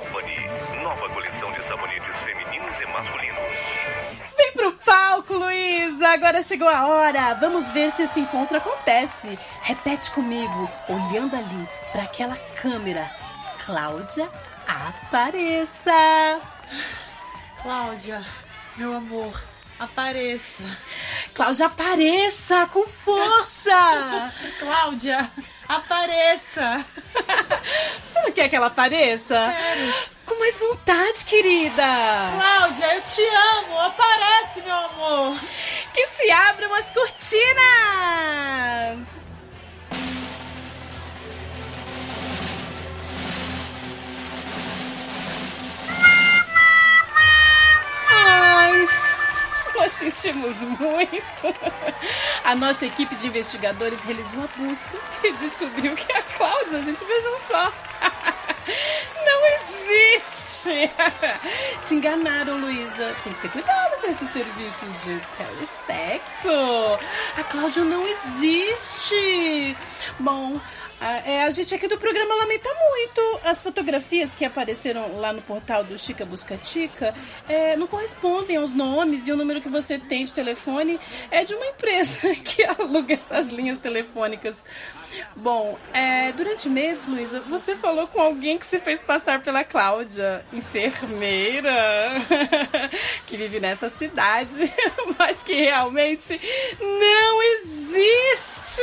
Tiffany, 0.00 0.82
nova 0.82 1.08
coleção 1.10 1.50
de 1.52 1.62
sabonetes 1.64 2.16
femininos 2.18 2.80
e 2.80 2.86
masculinos. 2.86 3.38
Vem 4.36 4.52
pro 4.52 4.72
palco, 4.72 5.34
Luísa! 5.34 6.08
Agora 6.08 6.42
chegou 6.42 6.68
a 6.68 6.86
hora! 6.86 7.34
Vamos 7.34 7.72
ver 7.72 7.90
se 7.90 8.02
esse 8.02 8.20
encontro 8.20 8.56
acontece. 8.56 9.38
Repete 9.62 10.10
comigo, 10.12 10.70
olhando 10.88 11.34
ali 11.34 11.68
para 11.90 12.04
aquela 12.04 12.36
câmera. 12.60 13.10
Cláudia, 13.66 14.30
apareça! 14.66 16.40
Cláudia, 17.62 18.24
meu 18.76 18.94
amor, 18.94 19.42
apareça. 19.78 20.62
Cláudia, 21.34 21.66
apareça 21.66 22.66
com 22.66 22.86
força! 22.86 24.32
Cláudia, 24.58 25.30
apareça! 25.68 26.84
Você 28.06 28.20
não 28.22 28.32
quer 28.32 28.48
que 28.48 28.56
ela 28.56 28.66
apareça? 28.66 29.54
Com 30.26 30.38
mais 30.38 30.58
vontade, 30.58 31.24
querida! 31.24 31.84
Cláudia, 32.36 32.94
eu 32.94 33.02
te 33.02 33.22
amo! 33.22 33.78
Aparece, 33.80 34.62
meu 34.62 34.76
amor! 34.76 35.38
Que 35.92 36.06
se 36.06 36.30
abram 36.30 36.74
as 36.74 36.90
cortinas! 36.90 37.58
nós 49.88 49.92
sentimos 49.92 50.60
muito. 50.62 51.54
A 52.44 52.54
nossa 52.54 52.84
equipe 52.84 53.14
de 53.14 53.28
investigadores 53.28 54.02
realizou 54.02 54.42
a 54.42 54.48
busca 54.56 54.98
e 55.22 55.32
descobriu 55.34 55.94
que 55.94 56.12
a 56.12 56.22
Cláudia, 56.22 56.82
gente, 56.82 57.04
vejam 57.04 57.38
só. 57.38 57.72
Não 59.24 59.46
existe! 59.60 60.90
Te 61.82 61.94
enganaram, 61.94 62.58
Luísa. 62.58 63.16
Tem 63.22 63.32
que 63.32 63.40
ter 63.42 63.50
cuidado 63.50 64.00
com 64.00 64.10
esses 64.10 64.28
serviços 64.30 65.04
de 65.04 65.20
telesexo. 65.36 66.98
A 67.36 67.44
Cláudia 67.44 67.84
não 67.84 68.06
existe. 68.06 69.76
Bom, 70.18 70.60
A, 71.00 71.30
é, 71.30 71.44
a 71.44 71.50
gente 71.50 71.74
aqui 71.74 71.86
do 71.86 71.96
programa 71.96 72.34
lamenta 72.34 72.68
muito. 72.68 73.40
As 73.44 73.62
fotografias 73.62 74.34
que 74.34 74.44
apareceram 74.44 75.18
lá 75.18 75.32
no 75.32 75.40
portal 75.42 75.84
do 75.84 75.96
Chica 75.96 76.24
Buscatica 76.24 77.14
é, 77.48 77.76
não 77.76 77.86
correspondem 77.86 78.56
aos 78.56 78.72
nomes 78.72 79.28
e 79.28 79.32
o 79.32 79.36
número 79.36 79.60
que 79.60 79.68
você 79.68 79.98
tem 79.98 80.24
de 80.24 80.34
telefone 80.34 80.98
é 81.30 81.44
de 81.44 81.54
uma 81.54 81.66
empresa 81.66 82.34
que 82.42 82.64
aluga 82.64 83.14
essas 83.14 83.50
linhas 83.50 83.78
telefônicas. 83.78 84.64
Bom, 85.36 85.78
é, 85.92 86.32
durante 86.32 86.68
mês, 86.68 87.06
Luísa, 87.06 87.40
você 87.40 87.74
falou 87.76 88.06
com 88.08 88.20
alguém 88.20 88.58
que 88.58 88.66
se 88.66 88.78
fez 88.78 89.02
passar 89.02 89.40
pela 89.42 89.64
Cláudia, 89.64 90.44
enfermeira, 90.52 91.72
que 93.26 93.36
vive 93.36 93.60
nessa 93.60 93.88
cidade, 93.88 94.72
mas 95.18 95.42
que 95.42 95.54
realmente 95.54 96.40
não 96.80 97.42
existe. 97.42 98.82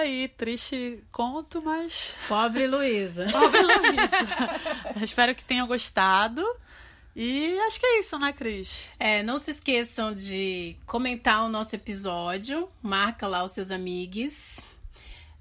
Aí, 0.00 0.28
triste 0.28 1.02
conto, 1.12 1.62
mas. 1.62 2.14
Pobre 2.28 2.66
Luísa. 2.66 3.26
Pobre 3.32 3.60
Luísa. 3.62 4.16
Espero 5.02 5.34
que 5.34 5.44
tenham 5.44 5.66
gostado. 5.66 6.44
E 7.14 7.58
acho 7.66 7.80
que 7.80 7.86
é 7.86 7.98
isso, 8.00 8.18
né, 8.18 8.32
Cris? 8.32 8.86
É, 8.98 9.22
não 9.22 9.38
se 9.38 9.50
esqueçam 9.50 10.14
de 10.14 10.76
comentar 10.86 11.44
o 11.44 11.48
nosso 11.48 11.74
episódio, 11.74 12.68
marca 12.80 13.26
lá 13.26 13.44
os 13.44 13.52
seus 13.52 13.70
amigos, 13.70 14.60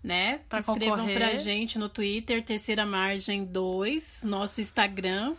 né? 0.03 0.39
Pra 0.49 0.59
Escrevam 0.59 0.97
concorrer. 0.97 1.15
pra 1.15 1.35
gente 1.35 1.77
no 1.77 1.87
Twitter, 1.87 2.43
Terceira 2.43 2.85
Margem 2.85 3.45
2, 3.45 4.23
nosso 4.23 4.59
Instagram. 4.59 5.35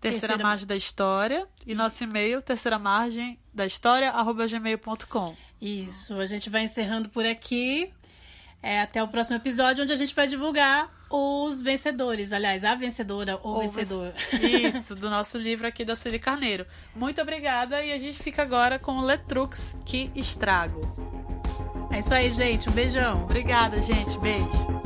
Terceira, 0.00 0.38
Margem 0.38 0.66
da 0.66 0.76
História. 0.76 1.48
E 1.66 1.74
nosso 1.74 2.04
e-mail, 2.04 2.40
terceira 2.40 2.78
margem 2.78 3.36
da 3.52 3.66
história, 3.66 4.10
arroba 4.10 4.46
gmail.com. 4.46 5.36
Isso, 5.60 6.14
a 6.14 6.26
gente 6.26 6.48
vai 6.48 6.62
encerrando 6.62 7.08
por 7.08 7.26
aqui. 7.26 7.92
É, 8.62 8.80
até 8.80 9.02
o 9.02 9.08
próximo 9.08 9.36
episódio, 9.36 9.84
onde 9.84 9.92
a 9.92 9.96
gente 9.96 10.14
vai 10.14 10.26
divulgar 10.26 10.90
os 11.10 11.62
vencedores. 11.62 12.32
Aliás, 12.32 12.64
a 12.64 12.74
vencedora 12.74 13.38
ou, 13.42 13.54
Ou 13.54 13.60
vencedor. 13.62 14.12
Isso, 14.42 14.94
do 14.94 15.08
nosso 15.08 15.38
livro 15.38 15.66
aqui 15.66 15.84
da 15.84 15.96
Sueli 15.96 16.18
Carneiro. 16.18 16.66
Muito 16.94 17.20
obrigada 17.20 17.82
e 17.84 17.92
a 17.92 17.98
gente 17.98 18.18
fica 18.22 18.42
agora 18.42 18.78
com 18.78 18.98
o 18.98 19.00
Letrux, 19.00 19.76
que 19.84 20.10
estrago. 20.14 20.80
É 21.90 22.00
isso 22.00 22.12
aí, 22.12 22.30
gente. 22.30 22.68
Um 22.68 22.72
beijão. 22.72 23.24
Obrigada, 23.24 23.82
gente. 23.82 24.18
Beijo. 24.18 24.77